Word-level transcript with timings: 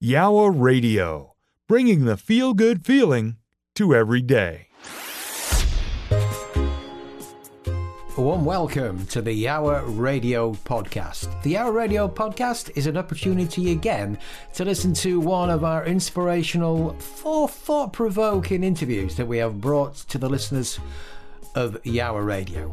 Yawa 0.00 0.52
Radio, 0.56 1.34
bringing 1.66 2.04
the 2.04 2.16
feel 2.16 2.54
good 2.54 2.86
feeling 2.86 3.34
to 3.74 3.96
every 3.96 4.22
day. 4.22 4.68
A 8.16 8.20
warm 8.20 8.44
welcome 8.44 9.04
to 9.08 9.20
the 9.20 9.32
Yawa 9.32 9.82
Radio 9.98 10.52
Podcast. 10.52 11.42
The 11.42 11.54
Yawa 11.54 11.74
Radio 11.74 12.06
Podcast 12.06 12.70
is 12.76 12.86
an 12.86 12.96
opportunity 12.96 13.72
again 13.72 14.16
to 14.54 14.64
listen 14.64 14.94
to 14.94 15.18
one 15.18 15.50
of 15.50 15.64
our 15.64 15.84
inspirational, 15.84 16.90
thought 17.00 17.92
provoking 17.92 18.62
interviews 18.62 19.16
that 19.16 19.26
we 19.26 19.38
have 19.38 19.60
brought 19.60 19.96
to 19.96 20.16
the 20.16 20.28
listeners 20.28 20.78
of 21.56 21.76
Yawa 21.82 22.24
Radio. 22.24 22.72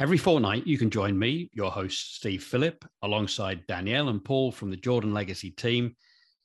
Every 0.00 0.16
fortnight, 0.16 0.64
you 0.64 0.78
can 0.78 0.90
join 0.90 1.18
me, 1.18 1.50
your 1.52 1.72
host, 1.72 2.14
Steve 2.14 2.44
Phillip, 2.44 2.84
alongside 3.02 3.66
Danielle 3.66 4.10
and 4.10 4.24
Paul 4.24 4.52
from 4.52 4.70
the 4.70 4.76
Jordan 4.76 5.12
Legacy 5.12 5.50
team, 5.50 5.96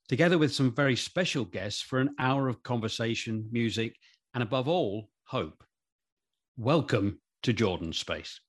together 0.07 0.39
with 0.39 0.51
some 0.51 0.73
very 0.73 0.95
special 0.95 1.45
guests 1.45 1.79
for 1.79 1.99
an 1.99 2.15
hour 2.17 2.47
of 2.47 2.63
conversation, 2.63 3.47
music, 3.51 3.95
and 4.33 4.41
above 4.41 4.67
all, 4.67 5.11
hope. 5.25 5.63
Welcome 6.57 7.21
to 7.43 7.53
Jordan 7.53 7.93
Space. 7.93 8.41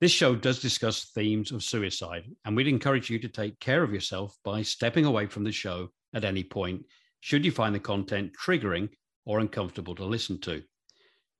This 0.00 0.10
show 0.10 0.34
does 0.34 0.58
discuss 0.58 1.12
themes 1.14 1.52
of 1.52 1.62
suicide, 1.62 2.24
and 2.44 2.56
we'd 2.56 2.66
encourage 2.66 3.10
you 3.10 3.20
to 3.20 3.28
take 3.28 3.60
care 3.60 3.84
of 3.84 3.94
yourself 3.94 4.36
by 4.42 4.62
stepping 4.62 5.04
away 5.04 5.26
from 5.26 5.44
the 5.44 5.52
show 5.52 5.90
at 6.14 6.24
any 6.24 6.42
point, 6.42 6.84
should 7.20 7.44
you 7.44 7.52
find 7.52 7.72
the 7.72 7.78
content 7.78 8.32
triggering 8.36 8.88
or 9.24 9.38
uncomfortable 9.38 9.94
to 9.94 10.04
listen 10.04 10.40
to. 10.40 10.64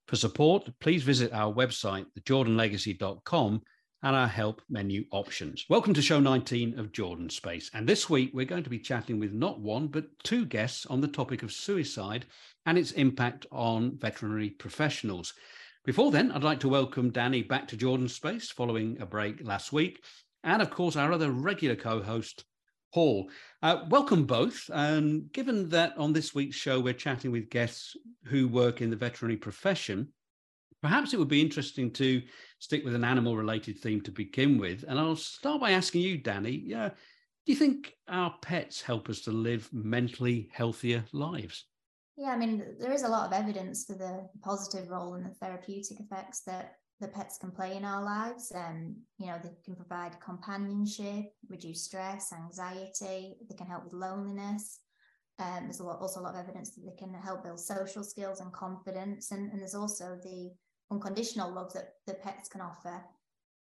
For 0.07 0.17
support, 0.17 0.69
please 0.79 1.01
visit 1.03 1.31
our 1.31 1.53
website, 1.53 2.05
thejordanlegacy.com, 2.19 3.61
and 4.03 4.15
our 4.15 4.27
help 4.27 4.61
menu 4.69 5.05
options. 5.11 5.65
Welcome 5.69 5.93
to 5.93 6.01
show 6.01 6.19
19 6.19 6.77
of 6.77 6.91
Jordan 6.91 7.29
Space. 7.29 7.71
And 7.73 7.87
this 7.87 8.09
week, 8.09 8.31
we're 8.33 8.45
going 8.45 8.65
to 8.65 8.69
be 8.69 8.79
chatting 8.79 9.17
with 9.17 9.31
not 9.31 9.61
one, 9.61 9.87
but 9.87 10.07
two 10.23 10.45
guests 10.45 10.85
on 10.85 10.99
the 10.99 11.07
topic 11.07 11.41
of 11.41 11.53
suicide 11.53 12.25
and 12.65 12.77
its 12.77 12.91
impact 12.91 13.45
on 13.49 13.97
veterinary 13.97 14.49
professionals. 14.49 15.33
Before 15.85 16.11
then, 16.11 16.33
I'd 16.33 16.43
like 16.43 16.59
to 16.61 16.69
welcome 16.69 17.09
Danny 17.09 17.41
back 17.41 17.69
to 17.69 17.77
Jordan 17.77 18.09
Space 18.09 18.51
following 18.51 18.97
a 18.99 19.05
break 19.05 19.45
last 19.45 19.71
week. 19.71 20.03
And 20.43 20.61
of 20.61 20.69
course, 20.69 20.97
our 20.97 21.13
other 21.13 21.31
regular 21.31 21.77
co 21.77 22.01
host, 22.01 22.43
Paul. 22.93 23.29
Uh, 23.61 23.85
welcome 23.89 24.25
both. 24.25 24.69
And 24.73 25.31
given 25.31 25.69
that 25.69 25.97
on 25.97 26.13
this 26.13 26.35
week's 26.35 26.55
show 26.55 26.79
we're 26.79 26.93
chatting 26.93 27.31
with 27.31 27.49
guests 27.49 27.97
who 28.25 28.47
work 28.47 28.81
in 28.81 28.89
the 28.89 28.95
veterinary 28.95 29.37
profession, 29.37 30.09
perhaps 30.81 31.13
it 31.13 31.17
would 31.17 31.27
be 31.27 31.41
interesting 31.41 31.91
to 31.93 32.21
stick 32.59 32.85
with 32.85 32.93
an 32.93 33.03
animal 33.03 33.35
related 33.35 33.79
theme 33.79 34.01
to 34.01 34.11
begin 34.11 34.59
with. 34.59 34.85
And 34.87 34.99
I'll 34.99 35.15
start 35.15 35.59
by 35.59 35.71
asking 35.71 36.01
you, 36.01 36.17
Danny, 36.17 36.61
yeah, 36.65 36.89
do 37.45 37.51
you 37.51 37.55
think 37.55 37.95
our 38.07 38.35
pets 38.41 38.81
help 38.81 39.09
us 39.09 39.21
to 39.21 39.31
live 39.31 39.67
mentally 39.73 40.49
healthier 40.53 41.03
lives? 41.11 41.65
Yeah, 42.15 42.29
I 42.29 42.37
mean, 42.37 42.63
there 42.79 42.91
is 42.91 43.03
a 43.03 43.09
lot 43.09 43.25
of 43.25 43.33
evidence 43.33 43.85
for 43.85 43.93
the 43.93 44.29
positive 44.43 44.89
role 44.89 45.15
and 45.15 45.25
the 45.25 45.33
therapeutic 45.33 45.99
effects 45.99 46.41
that 46.41 46.75
the 47.03 47.09
pets 47.09 47.37
can 47.37 47.51
play 47.51 47.75
in 47.75 47.83
our 47.83 48.01
lives. 48.01 48.51
Um, 48.55 48.95
you 49.17 49.27
know, 49.27 49.37
they 49.43 49.51
can 49.65 49.75
provide 49.75 50.19
companionship, 50.21 51.25
reduce 51.49 51.83
stress, 51.83 52.31
anxiety. 52.31 53.35
They 53.49 53.55
can 53.57 53.67
help 53.67 53.83
with 53.83 53.93
loneliness. 53.93 54.79
Um, 55.37 55.63
there's 55.65 55.81
a 55.81 55.83
lot, 55.83 55.99
also 55.99 56.21
a 56.21 56.23
lot 56.23 56.35
of 56.35 56.39
evidence 56.39 56.71
that 56.71 56.85
they 56.85 56.95
can 56.97 57.13
help 57.13 57.43
build 57.43 57.59
social 57.59 58.03
skills 58.03 58.39
and 58.39 58.53
confidence. 58.53 59.31
And, 59.31 59.51
and 59.51 59.59
there's 59.59 59.75
also 59.75 60.17
the 60.23 60.51
unconditional 60.91 61.51
love 61.51 61.73
that 61.73 61.95
the 62.07 62.13
pets 62.13 62.47
can 62.47 62.61
offer. 62.61 63.03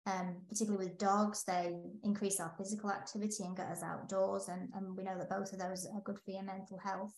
Um, 0.06 0.42
particularly 0.48 0.86
with 0.86 1.00
dogs, 1.00 1.44
they 1.46 1.74
increase 2.04 2.40
our 2.40 2.54
physical 2.58 2.92
activity 2.92 3.46
and 3.46 3.58
get 3.58 3.68
us 3.68 3.82
outdoors. 3.82 4.48
And, 4.48 4.70
and 4.76 4.96
we 4.96 5.04
know 5.04 5.18
that 5.18 5.30
both 5.30 5.54
of 5.54 5.60
those 5.60 5.88
are 5.88 6.02
good 6.02 6.20
for 6.24 6.32
your 6.32 6.44
mental 6.44 6.78
health. 6.78 7.14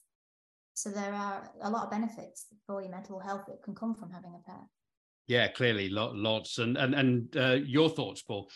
So 0.76 0.92
there 0.92 1.14
are 1.14 1.52
a 1.62 1.70
lot 1.70 1.86
of 1.86 1.92
benefits 1.92 2.46
for 2.68 2.82
your 2.82 2.92
mental 2.92 3.20
health 3.20 3.44
that 3.48 3.64
can 3.64 3.76
come 3.76 3.96
from 3.96 4.12
having 4.12 4.34
a 4.34 4.50
pet. 4.50 4.62
Yeah, 5.28 5.48
clearly, 5.48 5.90
lots. 5.90 6.60
And 6.60 6.78
and 6.78 6.94
and 6.94 7.38
uh, 7.38 7.58
your 7.66 7.90
thoughts, 7.90 8.22
Paul? 8.22 8.50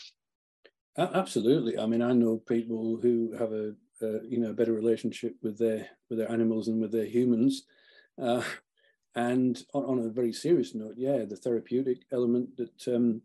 Absolutely. 0.98 1.78
I 1.78 1.86
mean, 1.86 2.02
I 2.02 2.12
know 2.12 2.38
people 2.38 3.00
who 3.02 3.34
have 3.40 3.54
a, 3.54 3.74
a 4.02 4.28
you 4.28 4.40
know 4.40 4.50
a 4.52 4.54
better 4.54 4.74
relationship 4.74 5.36
with 5.42 5.58
their 5.58 5.88
with 6.10 6.20
their 6.20 6.32
animals 6.32 6.68
and 6.68 6.82
with 6.82 6.92
their 6.92 7.06
humans. 7.06 7.64
Uh, 8.22 8.44
and 9.16 9.64
on, 9.74 9.86
on, 9.86 10.06
a 10.06 10.10
very 10.10 10.32
serious 10.32 10.76
note, 10.76 10.94
yeah, 10.98 11.26
the 11.26 11.36
therapeutic 11.36 12.04
element 12.12 12.50
that 12.58 12.96
um, 12.96 13.22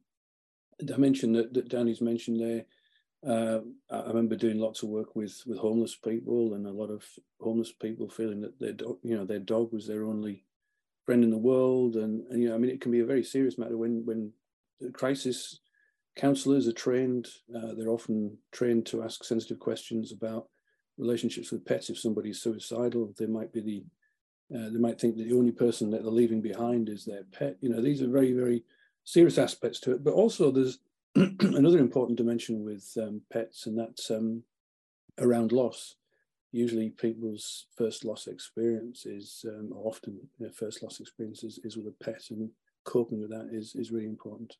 I 0.93 0.97
mentioned 0.97 1.35
that, 1.37 1.53
that 1.55 1.69
Danny's 1.69 2.01
mentioned 2.01 2.41
there. 2.41 2.65
Uh, 3.27 3.61
I 3.91 4.09
remember 4.09 4.37
doing 4.37 4.59
lots 4.59 4.83
of 4.83 4.89
work 4.89 5.17
with 5.17 5.43
with 5.47 5.59
homeless 5.59 5.97
people, 5.97 6.55
and 6.55 6.67
a 6.67 6.73
lot 6.73 6.91
of 6.91 7.05
homeless 7.41 7.73
people 7.73 8.09
feeling 8.09 8.41
that 8.43 8.59
their 8.59 8.73
dog, 8.73 8.99
you 9.03 9.17
know, 9.17 9.25
their 9.25 9.41
dog 9.41 9.73
was 9.73 9.87
their 9.87 10.05
only 10.05 10.44
friend 11.05 11.23
in 11.23 11.31
the 11.31 11.39
world, 11.39 11.97
and, 11.97 12.25
and 12.31 12.43
you 12.43 12.49
know, 12.49 12.55
I 12.55 12.59
mean, 12.59 12.71
it 12.71 12.81
can 12.81 12.91
be 12.91 13.01
a 13.01 13.07
very 13.07 13.23
serious 13.23 13.59
matter 13.59 13.77
when 13.77 14.05
when 14.05 14.33
crisis 14.93 15.61
counselors 16.17 16.67
are 16.67 16.73
trained. 16.73 17.29
Uh, 17.55 17.75
they're 17.77 17.89
often 17.89 18.39
trained 18.53 18.87
to 18.87 19.03
ask 19.03 19.25
sensitive 19.25 19.59
questions 19.59 20.13
about 20.13 20.49
relationships 20.99 21.51
with 21.51 21.65
pets. 21.65 21.91
If 21.91 21.99
somebody's 21.99 22.41
suicidal, 22.41 23.15
they 23.19 23.27
might 23.27 23.53
be 23.53 23.61
the 23.61 23.85
uh, 24.55 24.71
they 24.71 24.79
might 24.79 25.01
think 25.01 25.17
that 25.17 25.25
the 25.25 25.37
only 25.37 25.53
person 25.53 25.91
that 25.91 26.03
they're 26.03 26.13
leaving 26.13 26.41
behind 26.41 26.89
is 26.89 27.05
their 27.05 27.25
pet. 27.33 27.57
You 27.61 27.71
know, 27.71 27.81
these 27.81 28.03
are 28.03 28.09
very 28.09 28.33
very 28.33 28.65
serious 29.05 29.39
aspects 29.39 29.81
to 29.81 29.93
it. 29.93 30.05
But 30.05 30.15
also, 30.15 30.51
there's 30.51 30.79
another 31.15 31.79
important 31.79 32.19
dimension 32.19 32.65
with 32.65 32.91
um, 33.01 33.23
pets, 33.33 33.67
and 33.67 33.79
that's 33.79 34.11
um, 34.11 34.43
around 35.19 35.53
loss 35.53 35.97
usually 36.55 36.91
people's 36.91 37.67
first 37.77 38.05
loss 38.05 38.27
experience 38.27 39.07
is, 39.07 39.45
um, 39.49 39.71
or 39.75 39.89
often 39.89 40.19
their 40.39 40.53
first 40.53 40.83
loss 40.83 41.01
experience 41.01 41.43
is, 41.43 41.59
is 41.65 41.77
with 41.77 41.87
a 41.87 42.05
pet, 42.05 42.23
and 42.31 42.49
coping 42.85 43.21
with 43.21 43.31
that 43.31 43.49
is 43.53 43.75
is 43.75 43.91
really 43.91 44.07
important. 44.07 44.57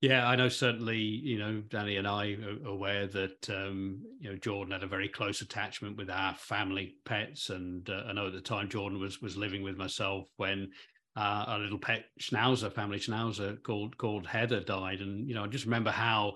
Yeah, 0.00 0.28
I 0.28 0.36
know 0.36 0.48
certainly, 0.48 0.98
you 0.98 1.38
know, 1.40 1.60
Danny 1.68 1.96
and 1.96 2.06
I 2.06 2.36
are 2.46 2.68
aware 2.68 3.08
that, 3.08 3.50
um, 3.50 4.00
you 4.20 4.30
know, 4.30 4.36
Jordan 4.36 4.72
had 4.72 4.84
a 4.84 4.86
very 4.86 5.08
close 5.08 5.40
attachment 5.40 5.96
with 5.96 6.08
our 6.08 6.36
family 6.36 6.94
pets. 7.04 7.50
And 7.50 7.90
uh, 7.90 8.04
I 8.06 8.12
know 8.12 8.28
at 8.28 8.32
the 8.32 8.40
time 8.40 8.68
Jordan 8.68 9.00
was 9.00 9.20
was 9.20 9.36
living 9.36 9.64
with 9.64 9.76
myself 9.76 10.28
when 10.36 10.70
uh, 11.16 11.44
our 11.48 11.58
little 11.58 11.80
pet 11.80 12.04
schnauzer, 12.20 12.72
family 12.72 13.00
schnauzer 13.00 13.60
called 13.64 13.96
called 13.98 14.24
Heather 14.24 14.60
died. 14.60 15.00
And, 15.00 15.28
you 15.28 15.34
know, 15.34 15.42
I 15.42 15.48
just 15.48 15.64
remember 15.64 15.90
how 15.90 16.34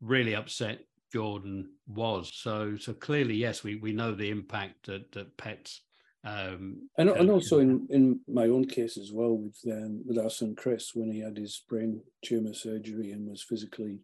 really 0.00 0.34
upset 0.34 0.78
Jordan 1.14 1.70
was. 1.86 2.28
So 2.34 2.76
so 2.76 2.92
clearly, 2.92 3.36
yes, 3.36 3.62
we 3.62 3.76
we 3.76 3.92
know 3.92 4.14
the 4.14 4.30
impact 4.30 4.86
that, 4.86 5.12
that 5.12 5.36
pets. 5.36 5.82
Um, 6.24 6.88
and, 6.96 7.10
and 7.10 7.30
also 7.30 7.58
in, 7.58 7.86
in 7.90 8.20
my 8.26 8.44
own 8.44 8.64
case 8.64 8.96
as 8.96 9.12
well 9.12 9.36
with 9.36 9.56
um, 9.70 10.02
with 10.06 10.18
our 10.18 10.30
son 10.30 10.56
Chris 10.56 10.90
when 10.92 11.12
he 11.12 11.20
had 11.20 11.36
his 11.36 11.62
brain 11.68 12.02
tumor 12.24 12.54
surgery 12.54 13.12
and 13.12 13.28
was 13.28 13.44
physically 13.48 14.00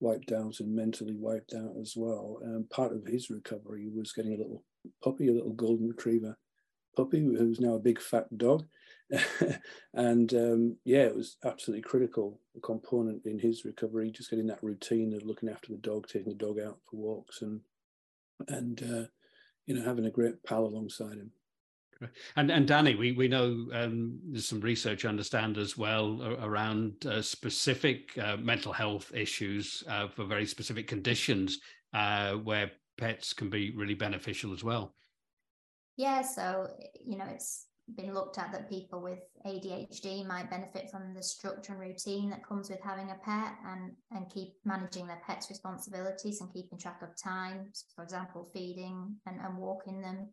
wiped 0.00 0.32
out 0.32 0.60
and 0.60 0.74
mentally 0.74 1.16
wiped 1.16 1.52
out 1.52 1.74
as 1.78 1.94
well. 1.96 2.38
Um, 2.44 2.66
part 2.70 2.92
of 2.92 3.04
his 3.06 3.28
recovery 3.28 3.90
was 3.94 4.12
getting 4.12 4.32
a 4.32 4.38
little 4.38 4.64
puppy, 5.02 5.28
a 5.28 5.32
little 5.32 5.52
golden 5.52 5.88
retriever 5.88 6.36
puppy 6.96 7.20
who's 7.20 7.60
now 7.60 7.74
a 7.74 7.80
big 7.80 8.00
fat 8.00 8.36
dog. 8.36 8.64
and 9.94 10.32
um, 10.34 10.76
yeah, 10.84 11.02
it 11.02 11.14
was 11.14 11.36
absolutely 11.44 11.82
critical 11.82 12.40
component 12.62 13.24
in 13.26 13.38
his 13.38 13.64
recovery, 13.64 14.10
just 14.10 14.30
getting 14.30 14.46
that 14.46 14.62
routine 14.62 15.14
of 15.14 15.24
looking 15.24 15.48
after 15.48 15.72
the 15.72 15.78
dog, 15.78 16.06
taking 16.06 16.30
the 16.30 16.34
dog 16.34 16.58
out 16.58 16.78
for 16.88 16.96
walks, 16.96 17.42
and 17.42 17.60
and 18.48 18.82
uh, 18.82 19.06
you 19.66 19.74
know 19.74 19.84
having 19.84 20.06
a 20.06 20.10
great 20.10 20.42
pal 20.44 20.64
alongside 20.64 21.18
him. 21.18 21.30
And 22.36 22.50
and 22.50 22.66
Danny, 22.66 22.94
we 22.94 23.12
we 23.12 23.28
know 23.28 23.66
um, 23.72 24.18
there's 24.24 24.48
some 24.48 24.60
research, 24.60 25.04
I 25.04 25.08
understand 25.08 25.58
as 25.58 25.76
well, 25.76 26.36
around 26.42 27.06
uh, 27.06 27.22
specific 27.22 28.16
uh, 28.18 28.36
mental 28.36 28.72
health 28.72 29.12
issues 29.14 29.84
uh, 29.88 30.08
for 30.08 30.24
very 30.24 30.46
specific 30.46 30.86
conditions 30.86 31.60
uh, 31.92 32.32
where 32.32 32.70
pets 32.96 33.32
can 33.32 33.50
be 33.50 33.72
really 33.76 33.94
beneficial 33.94 34.52
as 34.52 34.64
well. 34.64 34.94
Yeah, 35.96 36.22
so 36.22 36.68
you 37.04 37.18
know 37.18 37.26
it's 37.26 37.66
been 37.96 38.14
looked 38.14 38.38
at 38.38 38.50
that 38.52 38.70
people 38.70 39.02
with 39.02 39.18
ADHD 39.46 40.26
might 40.26 40.50
benefit 40.50 40.90
from 40.90 41.14
the 41.14 41.22
structure 41.22 41.72
and 41.72 41.80
routine 41.80 42.30
that 42.30 42.46
comes 42.46 42.70
with 42.70 42.80
having 42.82 43.10
a 43.10 43.16
pet 43.24 43.54
and, 43.66 43.92
and 44.10 44.30
keep 44.30 44.54
managing 44.64 45.06
their 45.06 45.20
pet's 45.26 45.50
responsibilities 45.50 46.40
and 46.40 46.52
keeping 46.52 46.78
track 46.78 47.02
of 47.02 47.10
times, 47.22 47.84
for 47.94 48.02
example, 48.02 48.48
feeding 48.54 49.16
and, 49.26 49.38
and 49.40 49.58
walking 49.58 50.00
them. 50.00 50.28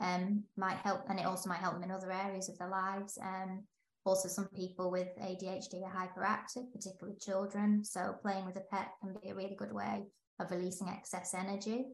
um, 0.00 0.44
might 0.56 0.78
help, 0.78 1.02
and 1.08 1.18
it 1.20 1.26
also 1.26 1.48
might 1.48 1.58
help 1.60 1.74
them 1.74 1.84
in 1.84 1.90
other 1.90 2.10
areas 2.10 2.48
of 2.48 2.58
their 2.58 2.70
lives. 2.70 3.18
Um, 3.22 3.64
also, 4.04 4.28
some 4.28 4.48
people 4.48 4.90
with 4.90 5.08
ADHD 5.20 5.82
are 5.84 5.92
hyperactive, 5.92 6.72
particularly 6.72 7.18
children. 7.20 7.84
So, 7.84 8.14
playing 8.22 8.46
with 8.46 8.56
a 8.56 8.62
pet 8.72 8.88
can 9.00 9.14
be 9.22 9.28
a 9.28 9.34
really 9.34 9.56
good 9.56 9.72
way 9.72 10.04
of 10.40 10.50
releasing 10.50 10.88
excess 10.88 11.34
energy. 11.34 11.86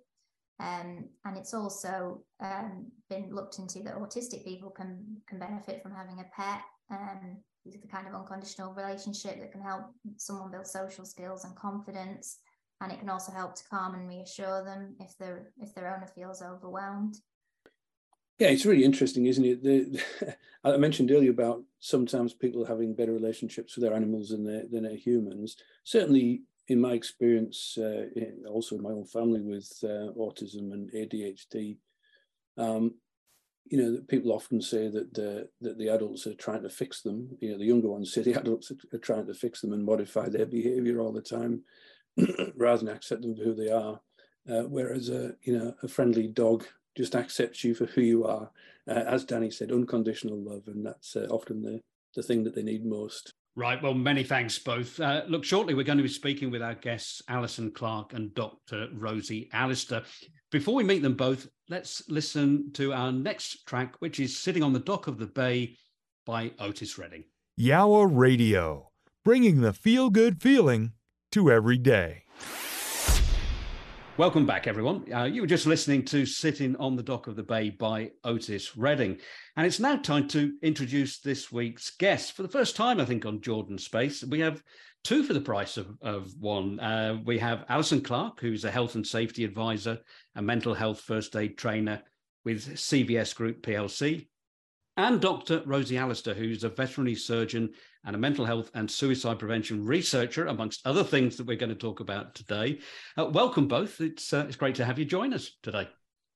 Um, 0.58 1.08
and 1.25 1.37
it's 1.37 1.53
also 1.53 2.23
um, 2.41 2.87
been 3.11 3.35
looked 3.35 3.58
into 3.58 3.82
that 3.82 3.97
autistic 3.97 4.44
people 4.44 4.70
can 4.70 5.05
can 5.29 5.38
benefit 5.38 5.82
from 5.82 5.93
having 5.93 6.20
a 6.20 6.25
pet. 6.35 6.62
Um, 6.91 7.38
the 7.64 7.88
kind 7.88 8.06
of 8.06 8.14
unconditional 8.14 8.73
relationship 8.75 9.41
that 9.41 9.50
can 9.50 9.61
help 9.61 9.87
someone 10.17 10.53
build 10.53 10.67
social 10.69 11.05
skills 11.05 11.44
and 11.44 11.56
confidence, 11.56 12.38
and 12.81 12.93
it 12.93 13.00
can 13.00 13.08
also 13.08 13.32
help 13.32 13.56
to 13.56 13.64
calm 13.69 13.94
and 13.94 14.08
reassure 14.08 14.64
them 14.64 14.94
if 15.00 15.17
their 15.19 15.53
if 15.61 15.75
their 15.75 15.94
owner 15.94 16.06
feels 16.06 16.43
overwhelmed. 16.43 17.17
Yeah, 18.38 18.49
it's 18.49 18.67
really 18.67 18.85
interesting, 18.85 19.26
isn't 19.26 19.44
it? 19.44 19.62
The, 19.62 20.37
I 20.64 20.76
mentioned 20.76 21.11
earlier 21.11 21.31
about 21.31 21.62
sometimes 21.81 22.35
people 22.35 22.64
having 22.64 22.94
better 22.94 23.12
relationships 23.12 23.76
with 23.76 23.85
their 23.85 23.94
animals 23.94 24.29
than 24.29 24.44
their, 24.44 24.64
than 24.70 24.82
their 24.82 24.97
humans. 24.97 25.56
Certainly, 25.85 26.43
in 26.69 26.81
my 26.81 26.93
experience, 26.93 27.79
uh, 27.79 28.07
also 28.49 28.77
in 28.77 28.83
my 28.83 28.91
own 28.91 29.05
family 29.05 29.41
with 29.41 29.73
uh, 29.85 30.13
autism 30.19 30.73
and 30.73 30.91
ADHD, 30.93 31.77
um, 32.59 32.95
you 33.69 33.79
know, 33.79 34.01
people 34.09 34.33
often 34.33 34.61
say 34.61 34.89
that 34.89 35.13
the, 35.15 35.49
that 35.61 35.79
the 35.79 35.89
adults 35.89 36.27
are 36.27 36.35
trying 36.35 36.63
to 36.63 36.69
fix 36.69 37.03
them. 37.03 37.37
You 37.41 37.53
know, 37.53 37.59
the 37.59 37.65
younger 37.65 37.89
ones 37.89 38.13
say 38.13 38.23
the 38.23 38.35
adults 38.41 38.73
are, 38.93 38.99
trying 38.99 39.27
to 39.27 39.35
fix 39.35 39.61
them 39.61 39.73
and 39.73 39.85
modify 39.85 40.29
their 40.29 40.47
behaviour 40.47 41.01
all 41.01 41.13
the 41.13 41.21
time, 41.21 41.63
rather 42.57 42.85
than 42.85 42.95
accept 42.95 43.23
them 43.23 43.37
for 43.37 43.43
who 43.43 43.55
they 43.55 43.71
are. 43.71 44.01
Uh, 44.49 44.63
whereas 44.63 45.09
a 45.09 45.35
you 45.43 45.59
know 45.59 45.75
a 45.83 45.89
friendly 45.89 46.29
dog 46.29 46.65
just 46.97 47.17
accepts 47.17 47.65
you 47.65 47.75
for 47.75 47.87
who 47.87 48.01
you 48.01 48.25
are. 48.25 48.51
Uh, 48.89 49.03
as 49.07 49.25
Danny 49.25 49.51
said, 49.51 49.73
unconditional 49.73 50.39
love, 50.39 50.63
and 50.69 50.87
that's 50.87 51.17
uh, 51.17 51.27
often 51.31 51.63
the, 51.63 51.81
the 52.15 52.23
thing 52.23 52.45
that 52.45 52.55
they 52.55 52.63
need 52.63 52.85
most. 52.85 53.33
Right. 53.56 53.82
Well, 53.82 53.94
many 53.94 54.23
thanks 54.23 54.58
both. 54.58 55.00
Uh, 55.00 55.23
look, 55.29 55.43
shortly 55.43 55.73
we're 55.73 55.82
going 55.82 55.97
to 55.97 56.05
be 56.05 56.11
speaking 56.11 56.50
with 56.50 56.61
our 56.61 56.75
guests, 56.75 57.23
Alison 57.26 57.70
Clark 57.70 58.12
and 58.12 58.35
Dr. 58.35 58.88
Rosie 58.93 59.49
Allister. 59.50 60.03
Before 60.53 60.75
we 60.75 60.85
meet 60.85 61.00
them 61.00 61.14
both, 61.14 61.49
let's 61.70 62.03
listen 62.11 62.70
to 62.75 62.93
our 62.93 63.11
next 63.11 63.67
track, 63.67 63.94
which 64.00 64.20
is 64.20 64.37
Sitting 64.37 64.62
on 64.62 64.75
the 64.75 64.79
Dock 64.79 65.06
of 65.06 65.17
the 65.17 65.26
Bay 65.26 65.75
by 66.26 66.53
Otis 66.58 66.99
Redding. 66.99 67.25
Yawa 67.58 68.06
Radio, 68.12 68.91
bringing 69.25 69.62
the 69.62 69.73
feel 69.73 70.11
good 70.11 70.43
feeling 70.43 70.93
to 71.32 71.50
every 71.50 71.79
day. 71.79 72.25
Welcome 74.19 74.47
back, 74.47 74.67
everyone. 74.67 75.13
Uh, 75.13 75.25
you 75.25 75.43
were 75.43 75.47
just 75.47 75.67
listening 75.67 76.03
to 76.07 76.25
Sitting 76.25 76.75
on 76.77 76.97
the 76.97 77.03
Dock 77.03 77.27
of 77.27 77.37
the 77.37 77.43
Bay 77.43 77.69
by 77.69 78.13
Otis 78.25 78.75
Redding. 78.75 79.19
And 79.57 79.67
it's 79.67 79.79
now 79.79 79.97
time 79.97 80.27
to 80.29 80.55
introduce 80.63 81.19
this 81.19 81.53
week's 81.53 81.91
guest. 81.91 82.33
For 82.33 82.41
the 82.41 82.49
first 82.49 82.77
time, 82.77 82.99
I 82.99 83.05
think, 83.05 83.27
on 83.27 83.43
Jordan 83.43 83.77
Space, 83.77 84.25
we 84.25 84.41
have 84.41 84.63
two 85.05 85.23
for 85.23 85.35
the 85.35 85.41
price 85.43 85.77
of, 85.77 85.99
of 86.01 86.33
one. 86.41 86.81
Uh, 86.81 87.19
we 87.27 87.39
have 87.41 87.67
Alison 87.69 88.01
Clark, 88.01 88.41
who's 88.41 88.65
a 88.65 88.71
health 88.71 88.95
and 88.95 89.07
safety 89.07 89.45
advisor 89.45 89.99
and 90.35 90.47
mental 90.47 90.73
health 90.73 91.03
first 91.03 91.37
aid 91.37 91.59
trainer 91.59 92.01
with 92.43 92.75
CVS 92.75 93.35
Group 93.35 93.61
PLC, 93.61 94.29
and 94.96 95.20
Dr. 95.20 95.62
Rosie 95.66 95.98
Allister, 95.98 96.34
who's 96.34 96.64
a 96.64 96.69
veterinary 96.69 97.14
surgeon 97.14 97.70
and 98.04 98.14
a 98.14 98.19
mental 98.19 98.44
health 98.44 98.70
and 98.75 98.90
suicide 98.90 99.38
prevention 99.38 99.84
researcher, 99.84 100.46
amongst 100.46 100.87
other 100.87 101.04
things 101.04 101.37
that 101.37 101.46
we're 101.46 101.56
going 101.56 101.70
to 101.70 101.75
talk 101.75 102.00
about 102.00 102.34
today. 102.34 102.78
Uh, 103.16 103.26
welcome 103.26 103.69
both. 103.69 104.00
It's 104.00 104.32
uh, 104.32 104.44
it's 104.46 104.56
great 104.56 104.76
to 104.76 104.84
have 104.84 104.98
you 104.98 105.04
join 105.04 105.34
us 105.34 105.52
today. 105.62 105.88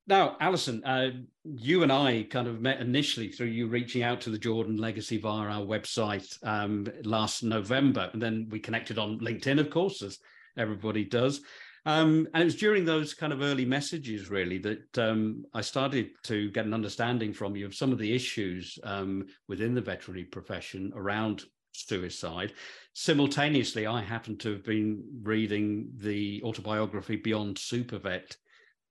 Now, 0.06 0.36
Alison, 0.40 0.82
uh, 0.84 1.10
you 1.44 1.84
and 1.84 1.92
I 1.92 2.26
kind 2.28 2.48
of 2.48 2.60
met 2.60 2.80
initially 2.80 3.28
through 3.28 3.46
you 3.46 3.68
reaching 3.68 4.02
out 4.02 4.20
to 4.22 4.30
the 4.30 4.38
Jordan 4.38 4.76
Legacy 4.76 5.18
via 5.18 5.48
our 5.48 5.64
website 5.64 6.36
um, 6.42 6.86
last 7.04 7.44
November, 7.44 8.10
and 8.12 8.20
then 8.20 8.48
we 8.50 8.58
connected 8.58 8.98
on 8.98 9.20
LinkedIn, 9.20 9.60
of 9.60 9.70
course, 9.70 10.02
as 10.02 10.18
everybody 10.56 11.04
does. 11.04 11.42
Um, 11.86 12.28
and 12.34 12.42
it 12.42 12.44
was 12.44 12.56
during 12.56 12.84
those 12.84 13.14
kind 13.14 13.32
of 13.32 13.40
early 13.40 13.64
messages, 13.64 14.30
really, 14.30 14.58
that 14.58 14.98
um, 14.98 15.44
I 15.54 15.60
started 15.62 16.10
to 16.24 16.50
get 16.50 16.66
an 16.66 16.74
understanding 16.74 17.32
from 17.32 17.56
you 17.56 17.66
of 17.66 17.74
some 17.74 17.92
of 17.92 17.98
the 17.98 18.14
issues 18.14 18.78
um, 18.84 19.26
within 19.48 19.74
the 19.74 19.80
veterinary 19.80 20.24
profession 20.24 20.92
around 20.94 21.44
suicide. 21.72 22.52
Simultaneously, 22.92 23.86
I 23.86 24.02
happen 24.02 24.36
to 24.38 24.52
have 24.52 24.64
been 24.64 25.02
reading 25.22 25.90
the 25.96 26.42
autobiography 26.44 27.16
Beyond 27.16 27.56
Supervet 27.56 28.36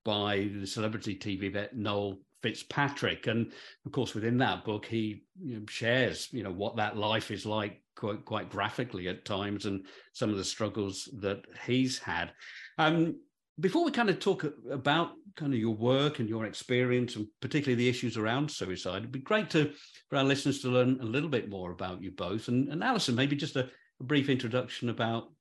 by 0.04 0.50
the 0.60 0.66
celebrity 0.66 1.16
TV 1.16 1.52
vet 1.52 1.76
Noel 1.76 2.20
Fitzpatrick, 2.42 3.28
and 3.28 3.52
of 3.86 3.92
course, 3.92 4.16
within 4.16 4.38
that 4.38 4.64
book, 4.64 4.86
he 4.86 5.24
you 5.42 5.60
know, 5.60 5.66
shares 5.68 6.30
you 6.32 6.44
know 6.44 6.52
what 6.52 6.78
that 6.78 6.98
life 6.98 7.32
is 7.32 7.46
like 7.46 7.82
quite 8.00 8.26
quite 8.26 8.50
graphically 8.50 9.08
at 9.08 9.26
times, 9.26 9.66
and 9.66 9.86
some 10.14 10.30
of 10.30 10.38
the 10.38 10.44
struggles 10.44 11.10
that 11.20 11.46
he's 11.66 12.00
had. 12.00 12.32
Um, 12.78 13.18
before 13.60 13.84
we 13.84 13.92
kind 13.92 14.10
of 14.10 14.20
talk 14.20 14.46
about 14.72 15.12
kind 15.36 15.54
of 15.54 15.60
your 15.60 15.76
work 15.76 16.20
and 16.20 16.30
your 16.30 16.46
experience 16.46 17.16
and 17.16 17.28
particularly 17.42 17.76
the 17.76 17.90
issues 17.90 18.18
around 18.18 18.50
suicide 18.50 19.00
it'd 19.00 19.12
be 19.12 19.20
great 19.20 19.50
to 19.50 19.74
for 20.10 20.18
our 20.18 20.24
listeners 20.24 20.62
to 20.62 20.70
learn 20.70 20.98
a 21.02 21.06
little 21.06 21.30
bit 21.30 21.50
more 21.50 21.72
about 21.72 22.02
you 22.02 22.12
both. 22.12 22.48
And, 22.48 22.70
and 22.70 22.84
alison 22.84 23.16
maybe 23.16 23.36
just 23.36 23.56
a, 23.56 23.70
a 24.00 24.04
brief 24.04 24.30
introduction 24.30 24.90
about 24.90 25.32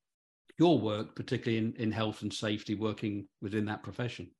your 0.58 0.80
work 0.80 1.14
particularly 1.14 1.58
in, 1.58 1.74
in 1.76 1.92
health 1.92 2.22
and 2.22 2.32
safety 2.32 2.74
working 2.74 3.28
within 3.40 3.64
that 3.66 3.82
profession. 3.82 4.30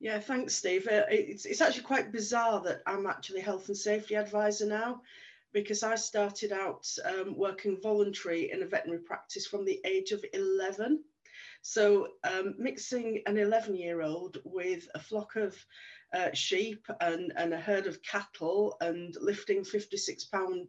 Yeah 0.00 0.18
thanks 0.18 0.54
steve. 0.54 0.86
Uh, 0.86 1.04
it's, 1.08 1.46
it's 1.46 1.60
actually 1.60 1.84
quite 1.84 2.12
bizarre 2.12 2.60
that 2.62 2.82
i'm 2.86 3.06
actually 3.06 3.40
health 3.40 3.68
and 3.68 3.76
safety 3.76 4.16
advisor 4.16 4.66
now 4.66 5.00
because 5.52 5.82
i 5.82 5.94
started 5.94 6.52
out 6.52 6.86
um, 7.04 7.36
working 7.36 7.78
voluntary 7.82 8.50
in 8.50 8.62
a 8.62 8.66
veterinary 8.66 9.02
practice 9.02 9.46
from 9.46 9.64
the 9.64 9.80
age 9.84 10.12
of 10.12 10.24
11 10.32 11.02
so 11.62 12.08
um, 12.24 12.54
mixing 12.58 13.22
an 13.26 13.38
11 13.38 13.76
year 13.76 14.02
old 14.02 14.38
with 14.44 14.88
a 14.94 14.98
flock 14.98 15.36
of 15.36 15.56
uh, 16.14 16.28
sheep 16.34 16.84
and, 17.00 17.32
and 17.36 17.54
a 17.54 17.60
herd 17.60 17.86
of 17.86 18.02
cattle 18.02 18.76
and 18.80 19.16
lifting 19.20 19.64
56 19.64 20.24
pound 20.24 20.66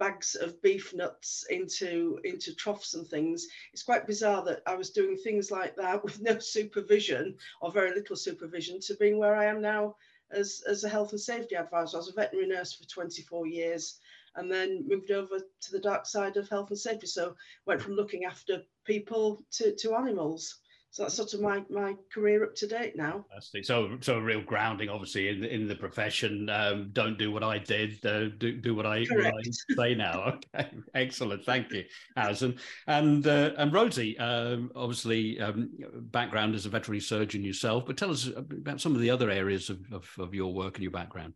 bags 0.00 0.34
of 0.34 0.60
beef 0.60 0.92
nuts 0.92 1.46
into 1.50 2.18
into 2.24 2.52
troughs 2.56 2.94
and 2.94 3.06
things 3.06 3.46
it's 3.72 3.84
quite 3.84 4.08
bizarre 4.08 4.44
that 4.44 4.60
i 4.66 4.74
was 4.74 4.90
doing 4.90 5.16
things 5.16 5.52
like 5.52 5.76
that 5.76 6.02
with 6.04 6.20
no 6.20 6.36
supervision 6.40 7.36
or 7.60 7.70
very 7.70 7.94
little 7.94 8.16
supervision 8.16 8.80
to 8.80 8.96
being 8.96 9.18
where 9.18 9.36
i 9.36 9.44
am 9.44 9.62
now 9.62 9.94
as, 10.34 10.62
as 10.68 10.84
a 10.84 10.88
health 10.88 11.12
and 11.12 11.20
safety 11.20 11.56
advisor. 11.56 11.96
I 11.96 11.98
was 11.98 12.08
a 12.08 12.12
veterinary 12.12 12.48
nurse 12.48 12.72
for 12.72 12.84
24 12.84 13.46
years 13.46 13.98
and 14.36 14.50
then 14.50 14.84
moved 14.86 15.10
over 15.10 15.38
to 15.38 15.70
the 15.70 15.80
dark 15.80 16.06
side 16.06 16.36
of 16.36 16.48
health 16.48 16.70
and 16.70 16.78
safety. 16.78 17.06
So 17.06 17.34
went 17.66 17.82
from 17.82 17.94
looking 17.94 18.24
after 18.24 18.62
people 18.84 19.44
to, 19.52 19.74
to 19.76 19.94
animals. 19.94 20.60
So 20.94 21.02
that's 21.02 21.16
sort 21.16 21.34
of 21.34 21.40
my, 21.40 21.60
my 21.68 21.96
career 22.12 22.44
up 22.44 22.54
to 22.54 22.68
date 22.68 22.94
now. 22.94 23.24
So 23.64 23.96
so 24.00 24.14
a 24.14 24.20
real 24.20 24.42
grounding, 24.42 24.88
obviously, 24.88 25.26
in 25.26 25.42
in 25.42 25.66
the 25.66 25.74
profession. 25.74 26.48
Um, 26.48 26.90
don't 26.92 27.18
do 27.18 27.32
what 27.32 27.42
I 27.42 27.58
did. 27.58 28.06
Uh, 28.06 28.28
do 28.38 28.52
do 28.60 28.76
what 28.76 28.86
I, 28.86 29.04
what 29.10 29.26
I, 29.26 29.74
say 29.76 29.96
now. 29.96 30.38
Okay, 30.54 30.70
excellent. 30.94 31.44
Thank 31.44 31.72
you, 31.72 31.82
Alison 32.16 32.60
and 32.86 33.26
uh, 33.26 33.50
and 33.56 33.72
Rosie. 33.72 34.16
Um, 34.20 34.70
obviously, 34.76 35.40
um, 35.40 35.70
background 36.12 36.54
as 36.54 36.64
a 36.64 36.68
veterinary 36.68 37.00
surgeon 37.00 37.42
yourself, 37.42 37.86
but 37.86 37.96
tell 37.96 38.12
us 38.12 38.28
about 38.28 38.80
some 38.80 38.94
of 38.94 39.00
the 39.00 39.10
other 39.10 39.30
areas 39.30 39.70
of, 39.70 39.80
of, 39.92 40.08
of 40.20 40.32
your 40.32 40.54
work 40.54 40.76
and 40.76 40.84
your 40.84 40.92
background. 40.92 41.34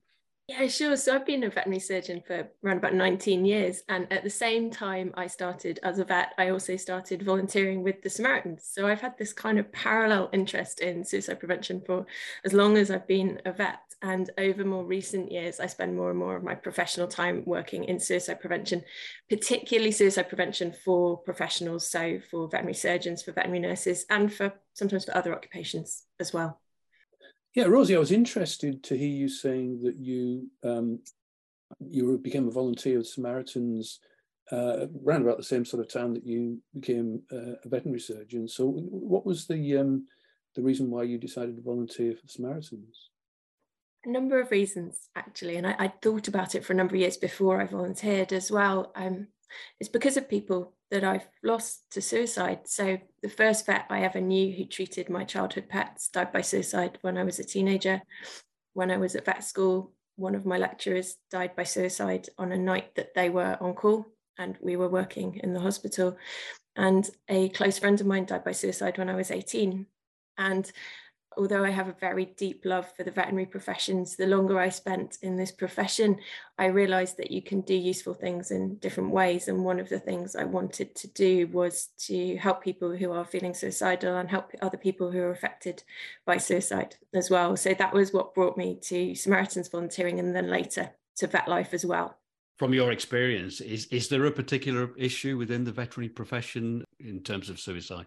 Yeah, 0.48 0.66
sure. 0.66 0.96
So 0.96 1.14
I've 1.14 1.26
been 1.26 1.44
a 1.44 1.50
veterinary 1.50 1.78
surgeon 1.78 2.22
for 2.26 2.48
around 2.64 2.78
about 2.78 2.94
19 2.94 3.44
years. 3.44 3.82
And 3.90 4.10
at 4.10 4.24
the 4.24 4.30
same 4.30 4.70
time 4.70 5.12
I 5.14 5.26
started 5.26 5.78
as 5.82 5.98
a 5.98 6.06
vet, 6.06 6.32
I 6.38 6.48
also 6.48 6.76
started 6.76 7.22
volunteering 7.22 7.82
with 7.82 8.00
the 8.00 8.08
Samaritans. 8.08 8.64
So 8.64 8.86
I've 8.86 9.02
had 9.02 9.18
this 9.18 9.34
kind 9.34 9.58
of 9.58 9.70
parallel 9.72 10.30
interest 10.32 10.80
in 10.80 11.04
suicide 11.04 11.38
prevention 11.38 11.82
for 11.84 12.06
as 12.46 12.54
long 12.54 12.78
as 12.78 12.90
I've 12.90 13.06
been 13.06 13.42
a 13.44 13.52
vet. 13.52 13.80
And 14.00 14.30
over 14.38 14.64
more 14.64 14.86
recent 14.86 15.30
years, 15.30 15.60
I 15.60 15.66
spend 15.66 15.94
more 15.94 16.08
and 16.08 16.18
more 16.18 16.36
of 16.36 16.42
my 16.44 16.54
professional 16.54 17.08
time 17.08 17.42
working 17.44 17.84
in 17.84 18.00
suicide 18.00 18.40
prevention, 18.40 18.84
particularly 19.28 19.90
suicide 19.90 20.30
prevention 20.30 20.72
for 20.72 21.18
professionals. 21.18 21.86
So 21.86 22.20
for 22.30 22.48
veterinary 22.48 22.74
surgeons, 22.74 23.22
for 23.22 23.32
veterinary 23.32 23.60
nurses, 23.60 24.06
and 24.08 24.32
for 24.32 24.54
sometimes 24.72 25.04
for 25.04 25.14
other 25.14 25.34
occupations 25.34 26.04
as 26.18 26.32
well. 26.32 26.58
Yeah, 27.58 27.64
Rosie, 27.64 27.96
I 27.96 27.98
was 27.98 28.12
interested 28.12 28.84
to 28.84 28.96
hear 28.96 29.08
you 29.08 29.28
saying 29.28 29.82
that 29.82 29.96
you 29.96 30.48
um, 30.62 31.00
you 31.80 32.16
became 32.18 32.46
a 32.46 32.52
volunteer 32.52 32.98
with 32.98 33.08
Samaritans 33.08 33.98
uh, 34.52 34.86
around 35.04 35.22
about 35.22 35.38
the 35.38 35.42
same 35.42 35.64
sort 35.64 35.84
of 35.84 35.92
time 35.92 36.14
that 36.14 36.24
you 36.24 36.62
became 36.72 37.20
uh, 37.32 37.58
a 37.64 37.68
veterinary 37.68 37.98
surgeon. 37.98 38.46
So, 38.46 38.68
what 38.68 39.26
was 39.26 39.48
the 39.48 39.76
um, 39.76 40.06
the 40.54 40.62
reason 40.62 40.88
why 40.88 41.02
you 41.02 41.18
decided 41.18 41.56
to 41.56 41.62
volunteer 41.62 42.14
for 42.14 42.28
Samaritans? 42.28 43.10
A 44.04 44.08
number 44.08 44.40
of 44.40 44.52
reasons, 44.52 45.08
actually, 45.16 45.56
and 45.56 45.66
I, 45.66 45.74
I 45.80 45.88
thought 46.00 46.28
about 46.28 46.54
it 46.54 46.64
for 46.64 46.74
a 46.74 46.76
number 46.76 46.94
of 46.94 47.00
years 47.00 47.16
before 47.16 47.60
I 47.60 47.66
volunteered 47.66 48.32
as 48.32 48.52
well. 48.52 48.92
Um, 48.94 49.26
it's 49.80 49.88
because 49.88 50.16
of 50.16 50.28
people 50.28 50.74
that 50.90 51.04
I've 51.04 51.28
lost 51.42 51.90
to 51.92 52.00
suicide. 52.00 52.60
So 52.66 52.98
the 53.22 53.28
first 53.28 53.66
vet 53.66 53.86
I 53.90 54.02
ever 54.02 54.20
knew 54.20 54.52
who 54.52 54.64
treated 54.64 55.10
my 55.10 55.24
childhood 55.24 55.68
pets 55.68 56.08
died 56.08 56.32
by 56.32 56.40
suicide 56.40 56.98
when 57.02 57.18
I 57.18 57.24
was 57.24 57.38
a 57.38 57.44
teenager. 57.44 58.02
when 58.74 58.90
I 58.92 58.96
was 58.96 59.16
at 59.16 59.24
vet 59.24 59.42
school, 59.42 59.92
one 60.16 60.34
of 60.36 60.46
my 60.46 60.56
lecturers 60.56 61.16
died 61.30 61.56
by 61.56 61.64
suicide 61.64 62.28
on 62.38 62.52
a 62.52 62.58
night 62.58 62.94
that 62.94 63.14
they 63.14 63.28
were 63.28 63.56
on 63.60 63.74
call 63.74 64.06
and 64.38 64.56
we 64.60 64.76
were 64.76 64.88
working 64.88 65.40
in 65.42 65.52
the 65.52 65.60
hospital. 65.60 66.16
And 66.76 67.08
a 67.28 67.48
close 67.48 67.78
friend 67.78 68.00
of 68.00 68.06
mine 68.06 68.26
died 68.26 68.44
by 68.44 68.52
suicide 68.52 68.98
when 68.98 69.08
I 69.08 69.16
was 69.16 69.32
18. 69.32 69.86
And 70.38 70.70
although 71.38 71.64
I 71.64 71.70
have 71.70 71.88
a 71.88 71.96
very 72.00 72.26
deep 72.26 72.64
love 72.64 72.92
for 72.96 73.04
the 73.04 73.10
veterinary 73.10 73.46
professions, 73.46 74.16
the 74.16 74.26
longer 74.26 74.58
I 74.58 74.68
spent 74.68 75.18
in 75.22 75.36
this 75.36 75.52
profession, 75.52 76.18
I 76.58 76.66
realized 76.66 77.16
that 77.18 77.30
you 77.30 77.40
can 77.40 77.60
do 77.60 77.74
useful 77.74 78.14
things 78.14 78.50
in 78.50 78.76
different 78.76 79.10
ways. 79.10 79.48
And 79.48 79.64
one 79.64 79.78
of 79.78 79.88
the 79.88 80.00
things 80.00 80.34
I 80.34 80.44
wanted 80.44 80.94
to 80.96 81.08
do 81.08 81.46
was 81.46 81.90
to 82.06 82.36
help 82.36 82.62
people 82.62 82.96
who 82.96 83.12
are 83.12 83.24
feeling 83.24 83.54
suicidal 83.54 84.16
and 84.16 84.28
help 84.28 84.50
other 84.60 84.76
people 84.76 85.12
who 85.12 85.20
are 85.20 85.30
affected 85.30 85.84
by 86.26 86.38
suicide 86.38 86.96
as 87.14 87.30
well. 87.30 87.56
So 87.56 87.72
that 87.74 87.94
was 87.94 88.12
what 88.12 88.34
brought 88.34 88.58
me 88.58 88.78
to 88.82 89.14
Samaritans 89.14 89.68
volunteering 89.68 90.18
and 90.18 90.34
then 90.34 90.50
later 90.50 90.90
to 91.16 91.28
VetLife 91.28 91.72
as 91.72 91.86
well. 91.86 92.18
From 92.56 92.74
your 92.74 92.90
experience, 92.90 93.60
is, 93.60 93.86
is 93.86 94.08
there 94.08 94.26
a 94.26 94.32
particular 94.32 94.90
issue 94.96 95.38
within 95.38 95.62
the 95.62 95.70
veterinary 95.70 96.08
profession 96.08 96.84
in 96.98 97.20
terms 97.22 97.48
of 97.48 97.60
suicide? 97.60 98.06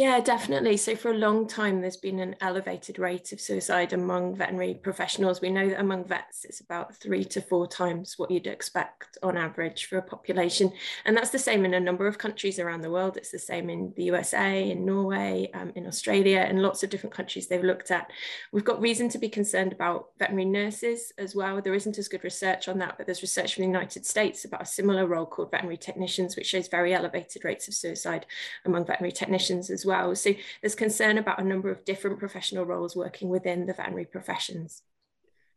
Yeah, 0.00 0.18
definitely. 0.18 0.78
So, 0.78 0.96
for 0.96 1.10
a 1.10 1.18
long 1.18 1.46
time, 1.46 1.82
there's 1.82 1.98
been 1.98 2.20
an 2.20 2.34
elevated 2.40 2.98
rate 2.98 3.32
of 3.32 3.40
suicide 3.40 3.92
among 3.92 4.34
veterinary 4.34 4.72
professionals. 4.72 5.42
We 5.42 5.50
know 5.50 5.68
that 5.68 5.78
among 5.78 6.06
vets, 6.06 6.46
it's 6.46 6.60
about 6.60 6.96
three 6.96 7.22
to 7.24 7.42
four 7.42 7.66
times 7.66 8.14
what 8.16 8.30
you'd 8.30 8.46
expect 8.46 9.18
on 9.22 9.36
average 9.36 9.84
for 9.84 9.98
a 9.98 10.02
population. 10.02 10.72
And 11.04 11.14
that's 11.14 11.28
the 11.28 11.38
same 11.38 11.66
in 11.66 11.74
a 11.74 11.80
number 11.80 12.06
of 12.06 12.16
countries 12.16 12.58
around 12.58 12.80
the 12.80 12.90
world. 12.90 13.18
It's 13.18 13.30
the 13.30 13.38
same 13.38 13.68
in 13.68 13.92
the 13.94 14.04
USA, 14.04 14.70
in 14.70 14.86
Norway, 14.86 15.50
um, 15.52 15.70
in 15.74 15.86
Australia, 15.86 16.46
and 16.48 16.62
lots 16.62 16.82
of 16.82 16.88
different 16.88 17.14
countries 17.14 17.48
they've 17.48 17.62
looked 17.62 17.90
at. 17.90 18.10
We've 18.52 18.64
got 18.64 18.80
reason 18.80 19.10
to 19.10 19.18
be 19.18 19.28
concerned 19.28 19.74
about 19.74 20.12
veterinary 20.18 20.48
nurses 20.48 21.12
as 21.18 21.34
well. 21.34 21.60
There 21.60 21.74
isn't 21.74 21.98
as 21.98 22.08
good 22.08 22.24
research 22.24 22.68
on 22.68 22.78
that, 22.78 22.96
but 22.96 23.04
there's 23.04 23.20
research 23.20 23.54
from 23.54 23.64
the 23.64 23.68
United 23.68 24.06
States 24.06 24.46
about 24.46 24.62
a 24.62 24.66
similar 24.66 25.06
role 25.06 25.26
called 25.26 25.50
veterinary 25.50 25.76
technicians, 25.76 26.36
which 26.36 26.46
shows 26.46 26.68
very 26.68 26.94
elevated 26.94 27.44
rates 27.44 27.68
of 27.68 27.74
suicide 27.74 28.24
among 28.64 28.86
veterinary 28.86 29.12
technicians 29.12 29.68
as 29.68 29.89
well. 29.90 30.14
So 30.14 30.30
there's 30.60 30.74
concern 30.74 31.18
about 31.18 31.40
a 31.40 31.44
number 31.44 31.70
of 31.70 31.84
different 31.84 32.18
professional 32.18 32.64
roles 32.64 32.96
working 32.96 33.28
within 33.28 33.66
the 33.66 33.74
veterinary 33.74 34.06
professions. 34.06 34.82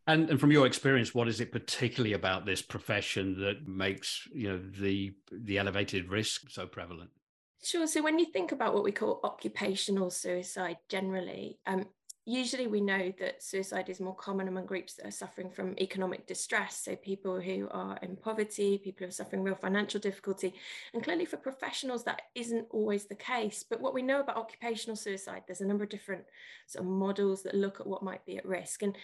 And, 0.06 0.28
and 0.28 0.38
from 0.38 0.52
your 0.52 0.66
experience, 0.66 1.14
what 1.14 1.28
is 1.28 1.40
it 1.40 1.50
particularly 1.50 2.12
about 2.12 2.44
this 2.44 2.60
profession 2.60 3.40
that 3.40 3.66
makes 3.66 4.28
you 4.34 4.48
know 4.48 4.60
the 4.80 5.14
the 5.32 5.56
elevated 5.58 6.10
risk 6.10 6.50
so 6.50 6.66
prevalent? 6.66 7.10
Sure. 7.62 7.86
So 7.86 8.02
when 8.02 8.18
you 8.18 8.26
think 8.26 8.52
about 8.52 8.74
what 8.74 8.84
we 8.84 8.92
call 8.92 9.20
occupational 9.24 10.10
suicide 10.10 10.76
generally, 10.90 11.58
um, 11.66 11.86
usually 12.26 12.66
we 12.66 12.80
know 12.80 13.12
that 13.18 13.42
suicide 13.42 13.88
is 13.88 14.00
more 14.00 14.14
common 14.14 14.48
among 14.48 14.64
groups 14.64 14.94
that 14.94 15.06
are 15.06 15.10
suffering 15.10 15.50
from 15.50 15.74
economic 15.78 16.26
distress 16.26 16.76
so 16.82 16.96
people 16.96 17.38
who 17.38 17.68
are 17.70 17.98
in 18.02 18.16
poverty 18.16 18.78
people 18.78 19.04
who 19.04 19.08
are 19.08 19.12
suffering 19.12 19.42
real 19.42 19.54
financial 19.54 20.00
difficulty 20.00 20.54
and 20.94 21.02
clearly 21.02 21.26
for 21.26 21.36
professionals 21.36 22.04
that 22.04 22.22
isn't 22.34 22.66
always 22.70 23.04
the 23.04 23.14
case. 23.14 23.64
But 23.68 23.80
what 23.80 23.94
we 23.94 24.02
know 24.02 24.20
about 24.20 24.36
occupational 24.36 24.96
suicide 24.96 25.42
there's 25.46 25.60
a 25.60 25.66
number 25.66 25.84
of 25.84 25.90
different 25.90 26.24
sort 26.66 26.84
of 26.84 26.90
models 26.90 27.42
that 27.42 27.54
look 27.54 27.80
at 27.80 27.86
what 27.86 28.02
might 28.02 28.24
be 28.24 28.38
at 28.38 28.46
risk. 28.46 28.82
And 28.82 28.96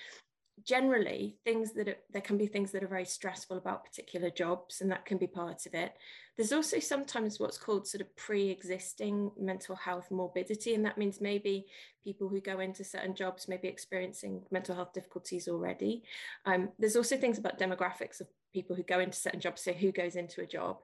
generally 0.65 1.37
things 1.45 1.73
that 1.73 1.89
are, 1.89 1.97
there 2.13 2.23
can 2.23 2.37
be 2.37 2.47
things 2.47 2.73
that 2.73 2.83
are 2.83 2.89
very 2.89 3.05
stressful 3.05 3.57
about 3.57 3.85
particular 3.85 4.31
jobs 4.31 4.81
and 4.81 4.91
that 4.91 5.05
can 5.05 5.19
be 5.19 5.27
part 5.27 5.67
of 5.67 5.75
it. 5.75 5.95
There's 6.37 6.53
also 6.53 6.79
sometimes 6.79 7.39
what's 7.39 7.59
called 7.59 7.87
sort 7.87 8.01
of 8.01 8.15
pre-existing 8.17 9.31
mental 9.39 9.77
health 9.77 10.11
morbidity 10.11 10.75
and 10.75 10.85
that 10.85 10.99
means 10.99 11.21
maybe 11.21 11.67
people 12.05 12.29
who 12.29 12.41
go 12.41 12.61
into 12.61 12.85
certain 12.85 13.15
jobs 13.15 13.49
may 13.49 13.57
be 13.57 13.69
experiencing 13.69 14.43
mental 14.51 14.75
health 14.75 14.93
difficulties 14.93 15.49
already. 15.49 16.03
Um, 16.47 16.71
there's 16.79 16.97
also 16.97 17.17
things 17.17 17.39
about 17.39 17.59
demographics 17.59 18.21
of 18.21 18.29
people 18.53 18.75
who 18.77 18.83
go 18.83 19.01
into 19.01 19.17
certain 19.17 19.41
jobs 19.41 19.63
so 19.63 19.73
who 19.73 19.93
goes 19.93 20.17
into 20.17 20.41
a 20.41 20.47
job. 20.47 20.79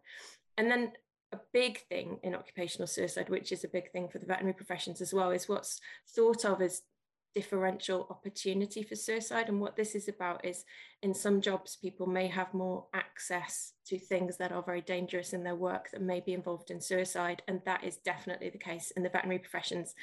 And 0.58 0.70
then 0.70 0.92
a 1.32 1.38
big 1.52 1.80
thing 1.88 2.18
in 2.22 2.34
occupational 2.34 2.86
suicide, 2.86 3.28
which 3.28 3.52
is 3.52 3.64
a 3.64 3.68
big 3.68 3.90
thing 3.90 4.08
for 4.08 4.18
the 4.18 4.26
veterinary 4.26 4.54
professions 4.54 5.00
as 5.00 5.12
well, 5.12 5.30
is 5.30 5.48
what's 5.48 5.80
thought 6.14 6.44
of 6.44 6.62
as 6.62 6.82
differential 7.36 8.06
opportunity 8.08 8.82
for 8.82 8.96
suicide. 8.96 9.50
And 9.50 9.60
what 9.60 9.76
this 9.76 9.94
is 9.94 10.08
about 10.08 10.42
is 10.42 10.64
in 11.02 11.12
some 11.12 11.42
jobs, 11.42 11.76
people 11.76 12.06
may 12.06 12.28
have 12.28 12.54
more 12.54 12.86
access 12.94 13.74
to 13.86 13.98
things 13.98 14.36
that 14.36 14.52
are 14.52 14.62
very 14.62 14.80
dangerous 14.80 15.32
in 15.32 15.44
their 15.44 15.54
work 15.54 15.90
that 15.90 16.02
may 16.02 16.20
be 16.20 16.32
involved 16.32 16.70
in 16.70 16.80
suicide. 16.80 17.42
And 17.48 17.60
that 17.64 17.84
is 17.84 17.96
definitely 17.98 18.50
the 18.50 18.58
case 18.58 18.90
in 18.96 19.02
the 19.02 19.08
veterinary 19.08 19.38
professions. 19.38 19.94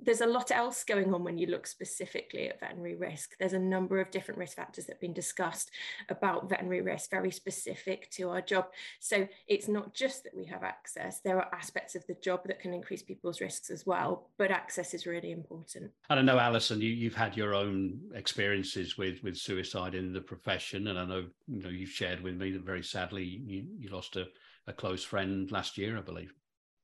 There's 0.00 0.20
a 0.20 0.26
lot 0.26 0.50
else 0.50 0.84
going 0.84 1.14
on 1.14 1.24
when 1.24 1.38
you 1.38 1.46
look 1.46 1.66
specifically 1.66 2.48
at 2.48 2.60
veterinary 2.60 2.96
risk. 2.96 3.36
There's 3.38 3.52
a 3.52 3.58
number 3.58 4.00
of 4.00 4.10
different 4.10 4.38
risk 4.38 4.56
factors 4.56 4.86
that 4.86 4.94
have 4.94 5.00
been 5.00 5.12
discussed 5.12 5.70
about 6.08 6.48
veterinary 6.48 6.82
risk, 6.82 7.10
very 7.10 7.30
specific 7.30 8.10
to 8.12 8.30
our 8.30 8.40
job. 8.40 8.66
So 9.00 9.28
it's 9.46 9.68
not 9.68 9.94
just 9.94 10.24
that 10.24 10.36
we 10.36 10.44
have 10.46 10.62
access, 10.62 11.20
there 11.20 11.38
are 11.38 11.54
aspects 11.54 11.94
of 11.94 12.06
the 12.06 12.14
job 12.14 12.40
that 12.46 12.60
can 12.60 12.74
increase 12.74 13.02
people's 13.02 13.40
risks 13.40 13.70
as 13.70 13.86
well. 13.86 14.30
But 14.36 14.50
access 14.50 14.94
is 14.94 15.06
really 15.06 15.30
important. 15.30 15.92
I 16.10 16.14
don't 16.14 16.26
know, 16.26 16.38
Alison, 16.38 16.80
you, 16.80 16.90
you've 16.90 17.14
had 17.14 17.36
your 17.36 17.54
own 17.54 18.00
experiences 18.14 18.98
with, 18.98 19.22
with 19.22 19.36
suicide 19.36 19.94
in 19.94 20.12
the 20.12 20.20
profession. 20.20 20.88
And 20.88 20.98
I 20.98 21.04
know, 21.04 21.26
you 21.46 21.62
know 21.62 21.68
you've 21.68 21.90
shared 21.90 22.20
with 22.22 22.36
me 22.36 22.50
that 22.52 22.62
very 22.62 22.82
sadly 22.82 23.27
you, 23.28 23.66
you 23.78 23.88
lost 23.90 24.16
a, 24.16 24.26
a 24.66 24.72
close 24.72 25.04
friend 25.04 25.50
last 25.50 25.78
year, 25.78 25.98
I 25.98 26.02
believe. 26.02 26.32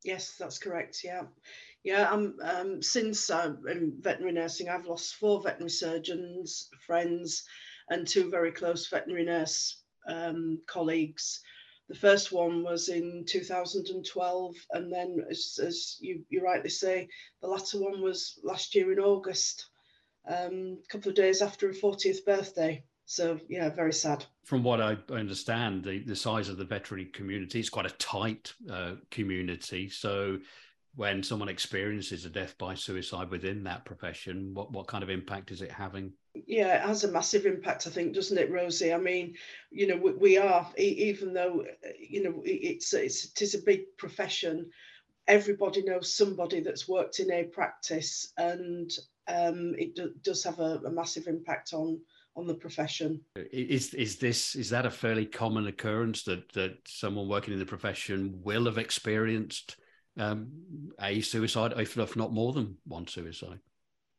Yes, 0.04 0.36
that's 0.38 0.58
correct. 0.58 1.00
Yeah, 1.02 1.22
yeah. 1.82 2.10
Um, 2.10 2.36
um, 2.42 2.82
since 2.82 3.30
I'm 3.30 3.66
in 3.66 3.94
veterinary 4.00 4.34
nursing, 4.34 4.68
I've 4.68 4.86
lost 4.86 5.14
four 5.14 5.42
veterinary 5.42 5.70
surgeons, 5.70 6.68
friends, 6.86 7.44
and 7.88 8.06
two 8.06 8.30
very 8.30 8.52
close 8.52 8.88
veterinary 8.88 9.24
nurse 9.24 9.82
um, 10.06 10.60
colleagues. 10.66 11.40
The 11.88 11.94
first 11.94 12.32
one 12.32 12.62
was 12.62 12.88
in 12.88 13.24
2012, 13.26 14.54
and 14.72 14.92
then, 14.92 15.24
as, 15.30 15.58
as 15.62 15.96
you, 16.00 16.24
you 16.30 16.42
rightly 16.42 16.70
say, 16.70 17.08
the 17.42 17.48
latter 17.48 17.78
one 17.78 18.00
was 18.00 18.38
last 18.42 18.74
year 18.74 18.92
in 18.92 18.98
August, 18.98 19.66
um, 20.26 20.78
a 20.82 20.88
couple 20.88 21.10
of 21.10 21.16
days 21.16 21.42
after 21.42 21.68
a 21.68 21.74
40th 21.74 22.24
birthday. 22.24 22.82
So 23.06 23.38
yeah, 23.48 23.68
very 23.68 23.92
sad. 23.92 24.24
From 24.44 24.62
what 24.62 24.80
I 24.80 24.96
understand, 25.10 25.84
the, 25.84 26.00
the 26.00 26.16
size 26.16 26.48
of 26.48 26.56
the 26.56 26.64
veterinary 26.64 27.06
community 27.10 27.60
is 27.60 27.70
quite 27.70 27.86
a 27.86 27.90
tight 27.90 28.52
uh, 28.70 28.94
community. 29.10 29.88
So 29.88 30.38
when 30.96 31.22
someone 31.22 31.48
experiences 31.48 32.24
a 32.24 32.30
death 32.30 32.56
by 32.56 32.74
suicide 32.74 33.30
within 33.30 33.64
that 33.64 33.84
profession, 33.84 34.54
what, 34.54 34.72
what 34.72 34.86
kind 34.86 35.02
of 35.02 35.10
impact 35.10 35.50
is 35.50 35.60
it 35.60 35.72
having? 35.72 36.12
Yeah, 36.46 36.76
it 36.76 36.82
has 36.82 37.04
a 37.04 37.10
massive 37.10 37.46
impact, 37.46 37.86
I 37.86 37.90
think, 37.90 38.14
doesn't 38.14 38.38
it, 38.38 38.50
Rosie? 38.50 38.92
I 38.92 38.98
mean, 38.98 39.34
you 39.70 39.86
know, 39.86 39.96
we, 39.96 40.12
we 40.12 40.38
are, 40.38 40.66
even 40.76 41.32
though, 41.32 41.64
you 41.98 42.22
know, 42.22 42.42
it's, 42.44 42.92
it's, 42.94 43.24
it 43.24 43.42
is 43.42 43.54
a 43.54 43.62
big 43.62 43.96
profession, 43.98 44.70
everybody 45.26 45.82
knows 45.82 46.16
somebody 46.16 46.60
that's 46.60 46.88
worked 46.88 47.18
in 47.18 47.30
a 47.32 47.44
practice 47.44 48.32
and 48.36 48.90
um, 49.26 49.74
it 49.78 49.96
do, 49.96 50.12
does 50.22 50.44
have 50.44 50.60
a, 50.60 50.80
a 50.84 50.90
massive 50.90 51.26
impact 51.26 51.72
on 51.72 52.00
on 52.36 52.46
the 52.46 52.54
profession. 52.54 53.20
Is 53.36 53.94
is 53.94 54.16
this 54.16 54.54
is 54.54 54.70
that 54.70 54.86
a 54.86 54.90
fairly 54.90 55.26
common 55.26 55.66
occurrence 55.66 56.24
that 56.24 56.52
that 56.52 56.78
someone 56.86 57.28
working 57.28 57.52
in 57.52 57.60
the 57.60 57.66
profession 57.66 58.40
will 58.42 58.64
have 58.66 58.78
experienced 58.78 59.76
um, 60.16 60.48
a 61.00 61.20
suicide, 61.20 61.74
if, 61.76 61.96
if 61.96 62.16
not 62.16 62.32
more 62.32 62.52
than 62.52 62.76
one 62.84 63.06
suicide? 63.06 63.58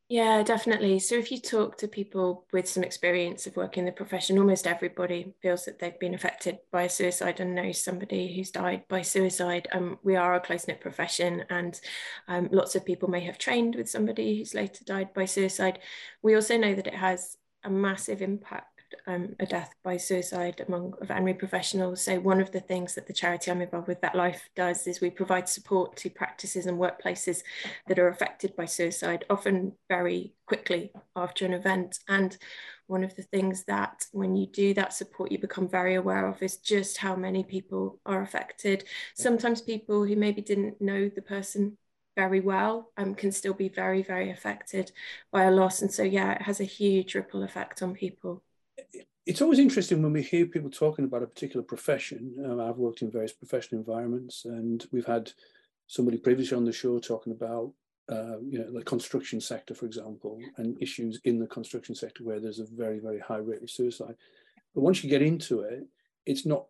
Yeah, 0.07 0.43
definitely. 0.43 0.99
So 0.99 1.15
if 1.15 1.31
you 1.31 1.39
talk 1.39 1.79
to 1.79 1.87
people 1.87 2.45
with 2.53 2.69
some 2.69 2.83
experience 2.83 3.47
of 3.47 3.55
working 3.55 3.81
in 3.81 3.85
the 3.87 3.91
profession, 3.91 4.37
almost 4.37 4.67
everybody 4.67 5.33
feels 5.41 5.65
that 5.65 5.79
they've 5.79 5.99
been 5.99 6.13
affected 6.13 6.59
by 6.71 6.83
a 6.83 6.89
suicide 6.89 7.39
and 7.39 7.55
knows 7.55 7.81
somebody 7.81 8.35
who's 8.35 8.51
died 8.51 8.83
by 8.87 9.01
suicide. 9.01 9.67
Um, 9.71 9.97
we 10.03 10.15
are 10.15 10.35
a 10.35 10.39
close 10.39 10.67
knit 10.67 10.79
profession, 10.79 11.43
and 11.49 11.79
um, 12.27 12.49
lots 12.51 12.75
of 12.75 12.85
people 12.85 13.09
may 13.09 13.21
have 13.21 13.39
trained 13.39 13.75
with 13.75 13.89
somebody 13.89 14.37
who's 14.37 14.53
later 14.53 14.83
died 14.85 15.11
by 15.15 15.25
suicide. 15.25 15.79
We 16.21 16.35
also 16.35 16.55
know 16.55 16.75
that 16.75 16.87
it 16.87 16.93
has 16.93 17.37
a 17.65 17.69
massive 17.69 18.21
impact 18.21 18.75
um, 19.07 19.35
a 19.39 19.45
death 19.45 19.73
by 19.83 19.97
suicide 19.97 20.63
among 20.67 20.93
veterinary 21.01 21.33
professionals. 21.33 22.01
So 22.01 22.19
one 22.19 22.41
of 22.41 22.51
the 22.51 22.59
things 22.59 22.95
that 22.95 23.07
the 23.07 23.13
charity 23.13 23.51
I'm 23.51 23.61
involved 23.61 23.87
with, 23.87 24.01
VetLife, 24.01 24.39
does 24.55 24.87
is 24.87 25.01
we 25.01 25.09
provide 25.09 25.47
support 25.49 25.95
to 25.97 26.09
practices 26.09 26.65
and 26.65 26.79
workplaces 26.79 27.43
that 27.87 27.99
are 27.99 28.07
affected 28.07 28.55
by 28.55 28.65
suicide, 28.65 29.25
often 29.29 29.73
very 29.89 30.33
quickly 30.45 30.91
after 31.15 31.45
an 31.45 31.53
event. 31.53 31.99
And 32.07 32.37
one 32.87 33.03
of 33.03 33.15
the 33.15 33.23
things 33.23 33.63
that 33.65 34.05
when 34.11 34.35
you 34.35 34.47
do 34.47 34.73
that 34.75 34.93
support, 34.93 35.31
you 35.31 35.39
become 35.39 35.67
very 35.67 35.95
aware 35.95 36.27
of 36.27 36.41
is 36.41 36.57
just 36.57 36.97
how 36.97 37.15
many 37.15 37.43
people 37.43 37.99
are 38.05 38.21
affected. 38.21 38.85
Sometimes 39.15 39.61
people 39.61 40.05
who 40.05 40.15
maybe 40.15 40.41
didn't 40.41 40.81
know 40.81 41.09
the 41.09 41.21
person 41.21 41.77
very 42.15 42.41
well 42.41 42.91
um, 42.97 43.15
can 43.15 43.31
still 43.31 43.53
be 43.53 43.69
very, 43.69 44.01
very 44.01 44.31
affected 44.31 44.91
by 45.31 45.43
a 45.43 45.51
loss. 45.51 45.81
And 45.81 45.91
so, 45.91 46.03
yeah, 46.03 46.33
it 46.33 46.41
has 46.41 46.59
a 46.59 46.65
huge 46.65 47.15
ripple 47.15 47.43
effect 47.43 47.81
on 47.81 47.93
people. 47.93 48.41
It's 49.25 49.41
always 49.41 49.59
interesting 49.59 50.01
when 50.01 50.13
we 50.13 50.21
hear 50.21 50.45
people 50.45 50.69
talking 50.69 51.05
about 51.05 51.23
a 51.23 51.27
particular 51.27 51.63
profession. 51.63 52.35
Um, 52.45 52.59
I've 52.59 52.77
worked 52.77 53.01
in 53.01 53.11
various 53.11 53.33
professional 53.33 53.79
environments, 53.79 54.45
and 54.45 54.85
we've 54.91 55.05
had 55.05 55.31
somebody 55.87 56.17
previously 56.17 56.57
on 56.57 56.65
the 56.65 56.71
show 56.71 56.99
talking 56.99 57.33
about 57.33 57.71
uh, 58.07 58.39
you 58.47 58.59
know, 58.59 58.71
the 58.71 58.83
construction 58.83 59.41
sector, 59.41 59.73
for 59.73 59.87
example, 59.87 60.39
and 60.57 60.81
issues 60.81 61.19
in 61.23 61.39
the 61.39 61.47
construction 61.47 61.95
sector 61.95 62.23
where 62.23 62.39
there's 62.39 62.59
a 62.59 62.65
very, 62.65 62.99
very 62.99 63.19
high 63.19 63.37
rate 63.37 63.63
of 63.63 63.71
suicide. 63.71 64.15
But 64.75 64.81
once 64.81 65.03
you 65.03 65.09
get 65.09 65.23
into 65.23 65.61
it, 65.61 65.87
it's 66.25 66.45
not 66.45 66.65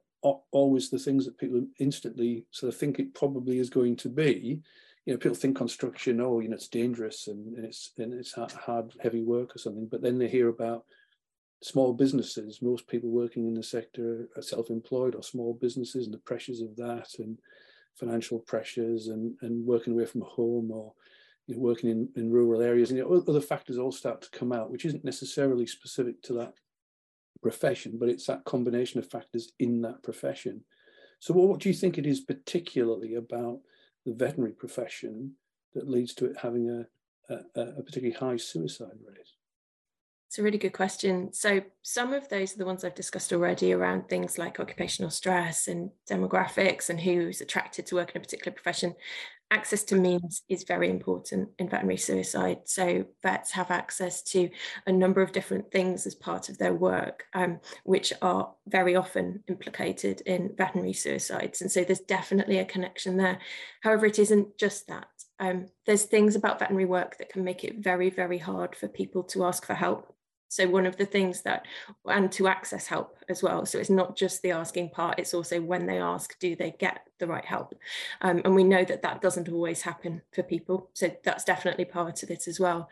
always 0.51 0.89
the 0.89 0.99
things 0.99 1.25
that 1.25 1.37
people 1.37 1.65
instantly 1.79 2.45
sort 2.51 2.73
of 2.73 2.79
think 2.79 2.99
it 2.99 3.13
probably 3.13 3.59
is 3.59 3.69
going 3.69 3.95
to 3.97 4.09
be. 4.09 4.61
You 5.05 5.13
know, 5.13 5.19
people 5.19 5.35
think 5.35 5.57
construction, 5.57 6.19
oh, 6.19 6.39
you 6.39 6.49
know, 6.49 6.55
it's 6.55 6.67
dangerous 6.67 7.27
and, 7.27 7.55
and 7.55 7.65
it's 7.65 7.91
and 7.97 8.13
it's 8.13 8.33
hard, 8.33 8.93
heavy 9.01 9.21
work 9.21 9.55
or 9.55 9.59
something. 9.59 9.87
But 9.87 10.01
then 10.01 10.17
they 10.17 10.27
hear 10.27 10.49
about 10.49 10.85
small 11.61 11.93
businesses. 11.93 12.61
Most 12.61 12.87
people 12.87 13.09
working 13.09 13.47
in 13.47 13.53
the 13.53 13.63
sector 13.63 14.27
are 14.35 14.41
self-employed 14.41 15.15
or 15.15 15.23
small 15.23 15.53
businesses, 15.53 16.05
and 16.05 16.13
the 16.13 16.19
pressures 16.19 16.61
of 16.61 16.75
that, 16.77 17.07
and 17.19 17.37
financial 17.93 18.39
pressures, 18.39 19.07
and 19.07 19.35
and 19.41 19.65
working 19.65 19.93
away 19.93 20.05
from 20.05 20.21
home 20.21 20.71
or 20.71 20.93
you 21.47 21.55
know, 21.55 21.61
working 21.61 21.91
in, 21.91 22.09
in 22.15 22.31
rural 22.31 22.61
areas, 22.61 22.89
and 22.89 22.97
you 22.97 23.05
know, 23.05 23.23
other 23.27 23.41
factors 23.41 23.77
all 23.77 23.91
start 23.91 24.21
to 24.23 24.37
come 24.37 24.51
out, 24.51 24.71
which 24.71 24.85
isn't 24.85 25.05
necessarily 25.05 25.67
specific 25.67 26.21
to 26.23 26.33
that 26.33 26.53
profession, 27.41 27.97
but 27.99 28.09
it's 28.09 28.25
that 28.25 28.43
combination 28.45 28.99
of 28.99 29.09
factors 29.09 29.51
in 29.59 29.81
that 29.81 30.01
profession. 30.01 30.61
So, 31.19 31.33
what 31.33 31.59
do 31.59 31.69
you 31.69 31.75
think 31.75 31.97
it 31.97 32.05
is 32.05 32.21
particularly 32.21 33.15
about 33.15 33.59
the 34.05 34.13
veterinary 34.13 34.53
profession 34.53 35.33
that 35.73 35.89
leads 35.89 36.13
to 36.15 36.25
it 36.25 36.37
having 36.41 36.69
a, 36.69 37.33
a, 37.33 37.61
a 37.61 37.81
particularly 37.83 38.15
high 38.15 38.37
suicide 38.37 38.97
rate? 39.05 39.29
It's 40.27 40.39
a 40.39 40.43
really 40.43 40.57
good 40.57 40.73
question. 40.73 41.31
So, 41.31 41.61
some 41.81 42.13
of 42.13 42.27
those 42.29 42.53
are 42.53 42.57
the 42.57 42.65
ones 42.65 42.83
I've 42.83 42.95
discussed 42.95 43.31
already 43.31 43.71
around 43.71 44.09
things 44.09 44.37
like 44.37 44.59
occupational 44.59 45.11
stress 45.11 45.67
and 45.67 45.91
demographics 46.09 46.89
and 46.89 46.99
who's 46.99 47.41
attracted 47.41 47.85
to 47.85 47.95
work 47.95 48.11
in 48.11 48.17
a 48.17 48.23
particular 48.23 48.53
profession 48.53 48.95
access 49.51 49.83
to 49.83 49.95
means 49.95 50.43
is 50.49 50.63
very 50.63 50.89
important 50.89 51.49
in 51.59 51.69
veterinary 51.69 51.97
suicide. 51.97 52.59
So 52.65 53.05
vets 53.21 53.51
have 53.51 53.71
access 53.71 54.21
to 54.23 54.49
a 54.87 54.91
number 54.91 55.21
of 55.21 55.31
different 55.31 55.71
things 55.71 56.07
as 56.07 56.15
part 56.15 56.49
of 56.49 56.57
their 56.57 56.73
work, 56.73 57.25
um, 57.33 57.59
which 57.83 58.11
are 58.21 58.51
very 58.67 58.95
often 58.95 59.43
implicated 59.47 60.21
in 60.21 60.55
veterinary 60.57 60.93
suicides. 60.93 61.61
And 61.61 61.71
so 61.71 61.83
there's 61.83 61.99
definitely 61.99 62.57
a 62.57 62.65
connection 62.65 63.17
there. 63.17 63.39
However, 63.81 64.05
it 64.07 64.19
isn't 64.19 64.57
just 64.57 64.87
that. 64.87 65.07
Um, 65.39 65.67
there's 65.85 66.03
things 66.03 66.35
about 66.35 66.59
veterinary 66.59 66.85
work 66.85 67.17
that 67.17 67.29
can 67.29 67.43
make 67.43 67.63
it 67.63 67.77
very, 67.77 68.09
very 68.09 68.37
hard 68.37 68.75
for 68.75 68.87
people 68.87 69.23
to 69.23 69.45
ask 69.45 69.65
for 69.65 69.73
help 69.73 70.14
so 70.55 70.67
one 70.69 70.85
of 70.85 70.95
the 70.97 71.05
things 71.05 71.41
that 71.41 71.65
and 72.05 72.31
to 72.31 72.47
access 72.47 72.87
help 72.87 73.17
as 73.29 73.43
well. 73.43 73.65
So 73.65 73.77
it's 73.77 73.89
not 73.89 74.15
just 74.15 74.41
the 74.41 74.51
asking 74.51 74.89
part 74.91 75.19
it's 75.19 75.33
also 75.33 75.61
when 75.61 75.85
they 75.85 75.99
ask 75.99 76.37
do 76.39 76.55
they 76.55 76.75
get 76.79 77.01
the 77.19 77.27
right 77.27 77.45
help? 77.45 77.75
Um, 78.21 78.41
and 78.45 78.55
we 78.55 78.63
know 78.63 78.85
that 78.85 79.01
that 79.01 79.21
doesn't 79.21 79.49
always 79.49 79.81
happen 79.81 80.21
for 80.31 80.43
people. 80.43 80.89
So 80.93 81.11
that's 81.23 81.43
definitely 81.43 81.85
part 81.85 82.23
of 82.23 82.31
it 82.31 82.47
as 82.47 82.59
well. 82.59 82.89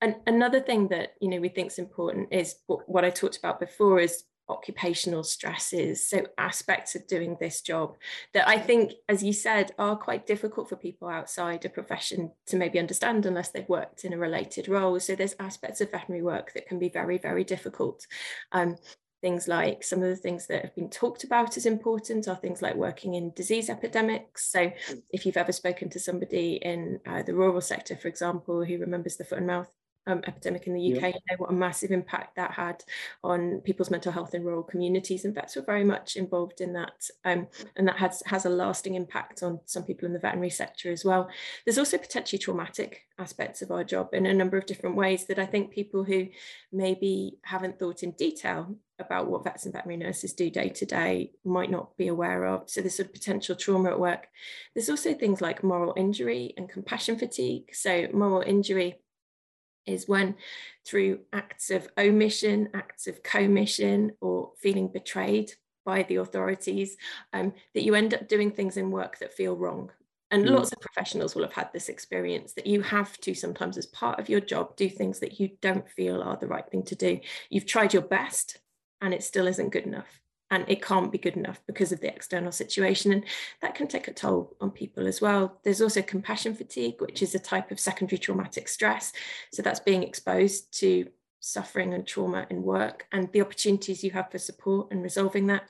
And 0.00 0.16
another 0.26 0.60
thing 0.60 0.88
that 0.88 1.14
you 1.20 1.28
know 1.28 1.38
we 1.38 1.48
think 1.48 1.70
is 1.70 1.78
important 1.78 2.32
is 2.32 2.56
what, 2.66 2.88
what 2.88 3.04
i 3.04 3.10
talked 3.10 3.38
about 3.38 3.60
before 3.60 4.00
is 4.00 4.24
occupational 4.48 5.24
stresses, 5.24 6.08
so 6.08 6.26
aspects 6.38 6.94
of 6.94 7.06
doing 7.06 7.36
this 7.40 7.60
job 7.60 7.96
that 8.32 8.48
I 8.48 8.58
think, 8.58 8.92
as 9.08 9.22
you 9.22 9.32
said, 9.32 9.72
are 9.78 9.96
quite 9.96 10.26
difficult 10.26 10.68
for 10.68 10.76
people 10.76 11.08
outside 11.08 11.64
a 11.64 11.68
profession 11.68 12.32
to 12.46 12.56
maybe 12.56 12.78
understand 12.78 13.26
unless 13.26 13.50
they've 13.50 13.68
worked 13.68 14.04
in 14.04 14.12
a 14.12 14.18
related 14.18 14.68
role. 14.68 14.98
So 15.00 15.14
there's 15.14 15.36
aspects 15.40 15.80
of 15.80 15.90
veterinary 15.90 16.22
work 16.22 16.52
that 16.54 16.66
can 16.66 16.78
be 16.78 16.88
very, 16.88 17.18
very 17.18 17.44
difficult. 17.44 18.06
Um, 18.52 18.76
things 19.24 19.48
like 19.48 19.82
some 19.82 20.02
of 20.02 20.10
the 20.10 20.16
things 20.16 20.46
that 20.46 20.60
have 20.60 20.74
been 20.74 20.90
talked 20.90 21.24
about 21.24 21.56
as 21.56 21.64
important 21.64 22.28
are 22.28 22.36
things 22.36 22.60
like 22.60 22.74
working 22.74 23.14
in 23.14 23.32
disease 23.34 23.70
epidemics. 23.70 24.52
So 24.52 24.70
if 25.10 25.24
you've 25.24 25.38
ever 25.38 25.52
spoken 25.52 25.88
to 25.88 25.98
somebody 25.98 26.56
in 26.60 27.00
uh, 27.06 27.22
the 27.22 27.34
rural 27.34 27.62
sector, 27.62 27.96
for 27.96 28.08
example, 28.08 28.62
who 28.62 28.76
remembers 28.76 29.16
the 29.16 29.24
foot 29.24 29.38
and 29.38 29.46
mouth 29.46 29.70
um, 30.06 30.22
epidemic 30.26 30.66
in 30.66 30.74
the 30.74 30.94
UK, 30.94 31.02
yeah. 31.02 31.06
you 31.08 31.12
know 31.30 31.36
what 31.38 31.50
a 31.50 31.54
massive 31.54 31.90
impact 31.90 32.36
that 32.36 32.52
had 32.52 32.84
on 33.22 33.60
people's 33.64 33.90
mental 33.90 34.12
health 34.12 34.34
in 34.34 34.44
rural 34.44 34.62
communities, 34.62 35.24
and 35.24 35.34
vets 35.34 35.56
were 35.56 35.62
very 35.62 35.84
much 35.84 36.16
involved 36.16 36.60
in 36.60 36.72
that, 36.74 37.08
um, 37.24 37.46
and 37.76 37.88
that 37.88 37.96
has 37.96 38.22
has 38.26 38.44
a 38.44 38.50
lasting 38.50 38.94
impact 38.94 39.42
on 39.42 39.60
some 39.64 39.84
people 39.84 40.06
in 40.06 40.12
the 40.12 40.18
veterinary 40.18 40.50
sector 40.50 40.90
as 40.90 41.04
well. 41.04 41.28
There's 41.64 41.78
also 41.78 41.98
potentially 41.98 42.38
traumatic 42.38 43.02
aspects 43.18 43.62
of 43.62 43.70
our 43.70 43.84
job 43.84 44.10
in 44.12 44.26
a 44.26 44.34
number 44.34 44.56
of 44.56 44.66
different 44.66 44.96
ways 44.96 45.26
that 45.26 45.38
I 45.38 45.46
think 45.46 45.70
people 45.70 46.04
who 46.04 46.28
maybe 46.72 47.38
haven't 47.42 47.78
thought 47.78 48.02
in 48.02 48.10
detail 48.12 48.76
about 48.98 49.28
what 49.28 49.44
vets 49.44 49.64
and 49.64 49.74
veterinary 49.74 49.96
nurses 50.04 50.32
do 50.32 50.50
day 50.50 50.68
to 50.68 50.86
day 50.86 51.32
might 51.44 51.70
not 51.70 51.96
be 51.96 52.08
aware 52.08 52.44
of. 52.46 52.68
So 52.70 52.80
there's 52.80 53.00
of 53.00 53.12
potential 53.12 53.56
trauma 53.56 53.90
at 53.90 54.00
work. 54.00 54.28
There's 54.74 54.90
also 54.90 55.14
things 55.14 55.40
like 55.40 55.64
moral 55.64 55.94
injury 55.96 56.54
and 56.56 56.68
compassion 56.68 57.18
fatigue. 57.18 57.70
So 57.72 58.08
moral 58.12 58.42
injury 58.42 58.98
is 59.86 60.08
when 60.08 60.34
through 60.86 61.20
acts 61.32 61.70
of 61.70 61.88
omission, 61.98 62.68
acts 62.74 63.06
of 63.06 63.22
commission, 63.22 64.12
or 64.20 64.52
feeling 64.58 64.88
betrayed 64.88 65.52
by 65.84 66.02
the 66.04 66.16
authorities, 66.16 66.96
um, 67.32 67.52
that 67.74 67.84
you 67.84 67.94
end 67.94 68.14
up 68.14 68.28
doing 68.28 68.50
things 68.50 68.76
in 68.76 68.90
work 68.90 69.18
that 69.18 69.34
feel 69.34 69.56
wrong. 69.56 69.90
And 70.30 70.44
mm. 70.44 70.50
lots 70.50 70.72
of 70.72 70.80
professionals 70.80 71.34
will 71.34 71.42
have 71.42 71.52
had 71.52 71.72
this 71.72 71.88
experience 71.88 72.54
that 72.54 72.66
you 72.66 72.82
have 72.82 73.18
to 73.20 73.34
sometimes, 73.34 73.76
as 73.76 73.86
part 73.86 74.18
of 74.18 74.28
your 74.28 74.40
job, 74.40 74.76
do 74.76 74.88
things 74.88 75.20
that 75.20 75.38
you 75.38 75.50
don't 75.60 75.88
feel 75.88 76.22
are 76.22 76.36
the 76.36 76.46
right 76.46 76.68
thing 76.68 76.82
to 76.84 76.96
do. 76.96 77.20
You've 77.50 77.66
tried 77.66 77.92
your 77.92 78.02
best 78.02 78.58
and 79.00 79.12
it 79.12 79.22
still 79.22 79.46
isn't 79.46 79.70
good 79.70 79.84
enough 79.84 80.20
and 80.54 80.64
it 80.68 80.80
can't 80.80 81.10
be 81.10 81.18
good 81.18 81.36
enough 81.36 81.60
because 81.66 81.90
of 81.90 82.00
the 82.00 82.06
external 82.06 82.52
situation 82.52 83.12
and 83.12 83.24
that 83.60 83.74
can 83.74 83.88
take 83.88 84.06
a 84.06 84.12
toll 84.12 84.56
on 84.60 84.70
people 84.70 85.06
as 85.06 85.20
well. 85.20 85.58
There's 85.64 85.80
also 85.80 86.00
compassion 86.00 86.54
fatigue 86.54 87.00
which 87.00 87.22
is 87.22 87.34
a 87.34 87.40
type 87.40 87.72
of 87.72 87.80
secondary 87.80 88.18
traumatic 88.18 88.68
stress. 88.68 89.12
So 89.52 89.62
that's 89.62 89.80
being 89.80 90.04
exposed 90.04 90.78
to 90.80 91.08
suffering 91.40 91.92
and 91.92 92.06
trauma 92.06 92.46
in 92.50 92.62
work 92.62 93.06
and 93.12 93.30
the 93.32 93.40
opportunities 93.40 94.04
you 94.04 94.12
have 94.12 94.30
for 94.30 94.38
support 94.38 94.92
and 94.92 95.02
resolving 95.02 95.48
that. 95.48 95.64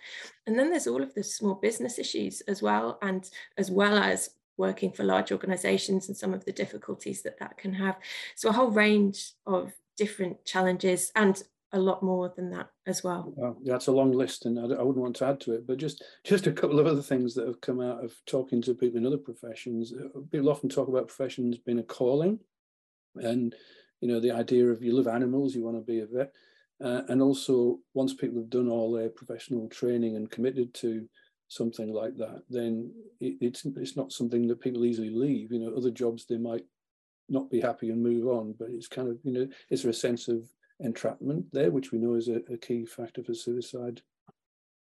And 0.46 0.58
then 0.58 0.70
there's 0.70 0.86
all 0.86 1.02
of 1.02 1.14
the 1.14 1.24
small 1.24 1.54
business 1.54 1.98
issues 1.98 2.42
as 2.42 2.60
well 2.60 2.98
and 3.00 3.28
as 3.56 3.70
well 3.70 3.96
as 3.96 4.30
working 4.56 4.92
for 4.92 5.02
large 5.02 5.32
organizations 5.32 6.08
and 6.08 6.16
some 6.16 6.34
of 6.34 6.44
the 6.44 6.52
difficulties 6.52 7.22
that 7.22 7.38
that 7.40 7.56
can 7.56 7.72
have. 7.72 7.96
So 8.36 8.50
a 8.50 8.52
whole 8.52 8.70
range 8.70 9.32
of 9.46 9.72
different 9.96 10.44
challenges 10.44 11.10
and 11.16 11.42
a 11.74 11.78
lot 11.78 12.02
more 12.02 12.32
than 12.36 12.50
that 12.50 12.68
as 12.86 13.02
well. 13.02 13.32
well 13.36 13.58
it's 13.66 13.88
a 13.88 13.92
long 13.92 14.12
list, 14.12 14.46
and 14.46 14.58
I, 14.58 14.62
I, 14.62 14.82
wouldn't 14.82 14.96
want 14.96 15.16
to 15.16 15.26
add 15.26 15.40
to 15.40 15.52
it. 15.52 15.66
But 15.66 15.78
just 15.78 16.02
just 16.22 16.46
a 16.46 16.52
couple 16.52 16.78
of 16.78 16.86
other 16.86 17.02
things 17.02 17.34
that 17.34 17.46
have 17.46 17.60
come 17.60 17.80
out 17.80 18.02
of 18.02 18.14
talking 18.26 18.62
to 18.62 18.74
people 18.74 18.98
in 18.98 19.06
other 19.06 19.18
professions. 19.18 19.92
Uh, 19.92 20.20
people 20.30 20.48
often 20.48 20.68
talk 20.68 20.88
about 20.88 21.08
professions 21.08 21.58
being 21.58 21.80
a 21.80 21.82
calling, 21.82 22.38
and 23.16 23.54
you 24.00 24.08
know 24.08 24.20
the 24.20 24.30
idea 24.30 24.66
of 24.66 24.82
you 24.82 24.92
love 24.92 25.08
animals, 25.08 25.54
you 25.54 25.64
want 25.64 25.76
to 25.76 25.82
be 25.82 26.00
a 26.00 26.06
vet, 26.06 26.32
uh, 26.82 27.02
and 27.08 27.20
also 27.20 27.80
once 27.92 28.14
people 28.14 28.38
have 28.38 28.50
done 28.50 28.68
all 28.68 28.92
their 28.92 29.08
professional 29.08 29.68
training 29.68 30.16
and 30.16 30.30
committed 30.30 30.72
to 30.74 31.06
something 31.48 31.92
like 31.92 32.16
that, 32.16 32.42
then 32.48 32.92
it, 33.20 33.36
it's 33.40 33.64
it's 33.64 33.96
not 33.96 34.12
something 34.12 34.46
that 34.46 34.60
people 34.60 34.84
easily 34.84 35.10
leave. 35.10 35.50
You 35.50 35.58
know, 35.58 35.76
other 35.76 35.90
jobs 35.90 36.24
they 36.24 36.38
might 36.38 36.64
not 37.28 37.50
be 37.50 37.60
happy 37.60 37.90
and 37.90 38.00
move 38.00 38.28
on, 38.28 38.54
but 38.58 38.68
it's 38.70 38.88
kind 38.88 39.08
of 39.08 39.18
you 39.24 39.32
know, 39.32 39.48
is 39.70 39.82
there 39.82 39.90
a 39.90 39.94
sense 39.94 40.28
of 40.28 40.44
entrapment 40.80 41.46
there, 41.52 41.70
which 41.70 41.92
we 41.92 41.98
know 41.98 42.14
is 42.14 42.28
a, 42.28 42.36
a 42.52 42.56
key 42.56 42.84
factor 42.84 43.22
for 43.22 43.34
suicide. 43.34 44.02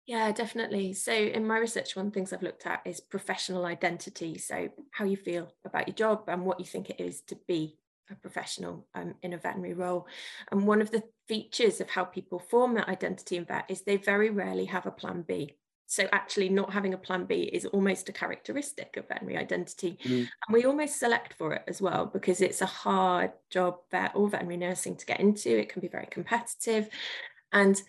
Yeah, 0.06 0.32
definitely. 0.34 0.93
So, 0.93 1.13
in 1.13 1.47
my 1.47 1.58
research, 1.60 1.95
one 1.95 2.08
of 2.08 2.12
the 2.12 2.15
things 2.15 2.34
I've 2.34 2.43
looked 2.43 2.65
at 2.65 2.82
is 2.86 2.99
professional 2.99 3.65
identity. 3.65 4.38
So, 4.38 4.69
how 4.91 5.06
you 5.06 5.15
feel 5.15 5.53
about 5.63 5.88
your 5.88 5.95
job 5.95 6.25
and 6.27 6.45
what 6.45 6.60
you 6.60 6.65
think 6.65 6.89
it 6.89 6.99
is 6.99 7.21
to 7.27 7.38
be 7.47 7.77
a 8.12 8.15
professional 8.15 8.86
um, 8.95 9.15
in 9.21 9.32
a 9.32 9.38
veterinary 9.38 9.73
role. 9.73 10.08
And 10.51 10.67
one 10.67 10.82
of 10.82 10.91
the 10.91 11.03
features 11.27 11.79
of 11.79 11.89
how 11.89 12.03
people 12.03 12.39
form 12.39 12.73
that 12.73 12.89
identity 12.89 13.38
in 13.38 13.45
vet 13.45 13.65
is 13.69 13.82
they 13.82 13.95
very 13.95 14.29
rarely 14.29 14.65
have 14.65 14.86
a 14.86 14.91
plan 14.91 15.23
B. 15.25 15.56
So 15.86 16.08
actually 16.12 16.50
not 16.50 16.74
having 16.74 16.93
a 16.93 16.98
plan 16.98 17.26
B 17.26 17.50
is 17.54 17.65
almost 17.65 18.10
a 18.10 18.13
characteristic 18.13 18.98
of 18.98 19.08
veterinary 19.08 19.38
identity. 19.38 20.00
Mm. 20.04 20.28
And 20.48 20.54
we 20.54 20.65
almost 20.65 21.00
select 21.00 21.34
for 21.34 21.54
it 21.54 21.63
as 21.67 21.82
well 21.82 22.06
because 22.06 22.41
it's 22.41 22.62
a 22.62 22.65
hard 22.65 23.32
job 23.50 23.78
vet 23.91 24.12
or 24.15 24.30
veterinary 24.30 24.58
nursing 24.58 24.96
to 24.96 25.06
get 25.06 25.19
into. 25.19 25.60
It 25.60 25.69
can 25.69 25.82
be 25.82 25.88
very 25.88 26.08
competitive. 26.08 26.89
And 27.52 27.82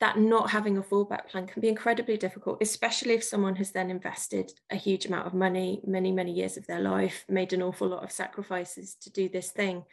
that 0.00 0.18
not 0.18 0.50
having 0.50 0.76
a 0.76 0.82
fallback 0.82 1.28
plan 1.28 1.46
can 1.46 1.62
be 1.62 1.68
incredibly 1.68 2.16
difficult, 2.16 2.58
especially 2.60 3.14
if 3.14 3.24
someone 3.24 3.56
has 3.56 3.70
then 3.70 3.90
invested 3.90 4.52
a 4.70 4.76
huge 4.76 5.06
amount 5.06 5.26
of 5.26 5.34
money, 5.34 5.80
many, 5.86 6.12
many 6.12 6.32
years 6.32 6.56
of 6.56 6.66
their 6.66 6.80
life, 6.80 7.24
made 7.28 7.52
an 7.52 7.62
awful 7.62 7.88
lot 7.88 8.04
of 8.04 8.12
sacrifices 8.12 8.96
to 8.96 9.10
do 9.10 9.28
this 9.28 9.50
thing. 9.50 9.84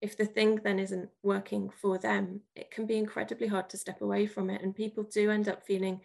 If 0.00 0.16
the 0.16 0.26
thing 0.26 0.60
then 0.62 0.78
isn't 0.78 1.08
working 1.22 1.70
for 1.70 1.98
them, 1.98 2.42
it 2.54 2.70
can 2.70 2.86
be 2.86 2.98
incredibly 2.98 3.48
hard 3.48 3.68
to 3.70 3.78
step 3.78 4.00
away 4.00 4.26
from 4.26 4.48
it. 4.48 4.62
And 4.62 4.76
people 4.76 5.02
do 5.02 5.30
end 5.30 5.48
up 5.48 5.66
feeling 5.66 6.02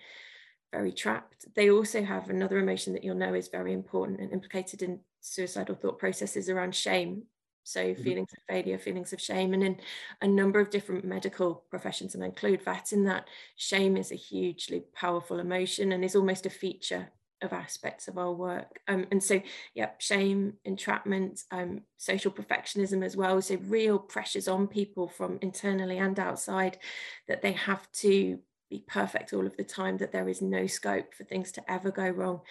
very 0.74 0.92
trapped. 0.92 1.46
They 1.56 1.70
also 1.70 2.04
have 2.04 2.30
another 2.30 2.58
emotion 2.58 2.94
that 2.94 3.04
you'll 3.04 3.16
know 3.16 3.34
is 3.34 3.48
very 3.48 3.72
important 3.72 4.20
and 4.20 4.34
implicated 4.34 4.82
in 4.82 5.00
suicidal 5.22 5.76
thought 5.76 6.00
processes 6.00 6.50
around 6.50 6.76
shame. 6.76 7.24
So 7.64 7.82
mm-hmm. 7.82 8.04
feelings 8.04 8.34
of 8.34 8.44
failure, 8.50 8.78
feelings 8.78 9.14
of 9.14 9.22
shame, 9.22 9.54
and 9.54 9.64
in 9.64 9.80
a 10.22 10.28
number 10.28 10.60
of 10.60 10.70
different 10.70 11.06
medical 11.06 11.64
professions, 11.70 12.14
and 12.14 12.24
I 12.24 12.28
include 12.28 12.66
that 12.66 12.92
in 12.92 13.06
that, 13.06 13.30
shame 13.56 13.96
is 13.96 14.12
a 14.12 14.16
hugely 14.16 14.84
powerful 14.94 15.40
emotion 15.40 15.94
and 15.94 16.04
is 16.04 16.16
almost 16.16 16.46
a 16.46 16.50
feature 16.50 17.08
of 17.42 17.54
aspects 17.54 18.10
of 18.10 18.18
our 18.18 18.34
work. 18.34 18.80
Um, 18.90 19.06
and 19.12 19.24
so, 19.24 19.42
yeah, 19.76 19.92
shame, 20.00 20.54
entrapment, 20.66 21.44
um, 21.52 21.82
social 21.98 22.32
perfectionism 22.32 23.04
as 23.06 23.16
well. 23.16 23.42
So, 23.42 23.56
real 23.68 24.00
pressures 24.00 24.50
on 24.50 24.68
people 24.68 25.08
from 25.08 25.40
internally 25.42 26.00
and 26.00 26.20
outside 26.20 26.80
that 27.30 27.42
they 27.42 27.54
have 27.54 27.90
to 28.04 28.40
be 28.74 28.84
perfect 28.88 29.34
all 29.34 29.46
of 29.46 29.56
the 29.58 29.64
time, 29.64 29.98
that 29.98 30.12
there 30.12 30.28
is 30.28 30.42
no 30.42 30.66
scope 30.68 31.14
for 31.14 31.24
things 31.24 31.52
to 31.54 31.72
ever 31.72 31.92
go 31.92 32.10
wrong. 32.10 32.42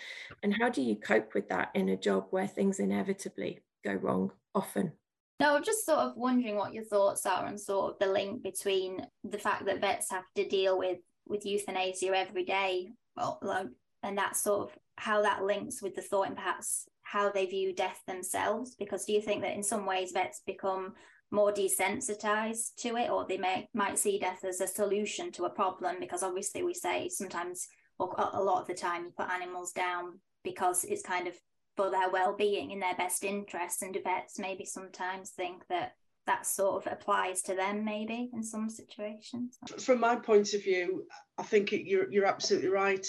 And 0.43 0.55
how 0.59 0.69
do 0.69 0.81
you 0.81 0.97
cope 0.97 1.35
with 1.35 1.49
that 1.49 1.71
in 1.75 1.89
a 1.89 1.97
job 1.97 2.27
where 2.31 2.47
things 2.47 2.79
inevitably 2.79 3.61
go 3.85 3.95
wrong 3.95 4.31
often? 4.55 4.93
No, 5.41 5.57
I'm 5.57 5.65
just 5.65 5.85
sort 5.85 5.99
of 5.99 6.17
wondering 6.17 6.57
what 6.57 6.73
your 6.73 6.85
thoughts 6.85 7.27
are 7.27 7.47
on 7.47 7.59
sort 7.59 7.93
of 7.93 7.99
the 7.99 8.13
link 8.13 8.43
between 8.43 9.05
the 9.25 9.39
fact 9.39 9.65
that 9.67 9.81
vets 9.81 10.11
have 10.11 10.25
to 10.37 10.47
deal 10.47 10.79
with 10.79 10.99
with 11.27 11.47
euthanasia 11.47 12.17
every 12.17 12.45
day, 12.45 12.93
and 13.17 14.19
that 14.19 14.37
sort 14.37 14.71
of 14.71 14.79
how 14.97 15.23
that 15.23 15.43
links 15.43 15.83
with 15.83 15.95
the 15.95 16.03
thought 16.03 16.29
and 16.29 16.37
perhaps 16.37 16.87
how 17.03 17.31
they 17.31 17.47
view 17.47 17.75
death 17.75 18.01
themselves. 18.07 18.77
Because 18.79 19.05
do 19.05 19.13
you 19.13 19.21
think 19.21 19.43
that 19.43 19.55
in 19.55 19.63
some 19.63 19.87
ways 19.87 20.13
vets 20.13 20.43
become 20.47 20.95
more 21.33 21.53
desensitized 21.53 22.77
to 22.77 22.97
it, 22.97 23.11
or 23.11 23.27
they 23.27 23.39
may 23.39 23.67
might 23.75 23.99
see 23.99 24.19
death 24.19 24.45
as 24.45 24.61
a 24.61 24.67
solution 24.67 25.33
to 25.33 25.45
a 25.45 25.51
problem? 25.51 25.97
Because 25.99 26.23
obviously 26.23 26.63
we 26.63 26.75
say 26.75 27.09
sometimes, 27.09 27.67
or 27.99 28.15
a 28.19 28.43
lot 28.43 28.61
of 28.61 28.69
the 28.69 28.75
time, 28.75 29.05
you 29.07 29.13
put 29.17 29.31
animals 29.31 29.73
down 29.73 30.21
because 30.45 30.85
it's 30.85 31.03
kind 31.03 31.27
of 31.27 31.35
for 31.77 31.91
their 31.91 32.11
well-being 32.11 32.71
in 32.71 32.81
their 32.81 32.95
best 32.97 33.25
interests 33.25 33.83
and 33.83 33.97
vets 34.05 34.39
maybe 34.39 34.65
sometimes 34.65 35.31
think 35.31 35.67
that 35.69 35.93
that 36.27 36.47
sort 36.47 36.85
of 36.85 36.93
applies 36.93 37.43
to 37.43 37.55
them 37.55 37.85
maybe 37.85 38.31
in 38.33 38.43
some 38.43 38.69
situations 38.69 39.59
from 39.79 39.99
my 39.99 40.15
point 40.15 40.53
of 40.55 40.63
view 40.63 41.05
i 41.39 41.43
think 41.43 41.73
you're, 41.73 42.11
you're 42.13 42.27
absolutely 42.27 42.69
right 42.69 43.07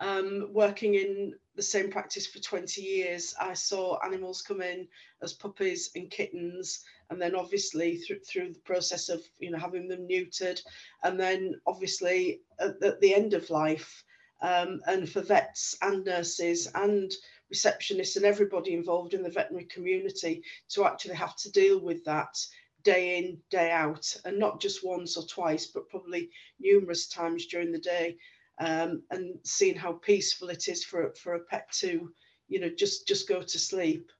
um, 0.00 0.48
working 0.52 0.94
in 0.94 1.34
the 1.56 1.62
same 1.62 1.90
practice 1.90 2.26
for 2.26 2.38
20 2.38 2.80
years 2.80 3.34
i 3.40 3.52
saw 3.52 3.98
animals 4.04 4.42
come 4.42 4.62
in 4.62 4.86
as 5.22 5.32
puppies 5.32 5.90
and 5.94 6.10
kittens 6.10 6.84
and 7.10 7.20
then 7.20 7.34
obviously 7.34 7.96
through, 7.98 8.20
through 8.20 8.52
the 8.52 8.60
process 8.60 9.08
of 9.08 9.22
you 9.38 9.50
know 9.50 9.58
having 9.58 9.88
them 9.88 10.08
neutered 10.08 10.60
and 11.02 11.18
then 11.18 11.54
obviously 11.66 12.40
at, 12.60 12.82
at 12.82 13.00
the 13.00 13.14
end 13.14 13.34
of 13.34 13.50
life 13.50 14.04
um, 14.42 14.80
and 14.86 15.08
for 15.08 15.20
vets 15.20 15.76
and 15.82 16.04
nurses 16.04 16.68
and 16.74 17.12
receptionists 17.52 18.16
and 18.16 18.24
everybody 18.24 18.72
involved 18.72 19.12
in 19.12 19.22
the 19.22 19.30
veterinary 19.30 19.66
community 19.66 20.42
to 20.68 20.84
actually 20.84 21.14
have 21.14 21.36
to 21.36 21.50
deal 21.50 21.80
with 21.80 22.02
that 22.04 22.38
day 22.82 23.18
in 23.18 23.36
day 23.50 23.70
out 23.70 24.16
and 24.24 24.38
not 24.38 24.60
just 24.60 24.84
once 24.84 25.16
or 25.16 25.26
twice 25.26 25.66
but 25.66 25.88
probably 25.90 26.30
numerous 26.58 27.06
times 27.08 27.46
during 27.46 27.70
the 27.72 27.78
day 27.78 28.16
um, 28.60 29.02
and 29.10 29.38
seeing 29.42 29.76
how 29.76 29.92
peaceful 29.92 30.48
it 30.48 30.68
is 30.68 30.84
for 30.84 31.12
for 31.14 31.34
a 31.34 31.40
pet 31.40 31.70
to 31.72 32.10
you 32.48 32.60
know 32.60 32.68
just 32.68 33.08
just 33.08 33.28
go 33.28 33.42
to 33.42 33.58
sleep 33.58 34.10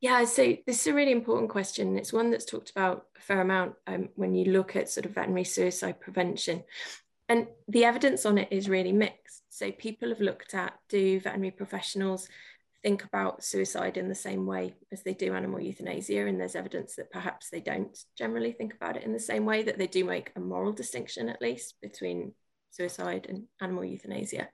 yeah 0.00 0.24
so 0.24 0.56
this 0.66 0.80
is 0.82 0.86
a 0.88 0.94
really 0.94 1.12
important 1.12 1.50
question 1.50 1.96
it's 1.96 2.12
one 2.12 2.30
that's 2.30 2.44
talked 2.44 2.70
about 2.70 3.06
a 3.16 3.20
fair 3.20 3.40
amount 3.40 3.74
um, 3.86 4.08
when 4.16 4.34
you 4.34 4.52
look 4.52 4.76
at 4.76 4.90
sort 4.90 5.06
of 5.06 5.12
veterinary 5.12 5.44
suicide 5.44 6.00
prevention 6.00 6.62
and 7.28 7.46
the 7.68 7.84
evidence 7.84 8.26
on 8.26 8.38
it 8.38 8.48
is 8.50 8.68
really 8.68 8.92
mixed. 8.92 9.42
So 9.48 9.70
people 9.72 10.10
have 10.10 10.20
looked 10.20 10.54
at 10.54 10.74
do 10.88 11.20
veterinary 11.20 11.52
professionals 11.52 12.28
think 12.82 13.02
about 13.02 13.42
suicide 13.42 13.96
in 13.96 14.08
the 14.08 14.14
same 14.14 14.44
way 14.44 14.74
as 14.92 15.02
they 15.02 15.14
do 15.14 15.34
animal 15.34 15.60
euthanasia? 15.60 16.26
And 16.26 16.38
there's 16.38 16.56
evidence 16.56 16.96
that 16.96 17.10
perhaps 17.10 17.48
they 17.48 17.60
don't 17.60 17.96
generally 18.16 18.52
think 18.52 18.74
about 18.74 18.96
it 18.96 19.04
in 19.04 19.14
the 19.14 19.18
same 19.18 19.46
way, 19.46 19.62
that 19.62 19.78
they 19.78 19.86
do 19.86 20.04
make 20.04 20.32
a 20.36 20.40
moral 20.40 20.72
distinction 20.72 21.30
at 21.30 21.40
least 21.40 21.76
between 21.80 22.32
suicide 22.74 23.26
and 23.28 23.44
animal 23.60 23.84
euthanasia. 23.84 24.48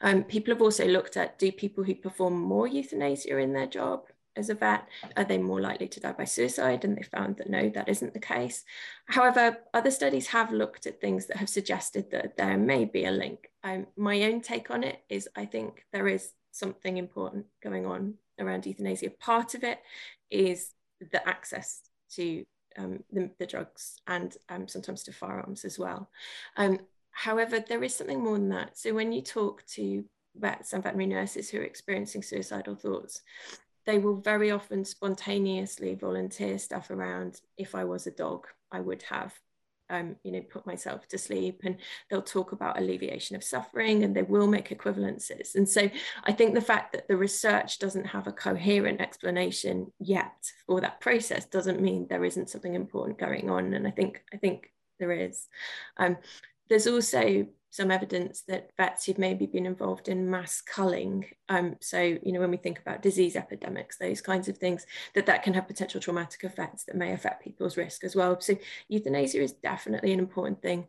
Um, 0.00 0.24
people 0.24 0.54
have 0.54 0.62
also 0.62 0.86
looked 0.86 1.16
at 1.16 1.38
do 1.38 1.50
people 1.50 1.84
who 1.84 1.94
perform 1.94 2.38
more 2.38 2.66
euthanasia 2.66 3.38
in 3.38 3.52
their 3.52 3.66
job 3.66 4.04
as 4.36 4.50
a 4.50 4.54
vet? 4.54 4.86
Are 5.16 5.24
they 5.24 5.38
more 5.38 5.60
likely 5.60 5.88
to 5.88 6.00
die 6.00 6.12
by 6.12 6.24
suicide? 6.24 6.84
And 6.84 6.96
they 6.96 7.02
found 7.02 7.38
that 7.38 7.50
no, 7.50 7.68
that 7.70 7.88
isn't 7.88 8.12
the 8.12 8.20
case. 8.20 8.64
However, 9.06 9.58
other 9.74 9.90
studies 9.90 10.28
have 10.28 10.52
looked 10.52 10.86
at 10.86 11.00
things 11.00 11.26
that 11.26 11.38
have 11.38 11.48
suggested 11.48 12.10
that 12.10 12.36
there 12.36 12.56
may 12.56 12.84
be 12.84 13.04
a 13.06 13.10
link. 13.10 13.50
Um, 13.64 13.86
my 13.96 14.22
own 14.24 14.40
take 14.40 14.70
on 14.70 14.84
it 14.84 15.02
is 15.08 15.28
I 15.34 15.46
think 15.46 15.84
there 15.92 16.06
is 16.06 16.30
something 16.52 16.96
important 16.96 17.46
going 17.62 17.86
on 17.86 18.14
around 18.38 18.66
euthanasia. 18.66 19.10
Part 19.10 19.54
of 19.54 19.64
it 19.64 19.80
is 20.30 20.70
the 21.00 21.26
access 21.28 21.82
to 22.12 22.44
um, 22.78 23.02
the, 23.10 23.30
the, 23.38 23.46
drugs 23.46 24.00
and 24.06 24.36
um, 24.50 24.68
sometimes 24.68 25.02
to 25.04 25.12
firearms 25.12 25.64
as 25.64 25.78
well. 25.78 26.10
Um, 26.58 26.80
however, 27.16 27.58
there 27.60 27.82
is 27.82 27.94
something 27.94 28.22
more 28.22 28.34
than 28.36 28.50
that. 28.50 28.76
So 28.76 28.92
when 28.92 29.10
you 29.10 29.22
talk 29.22 29.64
to 29.68 30.04
vets 30.36 30.74
and 30.74 30.82
veterinary 30.82 31.06
nurses 31.06 31.48
who 31.48 31.58
are 31.58 31.64
experiencing 31.64 32.22
suicidal 32.22 32.74
thoughts, 32.74 33.22
they 33.86 33.98
will 33.98 34.20
very 34.20 34.50
often 34.50 34.84
spontaneously 34.84 35.94
volunteer 35.94 36.58
stuff 36.58 36.90
around 36.90 37.40
if 37.56 37.74
I 37.74 37.84
was 37.84 38.06
a 38.06 38.10
dog, 38.10 38.46
I 38.70 38.80
would 38.80 39.02
have 39.04 39.32
um, 39.88 40.16
you 40.24 40.32
know, 40.32 40.42
put 40.42 40.66
myself 40.66 41.08
to 41.08 41.16
sleep 41.16 41.62
and 41.64 41.76
they'll 42.10 42.20
talk 42.20 42.52
about 42.52 42.78
alleviation 42.78 43.34
of 43.34 43.44
suffering 43.44 44.04
and 44.04 44.14
they 44.14 44.24
will 44.24 44.46
make 44.46 44.68
equivalences. 44.68 45.54
And 45.54 45.66
so 45.66 45.88
I 46.24 46.32
think 46.32 46.54
the 46.54 46.60
fact 46.60 46.92
that 46.92 47.08
the 47.08 47.16
research 47.16 47.78
doesn't 47.78 48.06
have 48.08 48.26
a 48.26 48.32
coherent 48.32 49.00
explanation 49.00 49.90
yet 50.00 50.50
for 50.66 50.82
that 50.82 51.00
process 51.00 51.46
doesn't 51.46 51.80
mean 51.80 52.08
there 52.08 52.24
isn't 52.24 52.50
something 52.50 52.74
important 52.74 53.18
going 53.18 53.48
on. 53.48 53.72
And 53.72 53.86
I 53.86 53.90
think 53.90 54.22
I 54.34 54.36
think 54.36 54.70
there 54.98 55.12
is. 55.12 55.46
Um, 55.98 56.16
there's 56.68 56.86
also 56.86 57.46
some 57.70 57.90
evidence 57.90 58.42
that 58.48 58.70
vets 58.76 59.04
who've 59.04 59.18
maybe 59.18 59.44
been 59.44 59.66
involved 59.66 60.08
in 60.08 60.30
mass 60.30 60.62
culling, 60.62 61.26
um, 61.48 61.76
so 61.80 62.00
you 62.00 62.32
know 62.32 62.40
when 62.40 62.50
we 62.50 62.56
think 62.56 62.78
about 62.78 63.02
disease 63.02 63.36
epidemics, 63.36 63.98
those 63.98 64.20
kinds 64.20 64.48
of 64.48 64.56
things, 64.56 64.86
that 65.14 65.26
that 65.26 65.42
can 65.42 65.54
have 65.54 65.66
potential 65.66 66.00
traumatic 66.00 66.42
effects 66.44 66.84
that 66.84 66.96
may 66.96 67.12
affect 67.12 67.44
people's 67.44 67.76
risk 67.76 68.04
as 68.04 68.16
well. 68.16 68.40
So 68.40 68.56
euthanasia 68.88 69.42
is 69.42 69.52
definitely 69.52 70.12
an 70.12 70.18
important 70.18 70.62
thing. 70.62 70.88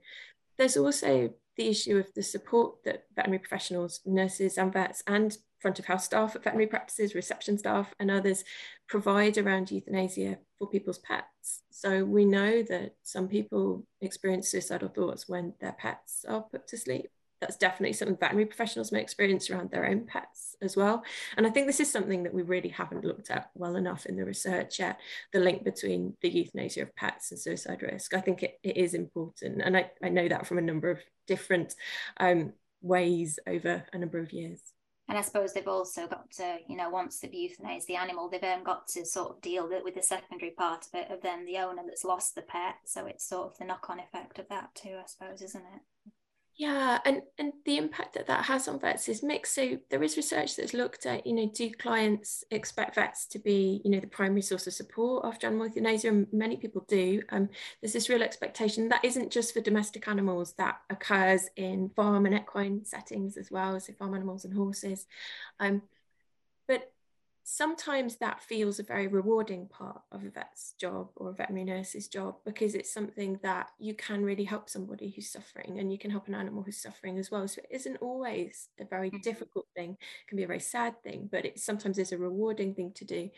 There's 0.58 0.78
also 0.78 1.34
the 1.58 1.68
issue 1.68 1.98
of 1.98 2.14
the 2.14 2.24
support 2.24 2.84
that 2.86 3.06
veterinary 3.16 3.40
professionals, 3.40 4.00
nurses 4.06 4.58
and 4.58 4.72
vets 4.72 5.04
and 5.08 5.36
front 5.68 5.80
of 5.80 5.86
house 5.86 6.06
staff 6.06 6.34
at 6.34 6.46
veterinary 6.46 6.68
practices, 6.68 7.14
reception 7.14 7.58
staff, 7.58 7.94
and 8.00 8.10
others 8.10 8.46
provide 8.88 9.38
around 9.38 9.70
euthanasia 9.70 10.38
for 10.58 10.70
people's 10.70 11.00
pets. 11.00 11.64
So 11.72 12.06
we 12.06 12.24
know 12.24 12.64
that 12.64 12.96
some 13.04 13.28
people 13.28 13.86
experience 14.00 14.48
suicidal 14.48 14.88
thoughts 14.88 15.28
when 15.28 15.54
their 15.60 15.74
pets 15.74 16.24
are 16.26 16.40
put 16.40 16.70
to 16.70 16.78
sleep. 16.78 17.10
That's 17.42 17.58
definitely 17.58 17.94
something 17.94 18.16
veterinary 18.16 18.46
professionals 18.46 18.94
may 18.94 19.02
experience 19.02 19.50
around 19.50 19.70
their 19.70 19.86
own 19.86 20.06
pets 20.06 20.56
as 20.62 20.78
well. 20.78 21.04
And 21.36 21.46
I 21.46 21.50
think 21.50 21.68
this 21.68 21.82
is 21.82 21.92
something 21.92 22.24
that 22.24 22.34
we 22.34 22.44
really 22.44 22.70
haven't 22.70 23.04
looked 23.04 23.30
at 23.30 23.52
well 23.54 23.76
enough 23.76 24.06
in 24.06 24.16
the 24.16 24.24
research 24.24 24.80
yet 24.80 24.98
the 25.34 25.42
link 25.42 25.66
between 25.66 26.16
the 26.22 26.30
euthanasia 26.30 26.84
of 26.84 26.96
pets 26.96 27.32
and 27.32 27.40
suicide 27.40 27.82
risk. 27.82 28.14
I 28.14 28.22
think 28.22 28.42
it, 28.42 28.58
it 28.64 28.78
is 28.78 28.94
important. 28.94 29.62
And 29.62 29.76
I, 29.76 29.92
I 30.02 30.08
know 30.08 30.30
that 30.30 30.48
from 30.48 30.60
a 30.60 30.62
number 30.70 30.90
of 30.90 31.00
different 31.28 31.76
um, 32.22 32.54
ways 32.82 33.38
over 33.46 33.84
a 33.92 33.98
number 33.98 34.20
of 34.20 34.32
years 34.32 34.62
and 35.08 35.18
I 35.18 35.22
suppose 35.22 35.54
they've 35.54 35.68
also 35.68 36.08
got 36.08 36.32
to, 36.32 36.58
you 36.68 36.76
know, 36.76 36.90
once 36.90 37.20
they've 37.20 37.32
euthanized 37.32 37.86
the 37.86 37.96
animal, 37.96 38.30
they've 38.30 38.42
then 38.42 38.64
got 38.64 38.88
to 38.90 39.06
sort 39.06 39.32
of 39.32 39.42
deal 39.42 39.70
with 39.84 39.96
the 39.96 40.04
secondary 40.04 40.52
part 40.52 40.86
of 40.88 41.00
it 41.00 41.12
of 41.12 41.22
then 41.22 41.46
the 41.46 41.58
owner 41.58 41.84
that's 41.86 42.04
lost 42.04 42.36
the 42.36 42.42
pet. 42.42 42.76
So 42.86 43.06
it's 43.06 43.28
sort 43.28 43.52
of 43.52 43.58
the 43.58 43.66
knock-on 43.66 44.00
effect 44.00 44.38
of 44.38 44.50
that 44.50 44.76
too, 44.76 44.98
I 45.02 45.06
suppose, 45.08 45.42
isn't 45.42 45.64
it? 45.74 45.82
Yeah, 46.60 46.98
and 47.06 47.22
and 47.38 47.54
the 47.66 47.78
impact 47.78 48.16
that 48.16 48.26
that 48.28 48.46
has 48.46 48.68
on 48.68 48.80
vets 48.80 49.08
is 49.10 49.22
mixed. 49.22 49.54
So 49.54 49.78
there 49.92 50.02
is 50.02 50.18
research 50.18 50.56
that's 50.56 50.74
looked 50.74 51.06
at, 51.06 51.28
you 51.28 51.34
know, 51.34 51.46
do 51.54 51.70
clients 51.72 52.44
expect 52.50 52.96
vets 52.96 53.28
to 53.28 53.40
be, 53.40 53.80
you 53.86 53.92
know, 53.92 54.00
the 54.00 54.08
primary 54.08 54.42
source 54.42 54.66
of 54.66 54.74
support 54.74 55.24
after 55.24 55.46
animal 55.46 55.68
euthanasia? 55.68 56.08
And 56.08 56.26
many 56.34 56.58
people 56.58 56.84
do. 56.88 57.22
Um, 57.30 57.50
there's 57.80 57.94
this 57.94 58.10
real 58.10 58.24
expectation 58.24 58.90
that 58.90 59.06
isn't 59.06 59.32
just 59.32 59.54
for 59.54 59.62
domestic 59.62 60.08
animals, 60.08 60.54
that 60.54 60.78
occurs 60.90 61.48
in 61.58 61.90
farm 61.96 62.26
and 62.26 62.34
equine 62.34 62.86
settings 62.86 63.38
as 63.38 63.52
well, 63.52 63.80
so 63.80 63.94
farm 63.94 64.16
animals 64.16 64.44
and 64.44 64.54
horses. 64.56 65.06
Um, 65.60 65.84
sometimes 67.50 68.18
that 68.18 68.44
feels 68.44 68.78
a 68.78 68.84
very 68.84 69.08
rewarding 69.08 69.70
part 69.70 70.02
of 70.12 70.22
a 70.26 70.30
vet's 70.30 70.74
job 70.78 71.08
or 71.16 71.30
a 71.30 71.34
veterinary 71.34 71.64
nurse's 71.64 72.10
job 72.10 72.36
because 72.44 72.76
it's 72.76 72.94
something 72.94 73.40
that 73.42 73.70
you 73.80 73.94
can 73.94 74.22
really 74.22 74.44
help 74.44 74.70
somebody 74.70 75.10
who's 75.10 75.32
suffering 75.32 75.80
and 75.80 75.90
you 75.90 75.98
can 75.98 76.12
help 76.12 76.28
an 76.28 76.36
animal 76.36 76.62
who's 76.62 76.82
suffering 76.82 77.18
as 77.18 77.32
well. 77.32 77.48
So 77.48 77.62
it 77.62 77.74
isn't 77.74 77.96
always 78.02 78.68
a 78.82 78.84
very 78.84 79.08
mm-hmm. 79.08 79.22
difficult 79.22 79.66
thing, 79.78 79.92
it 79.92 80.28
can 80.28 80.36
be 80.36 80.44
a 80.44 80.48
very 80.48 80.60
sad 80.60 81.02
thing, 81.04 81.30
but 81.32 81.46
it 81.46 81.58
sometimes 81.58 81.98
is 81.98 82.12
a 82.12 82.18
rewarding 82.18 82.76
thing 82.76 82.92
to 82.96 83.06
do. 83.06 83.30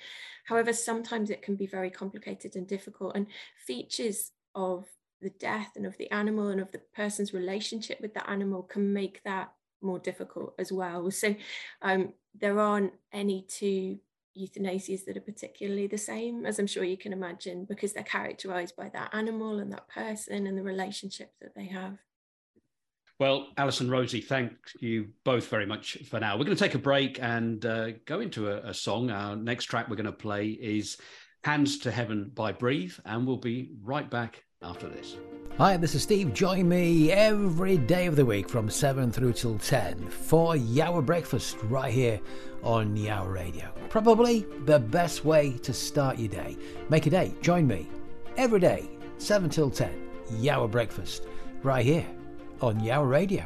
However, 0.46 0.74
sometimes 0.74 1.30
it 1.30 1.44
can 1.44 1.56
be 1.56 1.68
very 1.68 1.92
complicated 1.92 2.56
and 2.56 2.68
difficult 2.68 3.16
and 3.16 3.28
features 3.68 4.32
of 4.56 4.88
the 5.22 5.30
death 5.30 5.74
and 5.76 5.86
of 5.86 5.96
the 5.98 6.10
animal 6.10 6.48
and 6.48 6.60
of 6.60 6.72
the 6.72 6.82
person's 6.96 7.32
relationship 7.32 8.02
with 8.02 8.16
the 8.16 8.28
animal 8.28 8.64
can 8.64 8.92
make 8.92 9.22
that 9.24 9.52
more 9.82 10.00
difficult 10.00 10.54
as 10.60 10.72
well. 10.72 11.10
So 11.12 11.36
um, 11.82 12.14
there 12.40 12.60
aren't 12.60 12.94
any 13.12 13.46
two 13.48 14.00
euthanasias 14.38 15.06
that 15.06 15.18
are 15.18 15.22
particularly 15.22 15.88
the 15.88 15.98
same, 15.98 16.46
as 16.46 16.60
I'm 16.60 16.68
sure 16.68 16.84
you 16.84 16.98
can 16.98 17.14
imagine, 17.14 17.66
because 17.66 17.94
they're 17.94 18.04
characterized 18.04 18.76
by 18.76 18.90
that 18.90 19.14
animal 19.14 19.60
and 19.60 19.72
that 19.74 19.88
person 19.90 20.48
and 20.48 20.58
the 20.58 20.64
relationship 20.64 21.32
that 21.42 21.56
they 21.56 21.66
have. 21.66 21.98
Well, 23.20 23.48
Alison 23.58 23.90
Rosie, 23.90 24.22
thank 24.22 24.54
you 24.80 25.10
both 25.26 25.48
very 25.50 25.66
much 25.66 25.98
for 26.10 26.22
now. 26.22 26.38
We're 26.38 26.46
going 26.46 26.56
to 26.56 26.64
take 26.64 26.76
a 26.76 26.80
break 26.80 27.22
and 27.22 27.66
uh, 27.66 27.92
go 28.06 28.22
into 28.22 28.48
a, 28.48 28.70
a, 28.70 28.74
song. 28.74 29.12
Our 29.12 29.36
next 29.36 29.66
track 29.66 29.90
we're 29.90 29.98
going 29.98 30.06
to 30.06 30.14
play 30.14 30.48
is 30.48 30.96
Hands 31.44 31.80
to 31.80 31.92
Heaven 31.92 32.32
by 32.34 32.54
Breathe, 32.54 32.94
and 33.04 33.28
we'll 33.28 33.36
be 33.36 33.72
right 33.84 34.10
back 34.10 34.46
after 34.62 34.88
this. 34.88 35.18
Hi, 35.58 35.76
this 35.76 35.94
is 35.94 36.04
Steve. 36.04 36.34
Join 36.34 36.70
me 36.70 37.12
every 37.12 37.78
day 37.78 38.06
of 38.06 38.16
the 38.16 38.26
week 38.26 38.48
from 38.48 38.70
7 38.70 39.12
through 39.12 39.34
till 39.34 39.58
10 39.58 40.10
for 40.10 40.56
Yawa 40.56 41.06
Breakfast 41.06 41.58
right 41.64 41.94
here 41.94 42.20
on 42.64 42.96
Yawa 42.96 43.34
Radio. 43.34 43.74
Probably 43.90 44.46
the 44.66 44.80
best 44.80 45.26
way 45.26 45.58
to 45.58 45.74
start 45.74 46.18
your 46.18 46.30
day. 46.30 46.58
Make 46.90 47.08
a 47.08 47.10
day. 47.10 47.34
Join 47.42 47.68
me 47.68 47.90
every 48.38 48.60
day, 48.60 48.90
7 49.18 49.50
till 49.50 49.70
10. 49.70 50.10
Yawa 50.36 50.70
Breakfast 50.72 51.24
right 51.62 51.86
here 51.86 52.06
on 52.62 52.80
Yawa 52.80 53.10
Radio. 53.10 53.46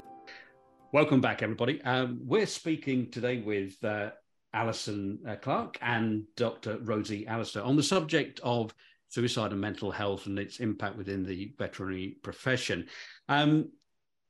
Welcome 0.91 1.21
back, 1.21 1.41
everybody. 1.41 1.81
Um, 1.81 2.19
we're 2.23 2.45
speaking 2.45 3.09
today 3.09 3.41
with 3.41 3.83
uh, 3.83 4.11
Alison 4.53 5.17
uh, 5.27 5.35
Clark 5.37 5.79
and 5.81 6.25
Dr. 6.35 6.77
Rosie 6.83 7.25
Allister 7.25 7.61
on 7.61 7.75
the 7.75 7.81
subject 7.81 8.39
of 8.43 8.75
suicide 9.13 9.51
and 9.51 9.61
mental 9.61 9.91
health 9.91 10.25
and 10.25 10.39
its 10.39 10.59
impact 10.59 10.97
within 10.97 11.23
the 11.23 11.53
veterinary 11.57 12.17
profession. 12.23 12.87
Um, 13.29 13.69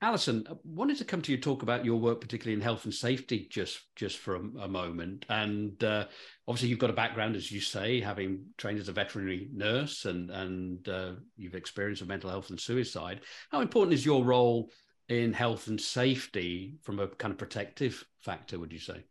Alison, 0.01 0.45
I 0.49 0.55
wanted 0.65 0.97
to 0.97 1.05
come 1.05 1.21
to 1.21 1.31
you 1.31 1.37
talk 1.37 1.63
about 1.63 1.85
your 1.85 1.97
work, 1.97 2.19
particularly 2.19 2.55
in 2.55 2.61
health 2.61 2.83
and 2.83 2.93
safety, 2.93 3.47
just 3.49 3.79
just 3.95 4.17
for 4.17 4.35
a, 4.35 4.41
a 4.63 4.67
moment. 4.67 5.25
And 5.29 5.81
uh, 5.81 6.07
obviously, 6.45 6.67
you've 6.67 6.79
got 6.79 6.89
a 6.89 6.93
background, 7.01 7.37
as 7.37 7.49
you 7.49 7.61
say, 7.61 8.01
having 8.01 8.47
trained 8.57 8.79
as 8.79 8.89
a 8.89 8.91
veterinary 8.91 9.47
nurse, 9.53 10.03
and 10.03 10.29
and 10.29 10.89
uh, 10.89 11.13
you've 11.37 11.55
experienced 11.55 12.05
mental 12.05 12.29
health 12.29 12.49
and 12.49 12.59
suicide. 12.59 13.21
How 13.49 13.61
important 13.61 13.93
is 13.93 14.05
your 14.05 14.25
role 14.25 14.69
in 15.07 15.31
health 15.31 15.67
and 15.67 15.79
safety 15.79 16.75
from 16.81 16.99
a 16.99 17.07
kind 17.07 17.31
of 17.31 17.37
protective 17.37 18.03
factor? 18.19 18.59
Would 18.59 18.73
you 18.73 18.79
say? 18.79 19.05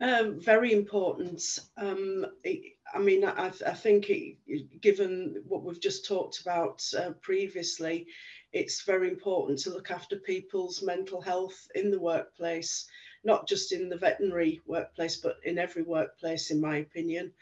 Um, 0.00 0.40
very 0.40 0.72
important. 0.72 1.60
Um, 1.76 2.26
I 2.44 2.98
mean, 2.98 3.24
I, 3.24 3.46
I 3.46 3.74
think 3.74 4.10
it, 4.10 4.36
given 4.80 5.42
what 5.46 5.62
we've 5.62 5.80
just 5.80 6.06
talked 6.06 6.40
about 6.40 6.82
uh, 6.98 7.10
previously, 7.22 8.06
it's 8.52 8.82
very 8.82 9.08
important 9.08 9.58
to 9.60 9.70
look 9.70 9.90
after 9.90 10.16
people's 10.16 10.82
mental 10.82 11.20
health 11.20 11.68
in 11.74 11.90
the 11.90 12.00
workplace, 12.00 12.86
not 13.24 13.48
just 13.48 13.72
in 13.72 13.88
the 13.88 13.96
veterinary 13.96 14.62
workplace, 14.66 15.16
but 15.16 15.36
in 15.44 15.58
every 15.58 15.82
workplace, 15.82 16.50
in 16.50 16.60
my 16.60 16.78
opinion. 16.78 17.32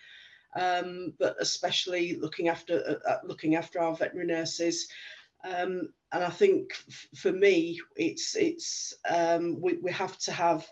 Um, 0.55 1.15
but 1.19 1.37
especially 1.41 2.17
looking 2.17 2.49
after 2.49 2.83
uh, 2.87 3.11
uh 3.11 3.19
looking 3.25 3.57
after 3.57 3.81
our 3.81 3.95
veterinary 3.95 4.27
nurses. 4.27 4.87
Um, 5.45 5.93
and 6.13 6.23
I 6.23 6.29
think 6.29 6.75
for 7.17 7.33
me, 7.33 7.81
it's 7.97 8.37
it's 8.37 8.95
um, 9.09 9.61
we, 9.61 9.79
we 9.79 9.91
have 9.93 10.19
to 10.19 10.33
have 10.33 10.67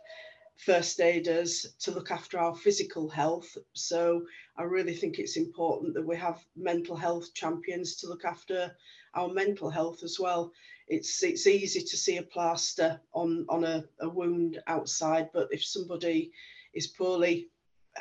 first 0.65 1.01
aiders 1.01 1.75
to 1.81 1.91
look 1.91 2.11
after 2.11 2.39
our 2.39 2.55
physical 2.55 3.09
health. 3.09 3.57
So 3.73 4.23
I 4.57 4.65
really 4.65 4.95
think 4.95 5.19
it's 5.19 5.37
important 5.37 5.95
that 5.95 6.07
we 6.07 6.17
have 6.17 6.45
mental 6.57 6.97
health 6.97 7.33
champions 7.35 7.97
to 7.97 8.09
look 8.09 8.25
after 8.25 8.77
our 9.15 9.29
mental 9.29 9.71
health 9.71 10.03
as 10.03 10.19
well. 10.21 10.53
It's 10.89 11.23
it's 11.23 11.47
easy 11.47 11.81
to 11.81 11.97
see 11.97 12.19
a 12.19 12.23
plaster 12.23 13.01
on 13.13 13.47
on 13.49 13.65
a, 13.65 13.85
a 14.01 14.09
wound 14.09 14.61
outside, 14.67 15.31
but 15.33 15.49
if 15.51 15.65
somebody 15.65 16.33
is 16.75 16.87
poorly 16.89 17.49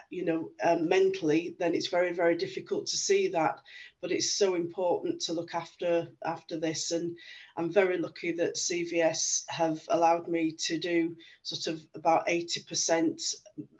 you 0.09 0.25
know 0.25 0.51
um, 0.63 0.87
mentally 0.87 1.55
then 1.59 1.73
it's 1.73 1.87
very 1.87 2.13
very 2.13 2.35
difficult 2.35 2.87
to 2.87 2.97
see 2.97 3.27
that. 3.29 3.59
But 4.01 4.11
it's 4.11 4.35
so 4.35 4.55
important 4.55 5.21
to 5.21 5.33
look 5.33 5.53
after 5.53 6.07
after 6.25 6.59
this. 6.59 6.91
And 6.91 7.17
i'm 7.57 7.71
very 7.71 7.97
lucky 7.97 8.31
that 8.33 8.55
cvs 8.55 9.43
have 9.49 9.81
allowed 9.89 10.27
me 10.27 10.51
to 10.67 10.77
do 10.77 11.15
sort 11.43 11.67
of 11.67 11.81
about 11.95 12.27
80% 12.27 13.35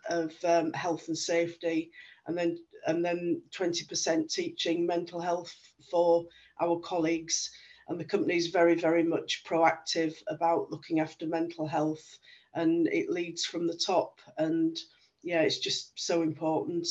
of 0.09 0.33
um, 0.43 0.73
health 0.73 1.07
and 1.07 1.17
safety 1.17 1.91
and 2.27 2.37
then 2.37 2.57
and 2.87 3.03
then 3.03 3.41
20% 3.51 4.31
teaching 4.31 4.85
mental 4.85 5.19
health 5.19 5.53
for 5.91 6.25
our 6.61 6.79
colleagues. 6.79 7.49
And 7.87 7.99
the 7.99 8.05
company 8.05 8.37
is 8.37 8.47
very 8.47 8.75
very 8.75 9.03
much 9.03 9.43
proactive 9.45 10.15
about 10.27 10.71
looking 10.71 10.99
after 10.99 11.25
mental 11.25 11.67
health 11.67 12.19
and 12.53 12.87
it 12.87 13.09
leads 13.09 13.45
from 13.45 13.67
the 13.67 13.77
top. 13.77 14.19
And 14.37 14.77
yeah, 15.23 15.41
it's 15.41 15.59
just 15.59 15.91
so 15.95 16.21
important. 16.21 16.87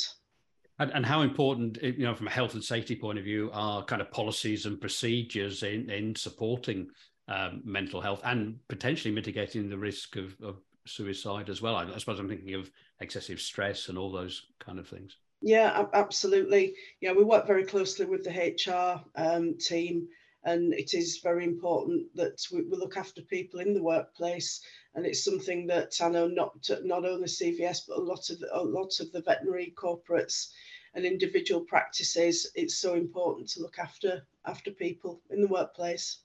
And, 0.79 0.93
and, 0.93 1.05
how 1.05 1.23
important, 1.23 1.79
you 1.83 2.05
know, 2.05 2.14
from 2.14 2.29
a 2.29 2.31
health 2.31 2.55
and 2.55 2.62
safety 2.62 2.95
point 2.95 3.19
of 3.19 3.25
view, 3.25 3.51
are 3.53 3.85
kind 3.85 4.01
of 4.01 4.11
policies 4.12 4.64
and 4.64 4.81
procedures 4.81 5.64
in, 5.64 5.91
in 5.91 6.14
supporting 6.14 6.88
um, 7.27 7.62
mental 7.64 8.01
health 8.01 8.21
and 8.25 8.59
potentially 8.69 9.12
mitigating 9.12 9.69
the 9.69 9.79
risk 9.79 10.17
of, 10.17 10.37
of 10.43 10.61
suicide 10.87 11.51
as 11.51 11.61
well? 11.61 11.75
I, 11.75 11.85
I, 11.85 11.99
suppose 11.99 12.21
I'm 12.21 12.29
thinking 12.29 12.55
of 12.55 12.71
excessive 13.01 13.41
stress 13.41 13.88
and 13.88 13.99
all 13.99 14.12
those 14.12 14.47
kind 14.61 14.79
of 14.79 14.87
things. 14.87 15.17
Yeah, 15.43 15.87
absolutely. 15.95 16.75
Yeah, 17.01 17.12
we 17.12 17.25
work 17.25 17.47
very 17.47 17.64
closely 17.64 18.07
with 18.07 18.25
the 18.25 18.31
HR 18.31 19.01
um, 19.21 19.57
team, 19.59 20.09
and 20.48 20.72
it 20.72 20.94
is 20.94 21.20
very 21.22 21.44
important 21.44 22.04
that 22.14 22.40
we, 22.50 22.62
we 22.62 22.76
look 22.76 22.96
after 22.96 23.20
people 23.22 23.61
in 23.61 23.74
the 23.74 23.82
workplace 23.82 24.61
and 24.94 25.04
it's 25.04 25.24
something 25.24 25.66
that 25.66 25.92
I 26.00 26.08
know 26.08 26.26
not 26.26 26.68
not 26.82 27.04
only 27.04 27.26
CVS 27.26 27.80
but 27.87 27.98
a 27.98 28.00
lot 28.00 28.30
of 28.30 28.42
a 28.52 28.62
lot 28.62 28.98
of 29.00 29.12
the 29.12 29.22
veterinary 29.22 29.74
corporates 29.76 30.48
and 30.94 31.04
individual 31.04 31.61
practices. 31.61 32.50
It's 32.54 32.78
so 32.78 32.94
important 32.94 33.48
to 33.50 33.61
look 33.61 33.78
after 33.78 34.22
after 34.46 34.70
people 34.70 35.20
in 35.30 35.42
the 35.42 35.48
workplace. 35.48 36.20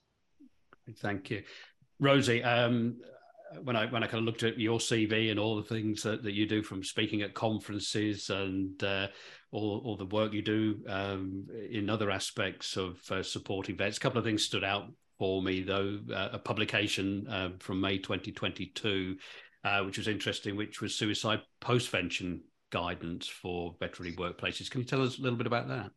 Thank 0.96 1.30
you, 1.30 1.42
Rosie. 2.00 2.42
Um, 2.42 2.96
when 3.62 3.76
I 3.76 3.86
when 3.86 4.02
I 4.02 4.06
kind 4.06 4.20
of 4.20 4.24
looked 4.24 4.42
at 4.42 4.58
your 4.58 4.78
CV 4.78 5.30
and 5.30 5.38
all 5.38 5.56
the 5.56 5.62
things 5.62 6.02
that, 6.02 6.22
that 6.22 6.32
you 6.32 6.46
do 6.46 6.62
from 6.62 6.82
speaking 6.82 7.22
at 7.22 7.34
conferences 7.34 8.30
and 8.30 8.82
uh, 8.82 9.08
all, 9.52 9.82
all 9.84 9.96
the 9.96 10.06
work 10.06 10.32
you 10.32 10.42
do 10.42 10.80
um, 10.88 11.46
in 11.70 11.88
other 11.88 12.10
aspects 12.10 12.76
of 12.76 12.98
uh, 13.10 13.22
supporting 13.22 13.76
vets, 13.76 13.96
a 13.96 14.00
couple 14.00 14.18
of 14.18 14.24
things 14.24 14.44
stood 14.44 14.64
out 14.64 14.90
for 15.18 15.42
me, 15.42 15.62
though, 15.62 16.00
uh, 16.12 16.30
a 16.32 16.38
publication 16.38 17.26
uh, 17.28 17.50
from 17.60 17.80
May 17.80 17.98
2022, 17.98 19.16
uh, 19.62 19.82
which 19.82 19.98
was 19.98 20.08
interesting, 20.08 20.56
which 20.56 20.80
was 20.80 20.94
suicide 20.94 21.40
postvention 21.60 22.40
guidance 22.70 23.28
for 23.28 23.76
veterinary 23.78 24.16
workplaces. 24.16 24.70
Can 24.70 24.80
you 24.80 24.86
tell 24.86 25.02
us 25.02 25.18
a 25.18 25.22
little 25.22 25.38
bit 25.38 25.46
about 25.46 25.68
that? 25.68 25.90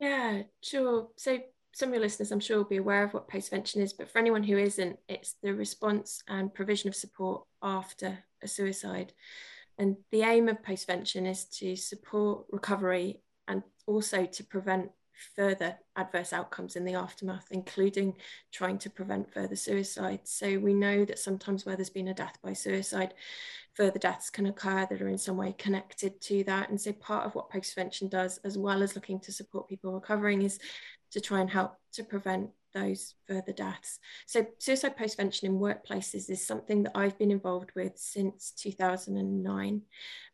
Yeah, 0.00 0.42
sure. 0.62 1.08
So 1.16 1.38
some 1.72 1.90
of 1.90 1.94
your 1.94 2.02
listeners, 2.02 2.32
I'm 2.32 2.40
sure, 2.40 2.58
will 2.58 2.64
be 2.64 2.78
aware 2.78 3.04
of 3.04 3.14
what 3.14 3.28
postvention 3.28 3.76
is, 3.76 3.92
but 3.92 4.10
for 4.10 4.18
anyone 4.18 4.42
who 4.42 4.58
isn't, 4.58 4.98
it's 5.08 5.36
the 5.42 5.54
response 5.54 6.22
and 6.28 6.52
provision 6.52 6.88
of 6.88 6.96
support 6.96 7.44
after 7.62 8.18
a 8.42 8.48
suicide. 8.48 9.12
And 9.78 9.96
the 10.10 10.22
aim 10.22 10.48
of 10.48 10.62
postvention 10.62 11.28
is 11.28 11.44
to 11.58 11.76
support 11.76 12.46
recovery 12.50 13.20
and 13.46 13.62
also 13.86 14.26
to 14.26 14.44
prevent 14.44 14.90
further 15.34 15.76
adverse 15.96 16.32
outcomes 16.32 16.76
in 16.76 16.84
the 16.84 16.94
aftermath, 16.94 17.46
including 17.50 18.14
trying 18.52 18.78
to 18.78 18.90
prevent 18.90 19.32
further 19.32 19.56
suicide. 19.56 20.20
So 20.24 20.58
we 20.58 20.74
know 20.74 21.04
that 21.04 21.18
sometimes 21.18 21.64
where 21.64 21.76
there's 21.76 21.90
been 21.90 22.08
a 22.08 22.14
death 22.14 22.38
by 22.42 22.52
suicide, 22.52 23.14
further 23.74 23.98
deaths 23.98 24.30
can 24.30 24.46
occur 24.46 24.86
that 24.88 25.02
are 25.02 25.08
in 25.08 25.18
some 25.18 25.36
way 25.36 25.54
connected 25.58 26.20
to 26.22 26.44
that. 26.44 26.70
And 26.70 26.80
so 26.80 26.92
part 26.92 27.26
of 27.26 27.34
what 27.34 27.50
postvention 27.50 28.10
does, 28.10 28.38
as 28.44 28.56
well 28.56 28.82
as 28.82 28.94
looking 28.94 29.20
to 29.20 29.32
support 29.32 29.68
people 29.68 29.92
recovering, 29.92 30.42
is 30.42 30.58
to 31.12 31.20
try 31.20 31.40
and 31.40 31.50
help 31.50 31.76
to 31.92 32.04
prevent 32.04 32.50
those 32.74 33.14
further 33.26 33.52
deaths. 33.52 33.98
So, 34.26 34.46
suicide 34.58 34.96
postvention 34.96 35.44
in 35.44 35.58
workplaces 35.58 36.28
is 36.28 36.46
something 36.46 36.82
that 36.82 36.92
I've 36.94 37.18
been 37.18 37.30
involved 37.30 37.70
with 37.74 37.92
since 37.96 38.52
2009. 38.52 39.82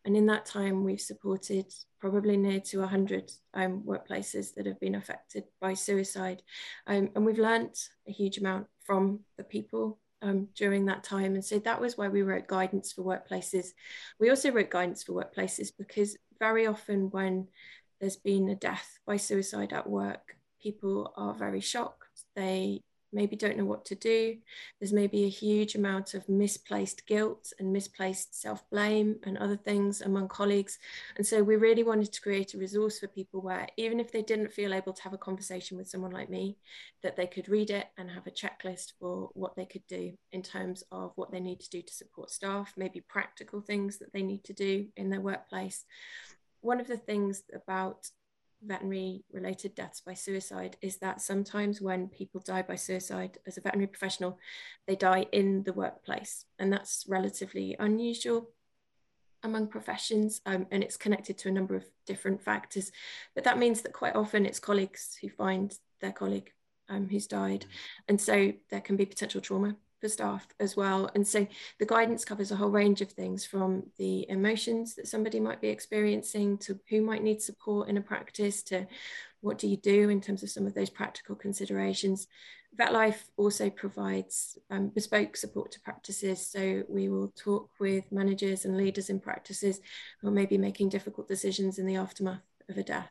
And 0.04 0.16
in 0.16 0.26
that 0.26 0.46
time, 0.46 0.84
we've 0.84 1.00
supported 1.00 1.72
probably 2.00 2.36
near 2.36 2.60
to 2.60 2.80
100 2.80 3.32
um, 3.54 3.82
workplaces 3.86 4.54
that 4.54 4.66
have 4.66 4.80
been 4.80 4.96
affected 4.96 5.44
by 5.60 5.74
suicide. 5.74 6.42
Um, 6.86 7.10
and 7.14 7.24
we've 7.24 7.38
learnt 7.38 7.88
a 8.08 8.12
huge 8.12 8.38
amount 8.38 8.66
from 8.84 9.20
the 9.38 9.44
people 9.44 9.98
um, 10.20 10.48
during 10.54 10.86
that 10.86 11.04
time. 11.04 11.34
And 11.34 11.44
so 11.44 11.58
that 11.60 11.80
was 11.80 11.96
why 11.96 12.08
we 12.08 12.22
wrote 12.22 12.46
guidance 12.46 12.92
for 12.92 13.02
workplaces. 13.02 13.68
We 14.18 14.30
also 14.30 14.50
wrote 14.50 14.70
guidance 14.70 15.02
for 15.02 15.12
workplaces 15.12 15.70
because 15.78 16.16
very 16.38 16.66
often 16.66 17.10
when 17.10 17.48
there's 18.00 18.16
been 18.16 18.48
a 18.48 18.54
death 18.54 18.98
by 19.06 19.16
suicide 19.16 19.72
at 19.72 19.88
work, 19.88 20.36
people 20.64 21.12
are 21.16 21.34
very 21.34 21.60
shocked 21.60 22.14
they 22.34 22.80
maybe 23.14 23.36
don't 23.36 23.56
know 23.56 23.64
what 23.64 23.84
to 23.86 23.94
do. 23.94 24.36
There's 24.78 24.92
maybe 24.92 25.24
a 25.24 25.28
huge 25.28 25.76
amount 25.76 26.14
of 26.14 26.28
misplaced 26.28 27.06
guilt 27.06 27.52
and 27.58 27.72
misplaced 27.72 28.40
self 28.40 28.68
blame 28.70 29.16
and 29.22 29.38
other 29.38 29.56
things 29.56 30.02
among 30.02 30.28
colleagues. 30.28 30.78
And 31.16 31.26
so 31.26 31.42
we 31.42 31.56
really 31.56 31.84
wanted 31.84 32.12
to 32.12 32.20
create 32.20 32.54
a 32.54 32.58
resource 32.58 32.98
for 32.98 33.06
people 33.06 33.40
where, 33.40 33.68
even 33.76 34.00
if 34.00 34.10
they 34.10 34.22
didn't 34.22 34.52
feel 34.52 34.74
able 34.74 34.92
to 34.92 35.02
have 35.02 35.12
a 35.14 35.18
conversation 35.18 35.76
with 35.76 35.88
someone 35.88 36.10
like 36.10 36.28
me, 36.28 36.58
that 37.02 37.16
they 37.16 37.28
could 37.28 37.48
read 37.48 37.70
it 37.70 37.86
and 37.96 38.10
have 38.10 38.26
a 38.26 38.30
checklist 38.30 38.94
for 38.98 39.30
what 39.34 39.54
they 39.54 39.66
could 39.66 39.86
do 39.86 40.12
in 40.32 40.42
terms 40.42 40.82
of 40.90 41.12
what 41.14 41.30
they 41.30 41.40
need 41.40 41.60
to 41.60 41.70
do 41.70 41.82
to 41.82 41.94
support 41.94 42.30
staff, 42.30 42.74
maybe 42.76 43.00
practical 43.00 43.60
things 43.60 43.98
that 43.98 44.12
they 44.12 44.22
need 44.22 44.42
to 44.44 44.52
do 44.52 44.88
in 44.96 45.08
their 45.08 45.20
workplace. 45.20 45.84
One 46.60 46.80
of 46.80 46.88
the 46.88 46.96
things 46.96 47.42
about 47.54 48.08
veterinary 48.66 49.24
related 49.32 49.74
deaths 49.74 50.00
by 50.00 50.14
suicide 50.14 50.76
is 50.80 50.98
that 50.98 51.20
sometimes 51.20 51.80
when 51.80 52.08
people 52.08 52.40
die 52.44 52.62
by 52.62 52.76
suicide 52.76 53.38
as 53.46 53.56
a 53.56 53.60
veterinary 53.60 53.86
professional, 53.86 54.38
they 54.86 54.96
die 54.96 55.26
in 55.32 55.62
the 55.64 55.72
workplace. 55.72 56.44
And 56.58 56.72
that's 56.72 57.04
relatively 57.08 57.76
unusual 57.78 58.50
among 59.42 59.68
professions 59.68 60.40
um, 60.46 60.66
and 60.70 60.82
it's 60.82 60.96
connected 60.96 61.36
to 61.38 61.48
a 61.48 61.52
number 61.52 61.76
of 61.76 61.84
different 62.06 62.42
factors. 62.42 62.90
But 63.34 63.44
that 63.44 63.58
means 63.58 63.82
that 63.82 63.92
quite 63.92 64.16
often 64.16 64.46
it's 64.46 64.58
colleagues 64.58 65.16
who 65.20 65.28
find 65.28 65.72
their 66.00 66.12
colleague 66.12 66.50
um, 66.88 67.08
who's 67.08 67.26
died. 67.26 67.66
And 68.08 68.20
so 68.20 68.52
there 68.70 68.80
can 68.80 68.96
be 68.96 69.06
potential 69.06 69.40
trauma 69.40 69.76
for 70.04 70.10
staff 70.10 70.46
as 70.60 70.76
well. 70.76 71.08
And 71.14 71.26
so 71.26 71.46
the 71.80 71.86
guidance 71.86 72.26
covers 72.26 72.52
a 72.52 72.56
whole 72.56 72.68
range 72.68 73.00
of 73.00 73.10
things 73.10 73.46
from 73.46 73.84
the 73.96 74.28
emotions 74.28 74.94
that 74.96 75.08
somebody 75.08 75.40
might 75.40 75.62
be 75.62 75.68
experiencing 75.68 76.58
to 76.58 76.78
who 76.90 77.00
might 77.00 77.22
need 77.22 77.40
support 77.40 77.88
in 77.88 77.96
a 77.96 78.02
practice 78.02 78.62
to 78.64 78.86
what 79.40 79.56
do 79.56 79.66
you 79.66 79.78
do 79.78 80.10
in 80.10 80.20
terms 80.20 80.42
of 80.42 80.50
some 80.50 80.66
of 80.66 80.74
those 80.74 80.90
practical 80.90 81.34
considerations. 81.34 82.26
VetLife 82.78 83.22
also 83.38 83.70
provides 83.70 84.58
um, 84.70 84.88
bespoke 84.88 85.38
support 85.38 85.72
to 85.72 85.80
practices. 85.80 86.46
So 86.46 86.82
we 86.86 87.08
will 87.08 87.32
talk 87.34 87.70
with 87.80 88.12
managers 88.12 88.66
and 88.66 88.76
leaders 88.76 89.08
in 89.08 89.20
practices 89.20 89.80
who 90.20 90.30
may 90.30 90.44
be 90.44 90.58
making 90.58 90.90
difficult 90.90 91.28
decisions 91.28 91.78
in 91.78 91.86
the 91.86 91.96
aftermath 91.96 92.42
of 92.68 92.76
a 92.76 92.82
death. 92.82 93.10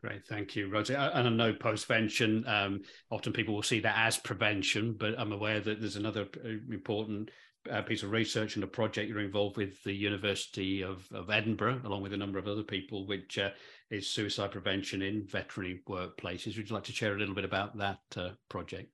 Great, 0.00 0.24
thank 0.26 0.54
you, 0.54 0.70
Rosie. 0.70 0.94
And 0.94 1.26
I 1.26 1.30
know 1.30 1.52
postvention, 1.52 2.48
um, 2.48 2.82
often 3.10 3.32
people 3.32 3.54
will 3.54 3.64
see 3.64 3.80
that 3.80 3.96
as 3.98 4.16
prevention, 4.16 4.94
but 4.98 5.18
I'm 5.18 5.32
aware 5.32 5.58
that 5.60 5.80
there's 5.80 5.96
another 5.96 6.28
uh, 6.44 6.48
important 6.72 7.30
uh, 7.70 7.82
piece 7.82 8.04
of 8.04 8.12
research 8.12 8.54
and 8.54 8.62
a 8.62 8.68
project 8.68 9.08
you're 9.08 9.20
involved 9.20 9.56
with 9.56 9.82
the 9.82 9.92
University 9.92 10.82
of, 10.82 11.06
of 11.12 11.30
Edinburgh, 11.30 11.80
along 11.84 12.02
with 12.02 12.12
a 12.12 12.16
number 12.16 12.38
of 12.38 12.46
other 12.46 12.62
people, 12.62 13.08
which 13.08 13.38
uh, 13.38 13.50
is 13.90 14.08
suicide 14.08 14.52
prevention 14.52 15.02
in 15.02 15.26
veterinary 15.26 15.82
workplaces. 15.88 16.56
Would 16.56 16.68
you 16.68 16.74
like 16.74 16.84
to 16.84 16.92
share 16.92 17.14
a 17.14 17.18
little 17.18 17.34
bit 17.34 17.44
about 17.44 17.76
that 17.78 17.98
uh, 18.16 18.30
project? 18.48 18.90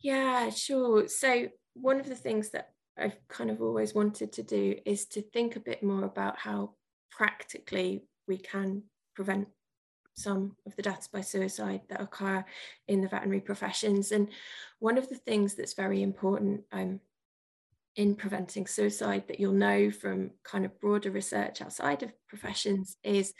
Yeah, 0.00 0.48
sure. 0.50 1.08
So, 1.08 1.48
one 1.74 2.00
of 2.00 2.08
the 2.08 2.14
things 2.14 2.50
that 2.50 2.70
I've 2.96 3.18
kind 3.28 3.50
of 3.50 3.60
always 3.60 3.94
wanted 3.94 4.32
to 4.32 4.42
do 4.42 4.76
is 4.86 5.06
to 5.08 5.22
think 5.22 5.56
a 5.56 5.60
bit 5.60 5.82
more 5.82 6.04
about 6.04 6.38
how 6.38 6.74
practically 7.10 8.04
we 8.26 8.38
can 8.38 8.84
prevent 9.14 9.48
some 10.18 10.56
of 10.66 10.74
the 10.76 10.82
deaths 10.82 11.08
by 11.08 11.20
suicide 11.20 11.82
that 11.88 12.00
occur 12.00 12.44
in 12.88 13.00
the 13.00 13.08
veterinary 13.08 13.40
professions. 13.40 14.12
And 14.12 14.28
one 14.80 14.98
of 14.98 15.08
the 15.08 15.16
things 15.16 15.54
that's 15.54 15.74
very 15.74 16.02
important 16.02 16.62
um, 16.72 17.00
in 17.96 18.14
preventing 18.14 18.66
suicide 18.66 19.24
that 19.28 19.40
you'll 19.40 19.52
know 19.52 19.90
from 19.90 20.30
kind 20.44 20.64
of 20.64 20.80
broader 20.80 21.10
research 21.10 21.62
outside 21.62 22.02
of 22.02 22.12
professions 22.28 22.96
is 23.02 23.34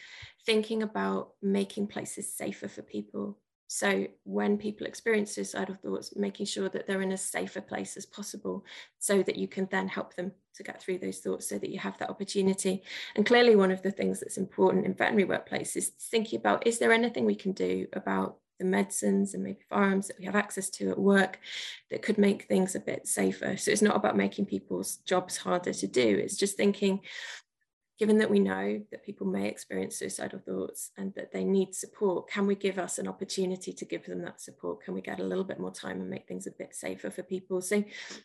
thinking 0.47 0.83
about 0.83 1.31
making 1.43 1.87
places 1.87 2.35
safer 2.35 2.69
for 2.69 2.83
people 2.83 3.39
so 3.69 4.07
when 4.25 4.57
people 4.57 4.87
experience 4.87 5.35
suicidal 5.35 5.75
thoughts, 5.75 6.17
making 6.17 6.47
sure 6.47 6.71
that 6.71 6.87
they're 6.87 7.03
in 7.03 7.13
as 7.13 7.23
safe 7.23 7.55
a 7.55 7.61
place 7.61 7.99
as 7.99 8.07
possible 8.07 8.65
so 8.99 9.23
that 9.23 9.37
you 9.37 9.47
can 9.47 9.69
then 9.71 9.87
help 9.87 10.17
them 10.17 10.33
to 10.55 10.63
get 10.63 10.83
through 10.83 10.99
those 10.99 11.19
thoughts 11.19 11.47
so 11.47 11.59
that 11.59 11.69
you 11.69 11.79
have 11.79 11.97
that 11.99 12.09
opportunity. 12.09 12.83
And 13.15 13.27
clearly 13.27 13.57
one 13.57 13.71
of 13.71 13.83
the 13.83 13.91
things 13.91 14.21
that's 14.21 14.39
important 14.39 14.87
in 14.87 14.95
veterinary 14.95 15.29
workplaces 15.29 15.77
is 15.77 15.89
thinking 15.89 16.41
about, 16.41 16.67
is 16.67 16.79
there 16.79 16.93
anything 16.93 17.27
we 17.27 17.35
can 17.35 17.53
do 17.53 17.87
about 17.93 18.39
the 18.59 18.65
medicines 18.65 19.35
and 19.35 19.45
maybe 19.45 19.61
firearms 19.69 20.09
that 20.09 20.19
we 20.19 20.25
have 20.25 20.35
access 20.35 20.69
to 20.71 20.91
at 20.91 20.99
work 20.99 21.39
that 21.91 22.03
could 22.03 22.19
make 22.19 22.45
things 22.45 22.75
a 22.75 22.81
bit 22.81 23.07
safer. 23.07 23.57
So 23.57 23.71
it's 23.71 23.83
not 23.83 23.95
about 23.95 24.17
making 24.17 24.47
people's 24.47 24.97
jobs 25.07 25.37
harder 25.37 25.73
to 25.73 25.87
do. 25.87 26.21
It's 26.21 26.37
just 26.37 26.57
thinking, 26.57 27.01
given 27.99 28.19
that 28.19 28.31
we 28.31 28.39
know 28.39 28.81
that 28.93 29.05
people 29.05 29.27
may 29.27 29.49
experience 29.49 29.97
suicidal 29.97 30.39
thoughts 30.39 30.93
and 30.97 31.13
that 31.15 31.33
they 31.33 31.45
need 31.45 31.75
support, 31.75 32.31
can 32.31 32.47
we 32.47 32.55
give 32.55 32.79
us 32.79 32.99
an 32.99 33.09
opportunity 33.09 33.73
to 33.73 33.85
give 33.85 34.07
them 34.07 34.23
that 34.23 34.41
support? 34.41 34.85
Can 34.85 34.95
we 34.95 35.01
get 35.01 35.19
a 35.19 35.25
little 35.25 35.43
bit 35.43 35.59
more 35.59 35.73
time 35.73 36.01
and 36.01 36.09
make 36.09 36.29
things 36.29 36.47
a 36.47 36.53
bit 36.53 36.75
safer 36.75 37.11
for 37.11 37.25
people? 37.25 37.61
So 37.61 37.83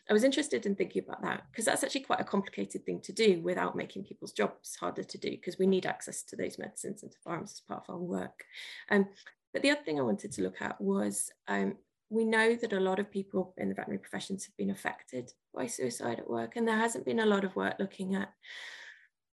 I 0.08 0.12
was 0.12 0.22
interested 0.22 0.64
in 0.64 0.76
thinking 0.76 1.02
about 1.04 1.22
that 1.22 1.42
because 1.50 1.64
that's 1.64 1.82
actually 1.82 2.02
quite 2.02 2.20
a 2.20 2.24
complicated 2.24 2.86
thing 2.86 3.00
to 3.00 3.12
do 3.12 3.40
without 3.42 3.74
making 3.74 4.04
people's 4.04 4.32
jobs 4.32 4.76
harder 4.76 5.02
to 5.02 5.18
do 5.18 5.30
because 5.30 5.58
we 5.58 5.66
need 5.66 5.86
access 5.86 6.22
to 6.22 6.36
those 6.36 6.58
medicines 6.58 7.02
and 7.02 7.10
to 7.10 7.18
firearms 7.24 7.52
as 7.52 7.60
part 7.60 7.82
of 7.88 7.94
our 7.94 8.00
work. 8.00 8.44
Um, 8.90 9.08
but 9.52 9.62
the 9.62 9.70
other 9.70 9.82
thing 9.82 9.98
I 9.98 10.04
wanted 10.04 10.30
to 10.32 10.42
look 10.42 10.62
at 10.62 10.80
was 10.80 11.32
um, 11.48 11.76
we 12.10 12.24
know 12.24 12.54
that 12.54 12.72
a 12.72 12.80
lot 12.80 13.00
of 13.00 13.10
people 13.10 13.54
in 13.56 13.68
the 13.68 13.74
veterinary 13.74 13.98
professions 13.98 14.44
have 14.44 14.56
been 14.56 14.70
affected 14.70 15.32
by 15.52 15.66
suicide 15.66 16.20
at 16.20 16.30
work, 16.30 16.56
and 16.56 16.66
there 16.66 16.76
hasn't 16.76 17.04
been 17.04 17.20
a 17.20 17.26
lot 17.26 17.44
of 17.44 17.56
work 17.56 17.74
looking 17.80 18.14
at 18.14 18.32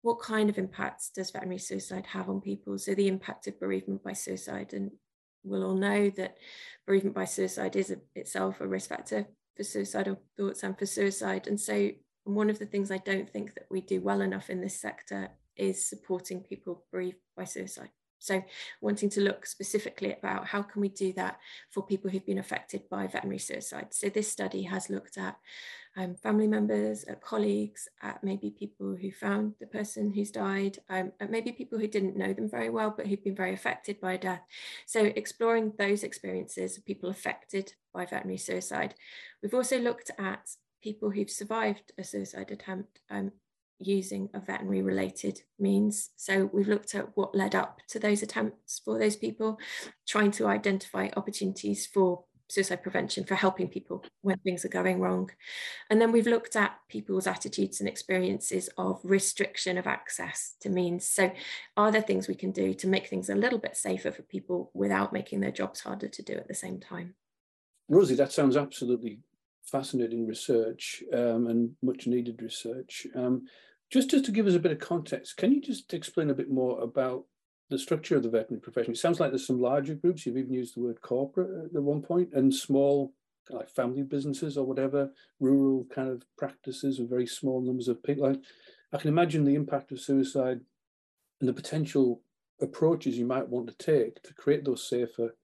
what 0.02 0.22
kind 0.22 0.50
of 0.50 0.58
impacts 0.58 1.10
does 1.10 1.32
veterinary 1.32 1.60
suicide 1.60 2.06
have 2.08 2.30
on 2.30 2.42
people? 2.42 2.78
So 2.78 2.96
the 2.96 3.08
impact 3.08 3.48
of 3.48 3.60
bereavement 3.60 4.04
by 4.04 4.14
suicide, 4.14 4.74
and 4.74 4.92
we'll 5.44 5.66
all 5.66 5.76
know 5.76 6.10
that 6.12 6.38
bereavement 6.88 7.16
by 7.16 7.26
suicide 7.26 7.76
is 7.76 7.92
a, 7.92 7.98
itself 8.16 8.62
a 8.62 8.68
risk 8.68 8.90
factor 8.90 9.28
for 9.58 9.64
suicidal 9.64 10.22
thoughts 10.38 10.64
and 10.64 10.78
for 10.78 10.86
suicide. 10.86 11.48
And 11.48 11.60
so 11.60 11.90
one 12.24 12.50
of 12.50 12.60
the 12.60 12.66
things 12.66 12.92
I 12.92 12.98
don't 12.98 13.30
think 13.30 13.56
that 13.56 13.66
we 13.70 13.82
do 13.82 14.02
well 14.02 14.22
enough 14.22 14.50
in 14.50 14.62
this 14.62 14.80
sector 14.80 15.30
is 15.56 15.90
supporting 15.90 16.42
people 16.42 16.86
bereaved 16.92 17.18
by 17.36 17.44
suicide. 17.44 17.90
So 18.20 18.44
wanting 18.82 19.10
to 19.12 19.22
look 19.22 19.46
specifically 19.46 20.14
about 20.14 20.48
how 20.48 20.62
can 20.62 20.82
we 20.82 20.90
do 20.90 21.14
that 21.14 21.40
for 21.72 21.86
people 21.86 22.10
who've 22.10 22.26
been 22.26 22.40
affected 22.40 22.84
by 22.90 23.08
veterinary 23.08 23.40
suicide. 23.40 23.88
So 23.92 24.10
this 24.10 24.32
study 24.32 24.64
has 24.64 24.90
looked 24.90 25.18
at 25.18 25.38
um, 25.98 26.16
family 26.16 26.48
members, 26.48 27.04
at 27.06 27.22
colleagues, 27.22 27.88
at 28.02 28.24
maybe 28.24 28.52
people 28.52 28.96
who 28.96 29.12
found 29.12 29.56
the 29.60 29.68
person 29.68 30.12
who's 30.14 30.32
died, 30.32 30.78
um, 30.90 31.12
at 31.20 31.32
maybe 31.32 31.52
people 31.52 31.80
who 31.80 31.88
didn't 31.88 32.18
know 32.18 32.34
them 32.34 32.50
very 32.50 32.70
well, 32.70 32.94
but 32.96 33.08
who've 33.08 33.24
been 33.24 33.36
very 33.36 33.54
affected 33.54 34.00
by 34.00 34.18
death. 34.18 34.42
So 34.86 35.06
exploring 35.06 35.74
those 35.78 36.04
experiences 36.04 36.78
of 36.78 36.86
people 36.86 37.10
affected 37.10 37.74
by 37.94 38.06
veterinary 38.06 38.38
suicide. 38.38 38.94
We've 39.42 39.54
also 39.54 39.80
looked 39.80 40.12
at 40.18 40.50
people 40.82 41.10
who've 41.10 41.30
survived 41.30 41.92
a 41.98 42.04
suicide 42.04 42.52
attempt 42.52 43.00
um, 43.10 43.32
using 43.80 44.30
a 44.34 44.40
veterinary 44.40 44.82
related 44.82 45.42
means. 45.58 46.12
So 46.18 46.50
we've 46.54 46.68
looked 46.68 46.96
at 46.96 47.16
what 47.16 47.36
led 47.36 47.56
up 47.56 47.80
to 47.90 48.00
those 48.00 48.22
attempts 48.22 48.82
for 48.84 49.00
those 49.00 49.16
people, 49.16 49.58
trying 50.08 50.32
to 50.32 50.48
identify 50.48 51.10
opportunities 51.16 51.86
for 51.86 52.24
suicide 52.50 52.82
prevention 52.82 53.24
for 53.24 53.36
helping 53.36 53.68
people 53.68 54.04
when 54.22 54.38
things 54.40 54.66
are 54.66 54.70
going 54.70 55.00
wrong. 55.00 55.30
And 55.90 56.02
then 56.02 56.12
we've 56.12 56.28
looked 56.28 56.56
at 56.56 56.80
people's 56.90 57.28
attitudes 57.28 57.80
and 57.80 57.88
experiences 57.88 58.70
of 58.78 59.00
restriction 59.04 59.78
of 59.78 59.88
access 59.88 60.56
to 60.62 60.70
means. 60.70 61.08
So, 61.08 61.32
are 61.78 61.92
there 61.92 62.02
things 62.02 62.28
we 62.28 62.36
can 62.36 62.52
do 62.52 62.74
to 62.74 62.88
make 62.88 63.08
things 63.08 63.30
a 63.30 63.36
little 63.36 63.60
bit 63.60 63.78
safer 63.78 64.12
for 64.12 64.24
people 64.24 64.72
without 64.74 65.14
making 65.14 65.40
their 65.40 65.52
jobs 65.52 65.82
harder 65.82 66.08
to 66.08 66.24
do 66.24 66.34
at 66.34 66.48
the 66.48 66.56
same 66.56 66.80
time? 66.80 67.16
Rosie, 67.88 68.16
that 68.16 68.32
sounds 68.32 68.58
absolutely 68.58 69.20
fascinating 69.64 70.28
research 70.28 71.04
um, 71.14 71.48
and 71.48 71.72
much 71.82 72.08
needed 72.08 72.42
research. 72.42 73.06
Um, 73.16 73.46
just, 73.90 74.10
just 74.10 74.26
to 74.26 74.32
give 74.32 74.48
us 74.48 74.56
a 74.56 74.60
bit 74.60 74.72
of 74.72 74.80
context, 74.80 75.38
can 75.38 75.52
you 75.52 75.62
just 75.62 75.94
explain 75.94 76.30
a 76.30 76.36
bit 76.36 76.50
more 76.50 76.80
about 76.82 77.26
the 77.70 77.80
structure 77.80 78.16
of 78.16 78.24
the 78.24 78.30
veterinary 78.30 78.62
profession? 78.62 78.94
It 78.94 78.98
sounds 78.98 79.20
like 79.20 79.32
there's 79.32 79.48
some 79.48 79.62
larger 79.62 79.96
groups. 79.96 80.26
You've 80.26 80.38
even 80.38 80.54
used 80.54 80.76
the 80.76 80.82
word 80.82 81.02
corporate 81.02 81.72
at 81.76 81.82
one 81.82 82.02
point, 82.02 82.30
and 82.34 82.54
small, 82.54 83.14
like 83.50 83.70
family 83.70 84.04
businesses 84.04 84.58
or 84.58 84.66
whatever, 84.66 85.12
rural 85.40 85.86
kind 85.94 86.10
of 86.10 86.24
practices 86.38 87.00
with 87.00 87.10
very 87.10 87.28
small 87.28 87.62
numbers 87.62 87.88
of 87.88 88.04
people. 88.04 88.36
I 88.92 88.98
can 88.98 89.10
imagine 89.10 89.44
the 89.44 89.56
impact 89.56 89.92
of 89.92 90.00
suicide 90.00 90.62
and 91.40 91.50
the 91.50 91.54
potential 91.54 92.22
approaches 92.62 93.18
you 93.18 93.26
might 93.26 93.48
want 93.48 93.68
to 93.68 93.86
take 93.86 94.22
to 94.24 94.34
create 94.34 94.66
those 94.66 94.88
safer 94.88 95.36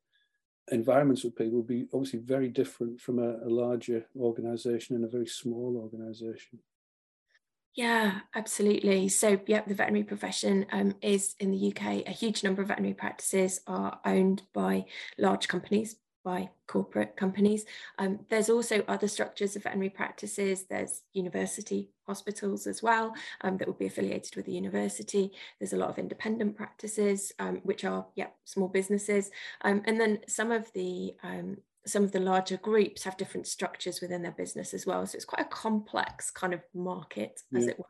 environments 0.71 1.21
for 1.21 1.29
people 1.29 1.57
would 1.57 1.67
be 1.67 1.87
obviously 1.93 2.19
very 2.19 2.49
different 2.49 2.99
from 2.99 3.19
a, 3.19 3.37
a 3.45 3.49
larger 3.49 4.05
organization 4.19 4.95
and 4.95 5.05
a 5.05 5.09
very 5.09 5.27
small 5.27 5.77
organization. 5.77 6.59
Yeah, 7.75 8.21
absolutely. 8.33 9.09
So, 9.09 9.37
yeah, 9.47 9.61
the 9.67 9.73
veterinary 9.73 10.05
profession 10.05 10.65
um, 10.71 10.95
is 11.01 11.35
in 11.41 11.51
the 11.51 11.73
UK. 11.73 12.07
A 12.07 12.11
huge 12.11 12.41
number 12.41 12.61
of 12.61 12.69
veterinary 12.69 12.93
practices 12.93 13.59
are 13.67 13.99
owned 14.05 14.43
by 14.53 14.85
large 15.17 15.49
companies, 15.49 15.97
by 16.23 16.49
corporate 16.67 17.17
companies. 17.17 17.65
Um, 17.99 18.19
there's 18.29 18.49
also 18.49 18.85
other 18.87 19.09
structures 19.09 19.57
of 19.57 19.63
veterinary 19.63 19.89
practices. 19.89 20.63
There's 20.69 21.01
university 21.11 21.89
hospitals 22.07 22.65
as 22.65 22.81
well 22.81 23.13
um, 23.41 23.57
that 23.57 23.67
will 23.67 23.75
be 23.75 23.87
affiliated 23.87 24.37
with 24.37 24.45
the 24.45 24.53
university. 24.53 25.33
There's 25.59 25.73
a 25.73 25.77
lot 25.77 25.89
of 25.89 25.99
independent 25.99 26.55
practices, 26.55 27.33
um, 27.39 27.59
which 27.63 27.83
are, 27.83 28.05
yeah, 28.15 28.27
small 28.45 28.69
businesses. 28.69 29.31
Um, 29.65 29.81
and 29.85 29.99
then 29.99 30.19
some 30.29 30.51
of 30.53 30.71
the 30.71 31.13
um, 31.23 31.57
some 31.87 32.03
of 32.03 32.11
the 32.11 32.19
larger 32.19 32.57
groups 32.57 33.03
have 33.03 33.17
different 33.17 33.47
structures 33.47 34.01
within 34.01 34.21
their 34.21 34.31
business 34.31 34.73
as 34.73 34.85
well. 34.85 35.05
So 35.05 35.15
it's 35.15 35.25
quite 35.25 35.45
a 35.45 35.49
complex 35.49 36.31
kind 36.31 36.53
of 36.53 36.61
market, 36.73 37.41
as 37.55 37.65
yeah. 37.65 37.71
it 37.71 37.79
were, 37.79 37.85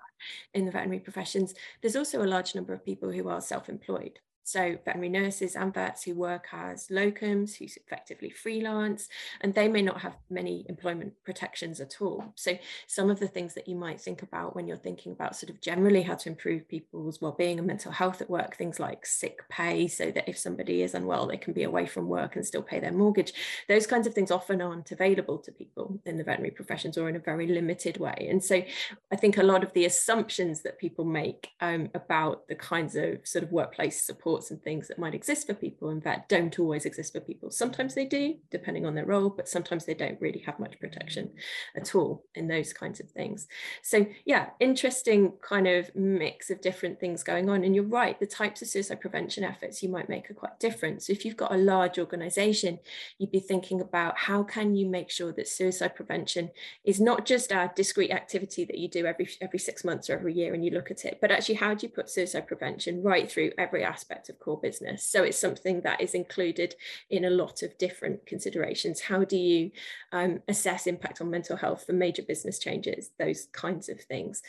in 0.54 0.66
the 0.66 0.72
veterinary 0.72 1.00
professions. 1.00 1.54
There's 1.82 1.96
also 1.96 2.22
a 2.22 2.26
large 2.26 2.56
number 2.56 2.74
of 2.74 2.86
people 2.86 3.12
who 3.12 3.30
are 3.30 3.42
self 3.42 3.70
employed. 3.70 4.20
So 4.46 4.78
veterinary 4.86 5.10
nurses 5.10 5.56
and 5.56 5.74
vets 5.74 6.04
who 6.04 6.16
work 6.16 6.48
as 6.54 6.88
locums, 6.88 7.58
who 7.58 7.66
effectively 7.66 8.30
freelance, 8.30 9.10
and 9.42 9.54
they 9.54 9.68
may 9.68 9.82
not 9.82 10.02
have 10.02 10.16
many 10.30 10.66
employment 10.70 11.14
protections 11.24 11.82
at 11.82 11.96
all. 12.00 12.24
So 12.36 12.58
some 12.88 13.10
of 13.10 13.20
the 13.20 13.28
things 13.28 13.56
that 13.56 13.68
you 13.68 13.76
might 13.76 14.00
think 14.00 14.22
about 14.22 14.56
when 14.56 14.68
you're 14.68 14.78
thinking 14.78 15.12
about 15.12 15.36
sort 15.36 15.50
of 15.50 15.62
generally 15.62 16.04
how 16.04 16.16
to 16.16 16.30
improve 16.30 16.68
people's 16.68 17.22
well-being 17.22 17.58
and 17.58 17.68
mental 17.68 17.92
health 17.92 18.22
at 18.22 18.30
work, 18.30 18.56
things 18.56 18.80
like 18.80 19.06
sick 19.06 19.40
pay, 19.50 19.88
so 19.88 20.12
that 20.12 20.30
if 20.30 20.38
somebody 20.38 20.84
is 20.84 20.94
unwell, 20.94 21.26
they 21.26 21.38
can 21.38 21.54
be 21.54 21.64
away 21.64 21.86
from 21.86 22.08
work 22.08 22.36
and 22.36 22.46
still 22.46 22.62
pay 22.62 22.80
their 22.80 22.92
mortgage. 22.92 23.34
Those 23.68 23.88
kinds 23.88 24.06
of 24.06 24.14
things 24.14 24.30
often 24.30 24.62
aren't 24.62 24.92
available 24.92 25.40
to 25.40 25.52
people 25.52 26.00
in 26.06 26.18
the 26.18 26.24
veterinary 26.24 26.52
professions 26.52 26.98
or 26.98 27.10
in 27.10 27.16
a 27.16 27.20
very 27.20 27.48
limited 27.48 27.98
way. 27.98 28.28
And 28.30 28.44
so 28.44 28.64
I 29.12 29.16
think 29.16 29.38
a 29.38 29.44
lot 29.44 29.64
of 29.64 29.74
the 29.74 29.86
assumptions 29.86 30.62
that 30.62 30.78
people 30.78 31.06
make 31.06 31.50
um, 31.62 31.90
about 31.96 32.48
the 32.48 32.56
kinds 32.56 32.96
of 32.96 33.26
sort 33.26 33.44
of 33.44 33.52
workplace 33.52 34.02
support 34.02 34.35
and 34.52 34.62
things 34.62 34.88
that 34.88 35.00
might 35.00 35.16
exist 35.16 35.48
for 35.48 35.54
people 35.54 35.90
in 35.90 36.02
vet 36.02 36.28
don't 36.30 36.60
always 36.60 36.86
exist 36.86 37.14
for 37.14 37.20
people. 37.20 37.50
Sometimes 37.50 37.96
they 37.96 38.06
do, 38.06 38.36
depending 38.52 38.86
on 38.86 38.96
their 38.96 39.06
role, 39.06 39.30
but 39.30 39.48
sometimes 39.48 39.86
they 39.86 39.94
don't 39.94 40.20
really 40.22 40.40
have 40.40 40.60
much 40.60 40.80
protection 40.80 41.32
at 41.76 41.96
all 41.96 42.24
in 42.36 42.48
those 42.48 42.74
kinds 42.74 43.00
of 43.00 43.10
things. 43.10 43.48
So 43.82 44.06
yeah, 44.26 44.50
interesting 44.60 45.34
kind 45.42 45.68
of 45.68 45.94
mix 45.96 46.50
of 46.50 46.62
different 46.62 47.00
things 47.00 47.24
going 47.24 47.50
on. 47.50 47.64
And 47.64 47.76
you're 47.76 47.84
right, 47.84 48.20
the 48.20 48.26
types 48.26 48.62
of 48.62 48.68
suicide 48.68 49.02
prevention 49.02 49.44
efforts 49.44 49.82
you 49.82 49.90
might 49.90 50.10
make 50.10 50.30
are 50.30 50.36
quite 50.36 50.60
different. 50.60 51.04
So 51.04 51.14
if 51.14 51.26
you've 51.26 51.38
got 51.38 51.54
a 51.54 51.58
large 51.58 51.98
organization, 51.98 52.80
you'd 53.18 53.32
be 53.32 53.40
thinking 53.40 53.82
about 53.82 54.18
how 54.18 54.44
can 54.44 54.76
you 54.76 54.88
make 54.88 55.10
sure 55.10 55.32
that 55.34 55.48
suicide 55.48 55.96
prevention 55.96 56.52
is 56.84 57.00
not 57.00 57.26
just 57.26 57.52
a 57.52 57.72
discrete 57.76 58.12
activity 58.12 58.66
that 58.66 58.78
you 58.78 58.88
do 58.88 59.06
every 59.06 59.30
every 59.42 59.60
six 59.60 59.84
months 59.84 60.10
or 60.10 60.14
every 60.14 60.34
year 60.34 60.54
and 60.54 60.64
you 60.64 60.72
look 60.72 60.92
at 60.92 61.06
it, 61.06 61.20
but 61.22 61.32
actually 61.32 61.56
how 61.56 61.74
do 61.74 61.86
you 61.86 61.92
put 61.92 62.10
suicide 62.10 62.48
prevention 62.48 63.04
right 63.04 63.32
through 63.32 63.52
every 63.58 63.84
aspect 63.84 64.25
of 64.30 64.40
core 64.40 64.60
business. 64.60 65.04
So 65.04 65.24
it's 65.24 65.40
something 65.40 65.82
that 65.82 66.02
is 66.02 66.14
included 66.14 66.76
in 67.10 67.26
a 67.26 67.30
lot 67.30 67.64
of 67.64 67.78
different 67.78 68.26
considerations. 68.26 69.02
How 69.02 69.24
do 69.24 69.38
you 69.38 69.72
um, 70.12 70.42
assess 70.48 70.88
impact 70.88 71.22
on 71.22 71.30
mental 71.30 71.58
health 71.58 71.86
for 71.86 71.94
major 71.94 72.24
business 72.24 72.60
changes, 72.60 73.12
those 73.20 73.48
kinds 73.52 73.90
of 73.90 74.02
things? 74.02 74.42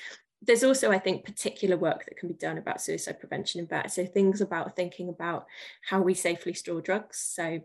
There's 0.42 0.64
also, 0.64 0.90
I 0.90 0.98
think, 0.98 1.24
particular 1.24 1.76
work 1.76 2.04
that 2.04 2.18
can 2.18 2.28
be 2.28 2.34
done 2.34 2.58
about 2.58 2.80
suicide 2.80 3.18
prevention 3.18 3.60
in 3.60 3.66
vet. 3.66 3.90
So 3.90 4.04
things 4.04 4.40
about 4.40 4.76
thinking 4.76 5.08
about 5.08 5.46
how 5.88 6.02
we 6.02 6.14
safely 6.14 6.52
store 6.52 6.80
drugs. 6.80 7.18
So 7.18 7.60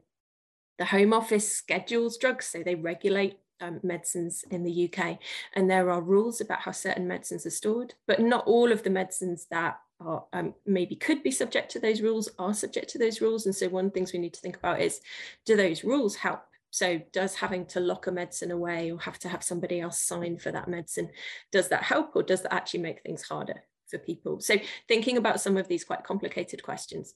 the 0.77 0.85
Home 0.85 1.13
Office 1.13 1.51
schedules 1.51 2.17
drugs, 2.17 2.47
so 2.47 2.63
they 2.63 2.75
regulate 2.75 3.37
um, 3.61 3.79
medicines 3.83 4.43
in 4.49 4.63
the 4.63 4.89
UK. 4.89 5.19
And 5.55 5.69
there 5.69 5.89
are 5.89 6.01
rules 6.01 6.41
about 6.41 6.61
how 6.61 6.71
certain 6.71 7.07
medicines 7.07 7.45
are 7.45 7.51
stored, 7.51 7.93
but 8.07 8.19
not 8.19 8.45
all 8.47 8.71
of 8.71 8.83
the 8.83 8.89
medicines 8.89 9.47
that 9.51 9.79
are 10.05 10.25
um, 10.33 10.53
maybe 10.65 10.95
could 10.95 11.23
be 11.23 11.31
subject 11.31 11.71
to 11.71 11.79
those 11.79 12.01
rules 12.01 12.29
are 12.39 12.53
subject 12.53 12.89
to 12.89 12.97
those 12.97 13.21
rules. 13.21 13.45
And 13.45 13.55
so 13.55 13.69
one 13.69 13.85
of 13.85 13.91
the 13.91 13.93
things 13.93 14.13
we 14.13 14.19
need 14.19 14.33
to 14.33 14.41
think 14.41 14.57
about 14.57 14.81
is, 14.81 15.01
do 15.45 15.55
those 15.55 15.83
rules 15.83 16.15
help? 16.15 16.41
So 16.71 17.01
does 17.11 17.35
having 17.35 17.65
to 17.67 17.79
lock 17.79 18.07
a 18.07 18.11
medicine 18.11 18.51
away 18.51 18.91
or 18.91 18.99
have 18.99 19.19
to 19.19 19.29
have 19.29 19.43
somebody 19.43 19.81
else 19.81 20.01
sign 20.01 20.37
for 20.37 20.51
that 20.51 20.69
medicine, 20.69 21.09
does 21.51 21.67
that 21.67 21.83
help 21.83 22.15
or 22.15 22.23
does 22.23 22.41
that 22.43 22.53
actually 22.53 22.79
make 22.79 23.01
things 23.01 23.23
harder 23.23 23.63
for 23.87 23.97
people? 23.97 24.39
So 24.39 24.55
thinking 24.87 25.17
about 25.17 25.41
some 25.41 25.57
of 25.57 25.67
these 25.67 25.83
quite 25.83 26.03
complicated 26.03 26.63
questions. 26.63 27.13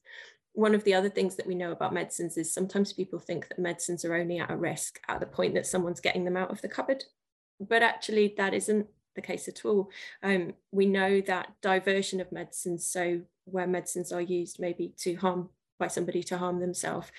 One 0.53 0.75
of 0.75 0.83
the 0.83 0.93
other 0.93 1.09
things 1.09 1.36
that 1.36 1.47
we 1.47 1.55
know 1.55 1.71
about 1.71 1.93
medicines 1.93 2.38
is 2.38 2.53
sometimes 2.53 2.93
people 2.93 3.19
think 3.19 3.47
that 3.47 3.59
medicines 3.59 4.03
are 4.03 4.15
only 4.15 4.39
at 4.39 4.51
a 4.51 4.57
risk 4.57 4.99
at 5.07 5.21
the 5.21 5.25
point 5.25 5.53
that 5.53 5.67
someone's 5.67 6.01
getting 6.01 6.25
them 6.25 6.38
out 6.38 6.51
of 6.51 6.61
the 6.61 6.69
cupboard. 6.69 7.03
But 7.59 7.81
actually 7.81 8.36
that 8.38 8.53
isn't 8.53 8.88
the 9.16 9.22
case 9.22 9.47
at 9.47 9.66
all. 9.66 9.89
Um, 10.24 10.53
we 10.72 10.86
know 10.86 11.22
that 11.22 11.53
diversion 11.61 12.22
of 12.22 12.32
medicines, 12.32 12.86
so 12.86 13.22
where 13.45 13.68
medicines 13.68 14.11
are 14.11 14.22
used 14.22 14.59
maybe 14.59 14.93
to 14.97 15.16
harm 15.16 15.49
by 15.78 15.88
somebody 15.88 16.24
to 16.24 16.38
harm 16.38 16.59
themselves, 16.59 17.11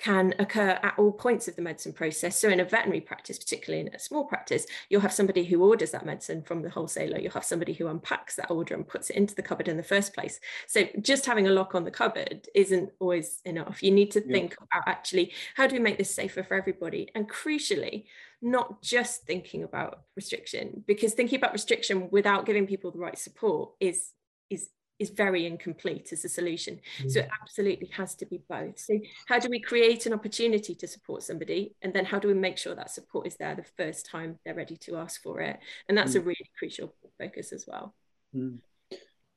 can 0.00 0.34
occur 0.38 0.78
at 0.82 0.94
all 0.98 1.12
points 1.12 1.46
of 1.46 1.56
the 1.56 1.62
medicine 1.62 1.92
process. 1.92 2.38
So 2.38 2.48
in 2.48 2.60
a 2.60 2.64
veterinary 2.64 3.02
practice, 3.02 3.38
particularly 3.38 3.86
in 3.86 3.94
a 3.94 3.98
small 3.98 4.24
practice, 4.24 4.66
you'll 4.88 5.02
have 5.02 5.12
somebody 5.12 5.44
who 5.44 5.62
orders 5.62 5.90
that 5.90 6.06
medicine 6.06 6.42
from 6.42 6.62
the 6.62 6.70
wholesaler. 6.70 7.18
You'll 7.18 7.32
have 7.32 7.44
somebody 7.44 7.74
who 7.74 7.86
unpacks 7.86 8.36
that 8.36 8.50
order 8.50 8.74
and 8.74 8.88
puts 8.88 9.10
it 9.10 9.16
into 9.16 9.34
the 9.34 9.42
cupboard 9.42 9.68
in 9.68 9.76
the 9.76 9.82
first 9.82 10.14
place. 10.14 10.40
So 10.66 10.84
just 11.02 11.26
having 11.26 11.48
a 11.48 11.52
lock 11.52 11.74
on 11.74 11.84
the 11.84 11.90
cupboard 11.90 12.48
isn't 12.54 12.90
always 12.98 13.40
enough. 13.44 13.82
You 13.82 13.90
need 13.90 14.10
to 14.12 14.20
yeah. 14.24 14.32
think 14.32 14.56
about 14.62 14.88
actually, 14.88 15.32
how 15.54 15.66
do 15.66 15.74
we 15.74 15.80
make 15.80 15.98
this 15.98 16.14
safer 16.14 16.42
for 16.42 16.54
everybody? 16.54 17.10
And 17.14 17.28
crucially, 17.28 18.04
not 18.40 18.80
just 18.82 19.24
thinking 19.24 19.64
about 19.64 20.04
restriction, 20.16 20.82
because 20.86 21.12
thinking 21.12 21.38
about 21.38 21.52
restriction 21.52 22.08
without 22.10 22.46
giving 22.46 22.66
people 22.66 22.90
the 22.90 22.98
right 22.98 23.18
support 23.18 23.72
is 23.80 24.12
is 24.48 24.70
is 25.00 25.10
very 25.10 25.46
incomplete 25.46 26.12
as 26.12 26.24
a 26.24 26.28
solution. 26.28 26.78
Mm. 27.02 27.10
So 27.10 27.20
it 27.20 27.28
absolutely 27.40 27.88
has 27.88 28.14
to 28.16 28.26
be 28.26 28.40
both. 28.48 28.78
So 28.78 29.00
how 29.26 29.38
do 29.38 29.48
we 29.48 29.58
create 29.58 30.06
an 30.06 30.12
opportunity 30.12 30.74
to 30.74 30.86
support 30.86 31.22
somebody? 31.22 31.74
And 31.82 31.92
then 31.92 32.04
how 32.04 32.18
do 32.20 32.28
we 32.28 32.34
make 32.34 32.58
sure 32.58 32.74
that 32.74 32.90
support 32.90 33.26
is 33.26 33.36
there 33.36 33.56
the 33.56 33.64
first 33.76 34.06
time 34.06 34.38
they're 34.44 34.54
ready 34.54 34.76
to 34.76 34.98
ask 34.98 35.22
for 35.22 35.40
it? 35.40 35.58
And 35.88 35.96
that's 35.96 36.12
mm. 36.12 36.16
a 36.16 36.20
really 36.20 36.50
crucial 36.56 36.94
focus 37.18 37.52
as 37.52 37.64
well. 37.66 37.94
Mm. 38.36 38.58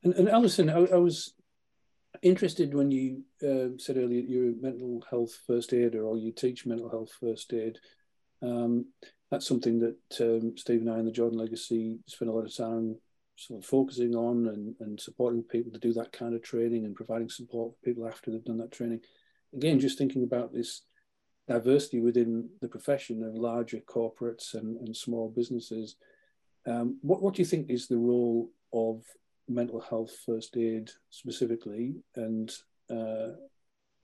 And, 0.04 0.14
and 0.14 0.30
Alison, 0.30 0.70
I, 0.70 0.86
I, 0.86 0.98
was 0.98 1.34
interested 2.22 2.74
when 2.74 2.92
you 2.92 3.24
uh, 3.42 3.78
said 3.78 3.98
earlier 3.98 4.22
you're 4.22 4.50
a 4.50 4.62
mental 4.62 5.02
health 5.10 5.38
first 5.48 5.74
aider 5.74 6.06
or 6.06 6.18
you 6.18 6.32
teach 6.34 6.66
mental 6.66 6.90
health 6.90 7.12
first 7.20 7.54
aid. 7.54 7.80
Um, 8.42 8.88
that's 9.32 9.48
something 9.48 9.80
that 9.80 10.22
um, 10.22 10.58
Steve 10.58 10.82
and 10.82 10.92
I 10.92 11.00
in 11.00 11.06
the 11.06 11.12
Jordan 11.12 11.40
Legacy 11.40 12.00
spend 12.06 12.30
a 12.30 12.34
lot 12.34 12.46
of 12.46 12.56
time 12.56 12.98
sort 13.36 13.64
of 13.64 13.66
focusing 13.66 14.16
on 14.16 14.48
and, 14.48 14.76
and 14.80 15.00
supporting 15.00 15.44
people 15.44 15.72
to 15.72 15.80
do 15.80 15.94
that 15.94 16.12
kind 16.12 16.36
of 16.36 16.42
training 16.42 16.86
and 16.86 16.96
providing 16.96 17.30
support 17.30 17.74
for 17.74 17.86
people 17.86 18.08
after 18.08 18.32
they've 18.32 18.46
done 18.46 18.58
that 18.58 18.72
training. 18.72 19.02
Again, 19.54 19.80
just 19.80 19.98
thinking 19.98 20.24
about 20.24 20.54
this 20.54 20.84
diversity 21.48 22.00
within 22.00 22.50
the 22.62 22.68
profession 22.68 23.24
of 23.24 23.36
larger 23.36 23.80
corporates 23.80 24.54
and, 24.54 24.78
and 24.78 24.96
small 24.96 25.30
businesses. 25.30 25.96
Um, 26.66 26.98
what, 27.02 27.22
what 27.22 27.34
do 27.34 27.42
you 27.42 27.46
think 27.46 27.70
is 27.70 27.88
the 27.88 27.98
role 27.98 28.50
of 28.72 29.04
mental 29.50 29.82
health 29.82 30.12
first 30.26 30.56
aid 30.56 30.90
specifically 31.10 31.96
and 32.16 32.52
uh, 32.90 33.30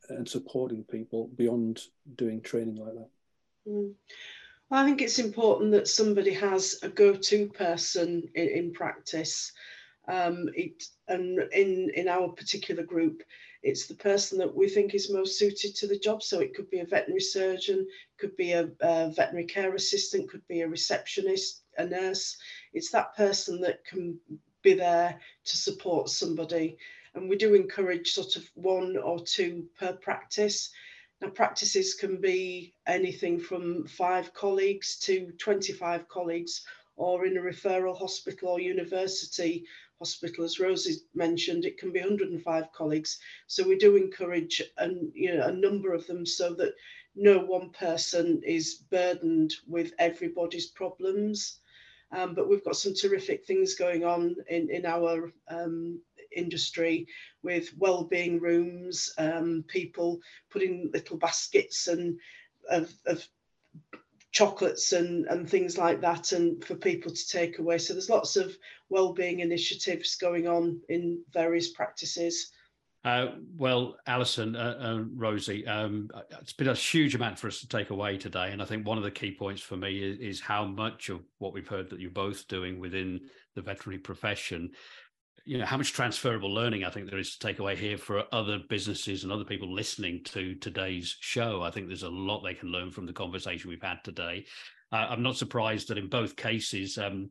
and 0.10 0.28
supporting 0.28 0.84
people 0.84 1.30
beyond 1.36 1.82
doing 2.16 2.42
training 2.42 2.76
like 2.76 2.94
that? 2.94 3.10
Mm. 3.68 3.94
I 4.72 4.86
think 4.86 5.02
it's 5.02 5.20
important 5.20 5.72
that 5.72 5.88
somebody 5.88 6.34
has 6.34 6.80
a 6.84 6.90
go-to 6.90 7.48
person 7.48 8.30
in, 8.36 8.48
in 8.50 8.74
practice. 8.74 9.52
Um, 10.08 10.50
it, 10.54 10.84
and 11.08 11.40
in, 11.54 11.92
in 11.96 12.08
our 12.08 12.30
particular 12.30 12.84
group, 12.84 13.24
it's 13.64 13.88
the 13.88 13.96
person 13.96 14.38
that 14.38 14.56
we 14.56 14.70
think 14.70 14.94
is 14.94 15.12
most 15.12 15.38
suited 15.40 15.76
to 15.76 15.88
the 15.88 15.98
job. 15.98 16.22
So 16.22 16.40
it 16.40 16.54
could 16.56 16.70
be 16.70 16.80
a 16.80 16.86
veterinary 16.86 17.22
surgeon, 17.22 17.88
could 18.20 18.36
be 18.38 18.52
a, 18.54 18.70
a 18.82 19.12
veterinary 19.12 19.48
care 19.48 19.74
assistant, 19.74 20.30
could 20.30 20.48
be 20.48 20.62
a 20.62 20.68
receptionist, 20.68 21.64
a 21.78 21.86
nurse. 21.86 22.38
It's 22.74 22.92
that 22.92 23.16
person 23.16 23.60
that 23.62 23.84
can 23.86 24.20
be 24.62 24.76
there 24.76 25.20
to 25.46 25.58
support 25.58 26.10
somebody. 26.10 26.78
And 27.16 27.28
we 27.28 27.38
do 27.38 27.56
encourage 27.56 28.12
sort 28.12 28.36
of 28.36 28.48
one 28.54 28.98
or 28.98 29.20
two 29.20 29.66
per 29.80 29.94
practice 29.94 30.70
now, 31.22 31.30
practices 31.30 31.96
can 31.96 32.22
be 32.22 32.74
anything 32.88 33.40
from 33.40 33.86
five 33.88 34.34
colleagues 34.34 34.98
to 35.00 35.32
25 35.38 36.08
colleagues, 36.08 36.66
or 36.96 37.26
in 37.26 37.38
a 37.38 37.42
referral 37.42 37.98
hospital 37.98 38.50
or 38.50 38.62
university 38.62 39.66
hospital, 40.00 40.46
as 40.46 40.60
Rosie 40.60 41.02
mentioned, 41.14 41.66
it 41.66 41.78
can 41.78 41.92
be 41.92 42.00
105 42.00 42.72
colleagues. 42.72 43.20
So 43.48 43.68
we 43.68 43.78
do 43.78 43.98
encourage 43.98 44.62
an, 44.78 45.12
you 45.14 45.36
know, 45.36 45.48
a 45.48 45.52
number 45.52 45.94
of 45.94 46.08
them 46.08 46.26
so 46.26 46.54
that 46.54 46.74
no 47.16 47.40
one 47.40 47.72
person 47.72 48.42
is 48.46 48.76
burdened 48.90 49.54
with 49.68 49.94
everybody's 50.00 50.68
problems. 50.68 51.60
Um, 52.12 52.34
but 52.34 52.48
we've 52.48 52.64
got 52.64 52.78
some 52.78 52.94
terrific 52.94 53.46
things 53.46 53.76
going 53.76 54.04
on 54.06 54.36
in, 54.50 54.70
in 54.70 54.86
our 54.86 55.32
um, 55.50 56.02
industry 56.36 57.08
with 57.44 57.72
well-being 57.78 58.40
rooms, 58.40 59.14
um, 59.18 59.64
people 59.68 60.20
putting 60.50 60.90
little 60.94 61.18
baskets 61.18 61.88
and 61.88 62.20
of, 62.70 62.92
of 63.06 63.26
chocolates 64.32 64.94
and, 64.94 65.26
and 65.28 65.50
things 65.50 65.78
like 65.78 66.02
that 66.02 66.32
and 66.32 66.64
for 66.64 66.76
people 66.76 67.12
to 67.12 67.28
take 67.28 67.60
away. 67.60 67.78
So 67.78 67.94
there's 67.94 68.10
lots 68.10 68.36
of 68.36 68.56
well-being 68.90 69.40
initiatives 69.40 70.16
going 70.16 70.48
on 70.48 70.80
in 70.90 71.24
various 71.34 71.72
practices. 71.72 72.52
Uh, 73.06 73.28
well, 73.58 73.96
Alison 74.08 74.58
uh, 74.58 74.76
and 74.80 75.18
Rosie, 75.18 75.66
um, 75.66 76.10
it's 76.42 76.52
been 76.52 76.68
a 76.68 76.74
huge 76.74 77.16
amount 77.16 77.40
for 77.40 77.48
us 77.48 77.62
to 77.62 77.68
take 77.68 77.92
away 77.92 78.18
today, 78.18 78.52
and 78.52 78.62
I 78.62 78.66
think 78.66 78.86
one 78.86 78.98
of 78.98 79.06
the 79.06 79.12
key 79.12 79.32
points 79.32 79.62
for 79.62 79.78
me 79.78 80.04
is, 80.04 80.20
is, 80.20 80.42
how 80.42 80.66
much 80.66 81.08
of 81.08 81.22
what 81.38 81.54
we've 81.54 81.68
heard 81.68 81.90
that 81.90 82.02
you're 82.02 82.12
both 82.12 82.46
doing 82.50 82.78
within 82.78 83.22
the 83.56 83.62
veterinary 83.62 84.00
profession 84.00 84.72
you 85.46 85.58
know 85.58 85.66
how 85.66 85.78
much 85.78 85.94
transferable 85.94 86.54
learning 86.54 86.84
I 86.84 86.90
think 86.90 87.10
there 87.10 87.20
is 87.20 87.34
to 87.34 87.40
take 87.40 87.60
away 87.60 87.76
here 87.76 87.98
for 87.98 88.24
other 88.32 88.60
businesses 88.70 89.24
and 89.24 89.32
other 89.32 89.44
people 89.44 89.74
listening 89.74 90.24
to 90.26 90.56
today's 90.56 91.16
show. 91.20 91.62
I 91.62 91.72
think 91.72 91.88
there's 91.88 92.04
a 92.04 92.10
lot 92.10 92.42
they 92.42 92.54
can 92.54 92.70
learn 92.70 92.92
from 92.92 93.06
the 93.06 93.14
conversation 93.14 93.70
we've 93.70 93.82
had 93.82 94.04
today. 94.04 94.46
Uh, 94.92 95.08
I'm 95.10 95.24
not 95.24 95.38
surprised 95.38 95.88
that 95.88 95.98
in 95.98 96.08
both 96.08 96.36
cases, 96.36 96.98
um, 96.98 97.30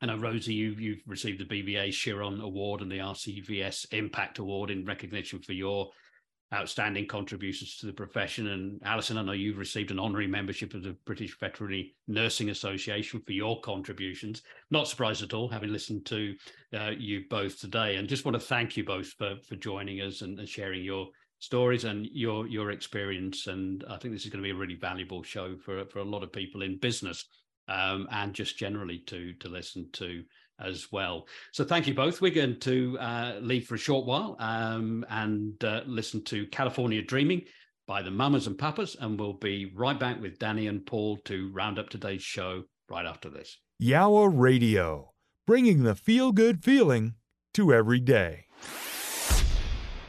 I 0.00 0.06
know 0.06 0.16
Rosie, 0.16 0.54
you 0.54 0.72
you've 0.72 1.02
received 1.06 1.40
the 1.40 1.44
BVA 1.44 1.92
Chiron 1.92 2.40
Award 2.40 2.82
and 2.82 2.90
the 2.90 2.98
RCVS 2.98 3.92
Impact 3.92 4.38
Award 4.38 4.70
in 4.70 4.84
recognition 4.84 5.40
for 5.40 5.52
your 5.52 5.90
outstanding 6.52 7.06
contributions 7.06 7.76
to 7.76 7.86
the 7.86 7.92
profession. 7.92 8.48
And 8.48 8.80
Alison, 8.84 9.18
I 9.18 9.22
know 9.22 9.32
you've 9.32 9.58
received 9.58 9.90
an 9.90 9.98
honorary 9.98 10.26
membership 10.26 10.74
of 10.74 10.82
the 10.82 10.96
British 11.04 11.38
Veterinary 11.38 11.94
Nursing 12.06 12.50
Association 12.50 13.20
for 13.20 13.32
your 13.32 13.60
contributions. 13.60 14.42
Not 14.70 14.88
surprised 14.88 15.22
at 15.22 15.34
all, 15.34 15.48
having 15.48 15.72
listened 15.72 16.06
to 16.06 16.34
uh, 16.74 16.92
you 16.96 17.24
both 17.28 17.60
today. 17.60 17.96
And 17.96 18.08
just 18.08 18.24
want 18.24 18.34
to 18.34 18.40
thank 18.40 18.76
you 18.76 18.84
both 18.84 19.08
for, 19.08 19.36
for 19.46 19.56
joining 19.56 20.00
us 20.00 20.22
and, 20.22 20.38
and 20.38 20.48
sharing 20.48 20.82
your 20.82 21.08
stories 21.38 21.84
and 21.84 22.06
your 22.12 22.46
your 22.46 22.70
experience. 22.70 23.46
And 23.46 23.84
I 23.88 23.96
think 23.96 24.14
this 24.14 24.24
is 24.24 24.30
going 24.30 24.42
to 24.42 24.46
be 24.46 24.56
a 24.56 24.58
really 24.58 24.74
valuable 24.74 25.22
show 25.22 25.56
for 25.56 25.84
for 25.86 26.00
a 26.00 26.04
lot 26.04 26.22
of 26.22 26.32
people 26.32 26.62
in 26.62 26.78
business 26.78 27.24
um, 27.68 28.08
and 28.10 28.34
just 28.34 28.58
generally 28.58 28.98
to 29.06 29.32
to 29.34 29.48
listen 29.48 29.88
to 29.94 30.22
as 30.58 30.88
well. 30.92 31.26
So 31.52 31.64
thank 31.64 31.86
you 31.86 31.94
both. 31.94 32.20
We're 32.20 32.30
going 32.30 32.60
to 32.60 32.98
uh, 32.98 33.38
leave 33.40 33.66
for 33.66 33.74
a 33.74 33.78
short 33.78 34.06
while 34.06 34.36
um, 34.38 35.04
and 35.08 35.62
uh, 35.64 35.82
listen 35.86 36.22
to 36.24 36.46
California 36.46 37.02
Dreaming 37.02 37.42
by 37.86 38.02
the 38.02 38.10
Mamas 38.10 38.46
and 38.46 38.58
Papas, 38.58 38.96
and 39.00 39.18
we'll 39.18 39.32
be 39.32 39.72
right 39.74 39.98
back 39.98 40.20
with 40.20 40.38
Danny 40.38 40.66
and 40.66 40.84
Paul 40.84 41.16
to 41.24 41.50
round 41.52 41.78
up 41.78 41.88
today's 41.88 42.22
show 42.22 42.64
right 42.90 43.06
after 43.06 43.30
this. 43.30 43.56
Yawa 43.82 44.30
Radio, 44.32 45.12
bringing 45.46 45.84
the 45.84 45.94
feel 45.94 46.32
good 46.32 46.62
feeling 46.62 47.14
to 47.54 47.72
every 47.72 48.00
day. 48.00 48.44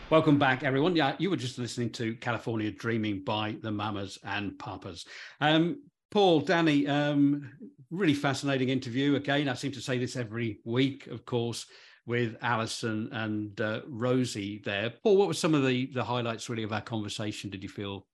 Welcome 0.10 0.40
back, 0.40 0.64
everyone. 0.64 0.96
Yeah, 0.96 1.16
you 1.20 1.30
were 1.30 1.38
just 1.38 1.60
listening 1.60 1.92
to 1.92 2.16
California 2.16 2.72
Dreaming 2.72 3.24
by 3.24 3.58
the 3.62 3.72
Mamas 3.72 4.18
and 4.24 4.58
Papas. 4.58 5.06
Um, 5.40 5.84
Paul, 6.12 6.42
Danny, 6.42 6.88
um, 6.88 7.52
really 7.92 8.14
fascinating 8.14 8.70
interview. 8.70 9.16
Again, 9.16 9.48
I 9.48 9.54
seem 9.54 9.72
to 9.74 9.82
say 9.82 9.98
this 9.98 10.16
every 10.16 10.60
week, 10.66 11.08
of 11.08 11.26
course, 11.26 11.68
with 12.06 12.36
Alison 12.42 13.10
and 13.12 13.60
uh, 13.62 13.82
Rosie 13.88 14.62
there. 14.66 14.92
Paul, 15.04 15.18
what 15.18 15.28
were 15.28 15.34
some 15.34 15.54
of 15.54 15.66
the, 15.66 15.86
the 15.94 16.04
highlights 16.04 16.50
really 16.50 16.64
of 16.64 16.74
our 16.74 16.82
conversation? 16.82 17.52
Did 17.52 17.62
you 17.62 17.70
feel? 17.70 18.08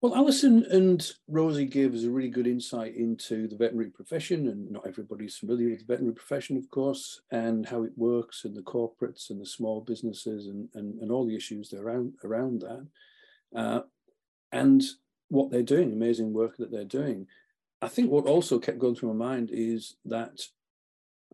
Well, 0.00 0.16
Alison 0.16 0.64
and 0.70 1.06
Rosie 1.28 1.66
gave 1.66 1.94
us 1.94 2.04
a 2.04 2.10
really 2.10 2.30
good 2.30 2.46
insight 2.46 2.94
into 2.94 3.46
the 3.46 3.56
veterinary 3.56 3.90
profession, 3.90 4.48
and 4.48 4.70
not 4.70 4.86
everybody's 4.86 5.36
familiar 5.36 5.68
with 5.68 5.80
the 5.80 5.84
veterinary 5.84 6.14
profession, 6.14 6.56
of 6.56 6.70
course, 6.70 7.20
and 7.30 7.66
how 7.66 7.82
it 7.82 7.92
works, 7.96 8.46
and 8.46 8.56
the 8.56 8.62
corporates 8.62 9.28
and 9.28 9.38
the 9.38 9.44
small 9.44 9.82
businesses, 9.82 10.46
and 10.46 10.70
and, 10.72 10.98
and 11.02 11.12
all 11.12 11.26
the 11.26 11.36
issues 11.36 11.68
that 11.68 11.80
around 11.80 12.14
around 12.24 12.62
that. 12.62 12.86
Uh, 13.54 13.80
and 14.52 14.82
what 15.30 15.50
they're 15.50 15.62
doing, 15.62 15.92
amazing 15.92 16.32
work 16.32 16.56
that 16.58 16.70
they're 16.70 16.84
doing. 16.84 17.26
I 17.80 17.88
think 17.88 18.10
what 18.10 18.26
also 18.26 18.58
kept 18.58 18.78
going 18.78 18.94
through 18.94 19.14
my 19.14 19.26
mind 19.26 19.50
is 19.52 19.96
that 20.04 20.42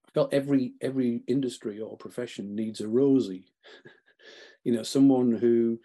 I 0.06 0.10
felt 0.12 0.32
every 0.32 0.74
every 0.80 1.22
industry 1.26 1.80
or 1.80 1.96
profession 1.96 2.54
needs 2.54 2.80
a 2.80 2.88
Rosie, 2.88 3.46
you 4.64 4.72
know, 4.72 4.84
someone 4.84 5.32
who 5.32 5.80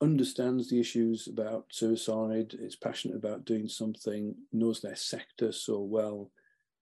understands 0.00 0.68
the 0.68 0.80
issues 0.80 1.28
about 1.28 1.66
suicide, 1.70 2.54
is 2.58 2.74
passionate 2.74 3.16
about 3.16 3.44
doing 3.44 3.68
something, 3.68 4.34
knows 4.52 4.80
their 4.80 4.96
sector 4.96 5.52
so 5.52 5.80
well, 5.80 6.30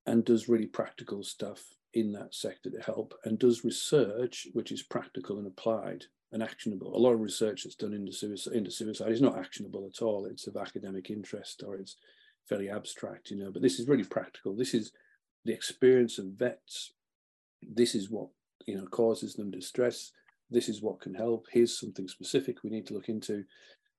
and 0.06 0.24
does 0.24 0.48
really 0.48 0.66
practical 0.66 1.22
stuff 1.24 1.64
in 1.92 2.12
that 2.12 2.34
sector 2.34 2.70
to 2.70 2.80
help, 2.80 3.14
and 3.24 3.38
does 3.38 3.64
research 3.64 4.46
which 4.52 4.70
is 4.70 4.82
practical 4.82 5.38
and 5.38 5.46
applied 5.46 6.04
and 6.32 6.42
actionable. 6.42 6.94
A 6.94 6.98
lot 6.98 7.12
of 7.12 7.20
research 7.20 7.64
that's 7.64 7.74
done 7.76 7.92
into 7.92 8.12
suicide, 8.12 8.54
into 8.54 8.70
suicide 8.70 9.12
is 9.12 9.20
not 9.20 9.38
actionable 9.38 9.88
at 9.92 10.02
all. 10.02 10.26
It's 10.26 10.46
of 10.46 10.56
academic 10.56 11.10
interest 11.10 11.62
or 11.66 11.76
it's 11.76 11.96
fairly 12.48 12.70
abstract, 12.70 13.30
you 13.30 13.36
know. 13.36 13.50
But 13.50 13.62
this 13.62 13.78
is 13.78 13.88
really 13.88 14.04
practical. 14.04 14.54
This 14.54 14.74
is 14.74 14.92
the 15.44 15.52
experience 15.52 16.18
of 16.18 16.26
vets. 16.26 16.92
This 17.62 17.94
is 17.94 18.10
what 18.10 18.28
you 18.66 18.76
know 18.76 18.86
causes 18.86 19.34
them 19.34 19.50
distress. 19.50 20.12
This 20.50 20.68
is 20.68 20.82
what 20.82 21.00
can 21.00 21.14
help. 21.14 21.46
Here's 21.50 21.78
something 21.78 22.08
specific 22.08 22.62
we 22.62 22.70
need 22.70 22.86
to 22.88 22.94
look 22.94 23.08
into, 23.08 23.44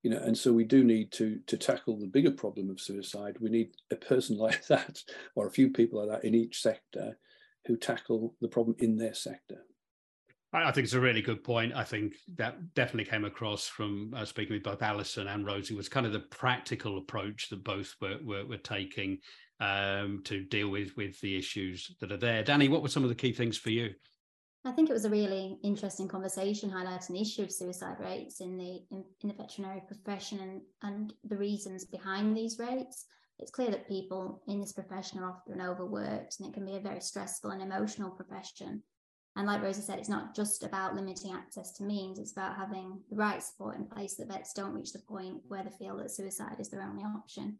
you 0.03 0.09
know. 0.09 0.19
And 0.19 0.37
so 0.37 0.53
we 0.53 0.63
do 0.63 0.83
need 0.83 1.11
to 1.13 1.39
to 1.47 1.57
tackle 1.57 1.97
the 1.97 2.07
bigger 2.07 2.31
problem 2.31 2.69
of 2.69 2.79
suicide. 2.79 3.37
We 3.39 3.49
need 3.49 3.71
a 3.91 3.95
person 3.95 4.37
like 4.47 4.67
that, 4.67 5.03
or 5.35 5.47
a 5.47 5.51
few 5.51 5.69
people 5.69 5.99
like 5.99 6.21
that 6.21 6.27
in 6.27 6.35
each 6.35 6.61
sector, 6.61 7.17
who 7.65 7.75
tackle 7.75 8.35
the 8.41 8.47
problem 8.47 8.75
in 8.79 8.97
their 8.97 9.13
sector. 9.13 9.65
I 10.53 10.71
think 10.71 10.83
it's 10.83 10.93
a 10.93 10.99
really 10.99 11.21
good 11.21 11.43
point. 11.45 11.73
I 11.73 11.85
think 11.85 12.15
that 12.35 12.73
definitely 12.73 13.09
came 13.09 13.23
across 13.23 13.67
from 13.67 14.13
uh, 14.15 14.25
speaking 14.25 14.53
with 14.53 14.63
both 14.63 14.81
Alison 14.81 15.27
and 15.27 15.45
Rosie 15.45 15.75
was 15.75 15.87
kind 15.87 16.05
of 16.05 16.11
the 16.11 16.19
practical 16.19 16.97
approach 16.97 17.47
that 17.49 17.63
both 17.63 17.95
were, 18.01 18.17
were, 18.21 18.45
were 18.45 18.57
taking 18.57 19.19
um, 19.61 20.21
to 20.25 20.43
deal 20.43 20.69
with 20.69 20.95
with 20.97 21.19
the 21.21 21.37
issues 21.37 21.95
that 22.01 22.11
are 22.11 22.17
there. 22.17 22.43
Danny, 22.43 22.67
what 22.67 22.81
were 22.81 22.89
some 22.89 23.03
of 23.03 23.09
the 23.09 23.15
key 23.15 23.31
things 23.31 23.57
for 23.57 23.69
you? 23.69 23.93
I 24.65 24.71
think 24.71 24.89
it 24.89 24.93
was 24.93 25.05
a 25.05 25.09
really 25.09 25.57
interesting 25.63 26.07
conversation 26.07 26.69
highlighting 26.69 27.13
the 27.13 27.21
issue 27.21 27.43
of 27.43 27.51
suicide 27.51 27.99
rates 27.99 28.41
in 28.41 28.57
the 28.57 28.81
in, 28.91 29.05
in 29.21 29.29
the 29.29 29.33
veterinary 29.33 29.81
profession 29.87 30.39
and, 30.39 30.61
and 30.83 31.13
the 31.23 31.37
reasons 31.37 31.85
behind 31.85 32.35
these 32.35 32.59
rates. 32.59 33.05
It's 33.39 33.51
clear 33.51 33.71
that 33.71 33.87
people 33.87 34.43
in 34.47 34.59
this 34.59 34.73
profession 34.73 35.19
are 35.19 35.31
often 35.31 35.61
overworked 35.61 36.39
and 36.39 36.49
it 36.49 36.53
can 36.53 36.65
be 36.65 36.75
a 36.75 36.79
very 36.79 36.99
stressful 36.99 37.51
and 37.51 37.61
emotional 37.61 38.11
profession. 38.11 38.83
And 39.35 39.47
like 39.47 39.61
Rosie 39.61 39.81
said, 39.81 39.97
it's 39.97 40.09
not 40.09 40.35
just 40.35 40.63
about 40.63 40.95
limiting 40.95 41.31
access 41.31 41.71
to 41.73 41.83
means, 41.83 42.19
it's 42.19 42.33
about 42.33 42.57
having 42.57 42.99
the 43.09 43.15
right 43.15 43.41
support 43.41 43.77
in 43.77 43.85
place 43.85 44.15
that 44.15 44.27
vets 44.27 44.53
don't 44.53 44.73
reach 44.73 44.91
the 44.91 44.99
point 44.99 45.37
where 45.47 45.63
they 45.63 45.69
feel 45.69 45.97
that 45.97 46.11
suicide 46.11 46.57
is 46.59 46.69
their 46.69 46.81
only 46.81 47.03
option. 47.03 47.57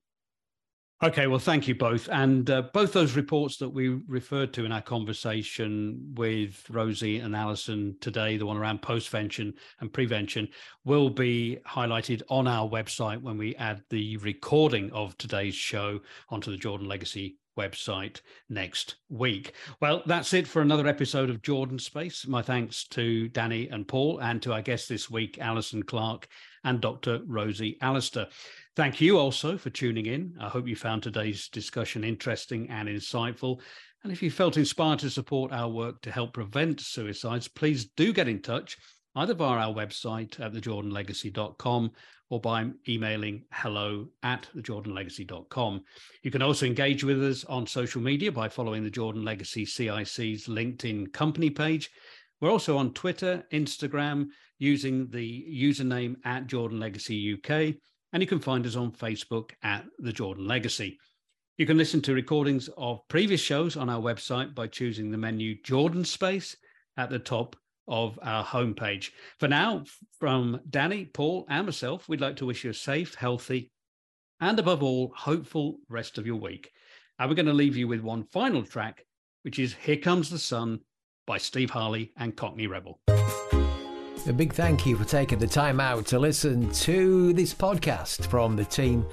Okay, 1.04 1.26
well, 1.26 1.40
thank 1.40 1.68
you 1.68 1.74
both. 1.74 2.08
And 2.12 2.48
uh, 2.52 2.62
both 2.74 2.94
those 2.94 3.16
reports 3.16 3.58
that 3.58 3.70
we 3.70 3.88
referred 4.08 4.54
to 4.54 4.66
in 4.66 4.72
our 4.72 4.84
conversation 4.84 6.14
with 6.14 6.64
Rosie 6.70 7.18
and 7.18 7.36
Alison 7.36 7.96
today, 8.02 8.38
the 8.38 8.46
one 8.46 8.56
around 8.58 8.84
postvention 8.84 9.54
and 9.80 9.92
prevention, 9.92 10.48
will 10.86 11.10
be 11.10 11.58
highlighted 11.68 12.22
on 12.30 12.48
our 12.48 12.70
website 12.70 13.20
when 13.20 13.36
we 13.36 13.56
add 13.56 13.82
the 13.90 14.18
recording 14.18 14.92
of 14.92 15.18
today's 15.18 15.56
show 15.56 16.00
onto 16.30 16.52
the 16.52 16.58
Jordan 16.58 16.88
Legacy 16.88 17.38
website 17.58 18.22
next 18.50 18.96
week. 19.10 19.54
Well, 19.80 20.04
that's 20.06 20.34
it 20.34 20.48
for 20.48 20.62
another 20.62 20.88
episode 20.88 21.30
of 21.30 21.42
Jordan 21.42 21.80
Space. 21.80 22.28
My 22.28 22.42
thanks 22.42 22.88
to 22.90 23.28
Danny 23.30 23.70
and 23.70 23.88
Paul, 23.88 24.20
and 24.20 24.42
to 24.42 24.54
our 24.54 24.62
guests 24.62 24.88
this 24.88 25.10
week, 25.10 25.38
Alison 25.40 25.84
Clark 25.84 26.28
and 26.64 26.82
Dr. 26.82 27.22
Rosie 27.26 27.78
Allister. 27.82 28.28
Thank 28.76 29.02
you 29.02 29.18
also 29.18 29.58
for 29.58 29.70
tuning 29.70 30.06
in. 30.06 30.36
I 30.40 30.48
hope 30.48 30.68
you 30.68 30.76
found 30.76 31.04
today's 31.04 31.50
discussion 31.50 32.04
interesting 32.04 32.70
and 32.70 32.88
insightful. 32.88 33.62
And 34.04 34.12
if 34.12 34.24
you 34.24 34.32
felt 34.32 34.58
inspired 34.58 35.00
to 35.00 35.10
support 35.10 35.52
our 35.52 35.70
work 35.70 36.02
to 36.02 36.12
help 36.12 36.34
prevent 36.34 36.80
suicides, 36.80 37.48
please 37.48 37.86
do 37.86 38.14
get 38.14 38.28
in 38.28 38.42
touch 38.42 38.78
either 39.16 39.34
via 39.34 39.68
our 39.68 39.74
website 39.74 40.40
at 40.40 40.54
thejordanlegacy.com 40.54 41.92
or 42.32 42.40
by 42.40 42.66
emailing 42.88 43.44
hello 43.52 44.08
at 44.24 44.48
thejordanlegacy.com. 44.56 45.84
You 46.24 46.32
can 46.32 46.42
also 46.42 46.66
engage 46.66 47.04
with 47.04 47.22
us 47.22 47.44
on 47.44 47.68
social 47.68 48.02
media 48.02 48.32
by 48.32 48.48
following 48.48 48.84
the 48.84 48.90
Jordan 48.90 49.26
Legacy 49.26 49.66
CIC's 49.66 50.48
LinkedIn 50.48 51.12
company 51.12 51.50
page. 51.50 51.90
We're 52.40 52.50
also 52.50 52.78
on 52.78 52.94
Twitter, 52.94 53.44
Instagram, 53.52 54.28
using 54.60 55.10
the 55.10 55.46
username 55.54 56.16
at 56.24 56.48
Jordan 56.48 56.80
Legacy 56.80 57.34
UK, 57.34 57.76
and 58.14 58.24
you 58.24 58.28
can 58.28 58.40
find 58.40 58.66
us 58.66 58.78
on 58.78 58.94
Facebook 58.94 59.52
at 59.62 59.84
The 60.00 60.14
Jordan 60.14 60.48
Legacy. 60.48 60.98
You 61.58 61.66
can 61.66 61.78
listen 61.78 62.02
to 62.04 62.14
recordings 62.14 62.70
of 62.78 63.06
previous 63.10 63.42
shows 63.42 63.76
on 63.76 63.90
our 63.90 64.02
website 64.02 64.56
by 64.56 64.68
choosing 64.68 65.12
the 65.12 65.18
menu 65.18 65.62
Jordan 65.64 66.06
Space 66.06 66.56
at 66.96 67.10
the 67.10 67.20
top 67.20 67.58
of 67.88 68.20
our 68.22 68.44
homepage. 68.44 69.12
For 69.40 69.48
now, 69.48 69.84
from 70.20 70.62
Danny, 70.70 71.06
Paul, 71.06 71.46
and 71.50 71.66
myself, 71.66 72.08
we'd 72.08 72.22
like 72.22 72.38
to 72.38 72.46
wish 72.46 72.64
you 72.64 72.72
a 72.72 72.74
safe, 72.74 73.16
healthy, 73.16 73.72
and 74.40 74.60
above 74.60 74.82
all, 74.82 75.14
hopeful 75.16 75.78
rest 75.90 76.18
of 76.18 76.26
your 76.26 76.38
week. 76.38 76.72
And 77.20 77.30
we're 77.30 77.36
going 77.36 77.46
to 77.46 77.54
leave 77.54 77.78
you 77.78 77.88
with 77.88 78.02
one 78.02 78.24
final 78.24 78.64
track, 78.64 79.06
which 79.44 79.60
is 79.60 79.74
Here 79.74 79.98
Comes 79.98 80.30
the 80.30 80.40
Sun 80.40 80.80
by 81.28 81.38
Steve 81.38 81.70
Harley 81.70 82.12
and 82.18 82.36
Cockney 82.36 82.68
Rebel. 82.68 83.00
A 84.28 84.34
big 84.34 84.54
thank 84.54 84.86
you 84.86 84.96
for 84.96 85.04
taking 85.04 85.40
the 85.40 85.48
time 85.48 85.80
out 85.80 86.06
to 86.08 86.20
listen 86.20 86.72
to 86.72 87.34
this 87.34 87.56
podcast 87.56 88.28
from 88.28 88.56
the 88.56 88.66
team 88.66 89.04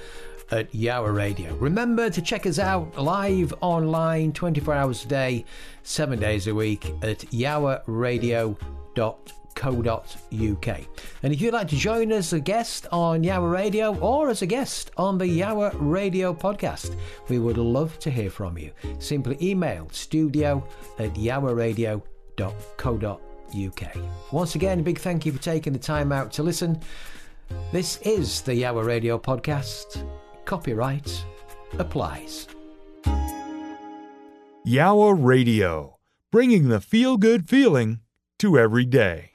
at 0.51 0.73
Yawa 0.73 1.15
Radio. 1.15 1.55
Remember 1.57 2.11
to 2.11 2.23
check 2.23 2.47
us 2.47 2.59
out 2.59 2.97
live 2.99 3.53
online 3.61 4.33
24 4.33 4.75
hours 4.75 5.05
a 5.05 5.09
day, 5.09 5.45
seven 5.83 6.19
days 6.19 6.47
a 6.47 6.55
week 6.55 6.87
at 7.03 7.19
yawaradio.co.uk. 7.31 8.59
And 11.23 11.33
if 11.33 11.41
you'd 11.41 11.55
like 11.55 11.69
to 11.69 11.77
join 11.77 12.13
us 12.13 12.19
as 12.19 12.33
a 12.35 12.41
guest 12.41 12.87
on 12.93 13.23
Yawa 13.23 13.53
Radio 13.53 13.97
or 13.99 14.31
as 14.31 14.43
a 14.43 14.47
guest 14.47 14.91
on 14.97 15.19
the 15.19 15.27
Yawa 15.27 15.73
Radio 15.75 16.33
podcast, 16.33 16.97
we 17.29 17.39
would 17.39 17.59
love 17.59 17.99
to 18.01 18.11
hear 18.11 18.31
from 18.31 18.57
you. 18.57 18.71
Simply 18.99 19.37
email 19.43 19.89
studio 19.91 20.67
at 20.99 21.15
yawaradio.co.uk. 21.15 23.97
Once 24.31 24.55
again, 24.55 24.81
a 24.81 24.83
big 24.83 24.99
thank 24.99 25.27
you 25.27 25.33
for 25.33 25.43
taking 25.43 25.73
the 25.73 25.79
time 25.79 26.13
out 26.13 26.31
to 26.33 26.43
listen. 26.43 26.79
This 27.73 27.99
is 28.03 28.43
the 28.43 28.53
Yawa 28.53 28.85
Radio 28.85 29.19
podcast. 29.19 30.05
Copyright 30.49 31.27
applies. 31.79 32.49
Yawa 34.67 35.13
Radio, 35.13 35.99
bringing 36.33 36.71
the 36.71 36.81
feel 36.81 37.19
good 37.19 37.47
feeling 37.47 38.01
to 38.39 38.59
every 38.59 38.87
day. 38.87 39.28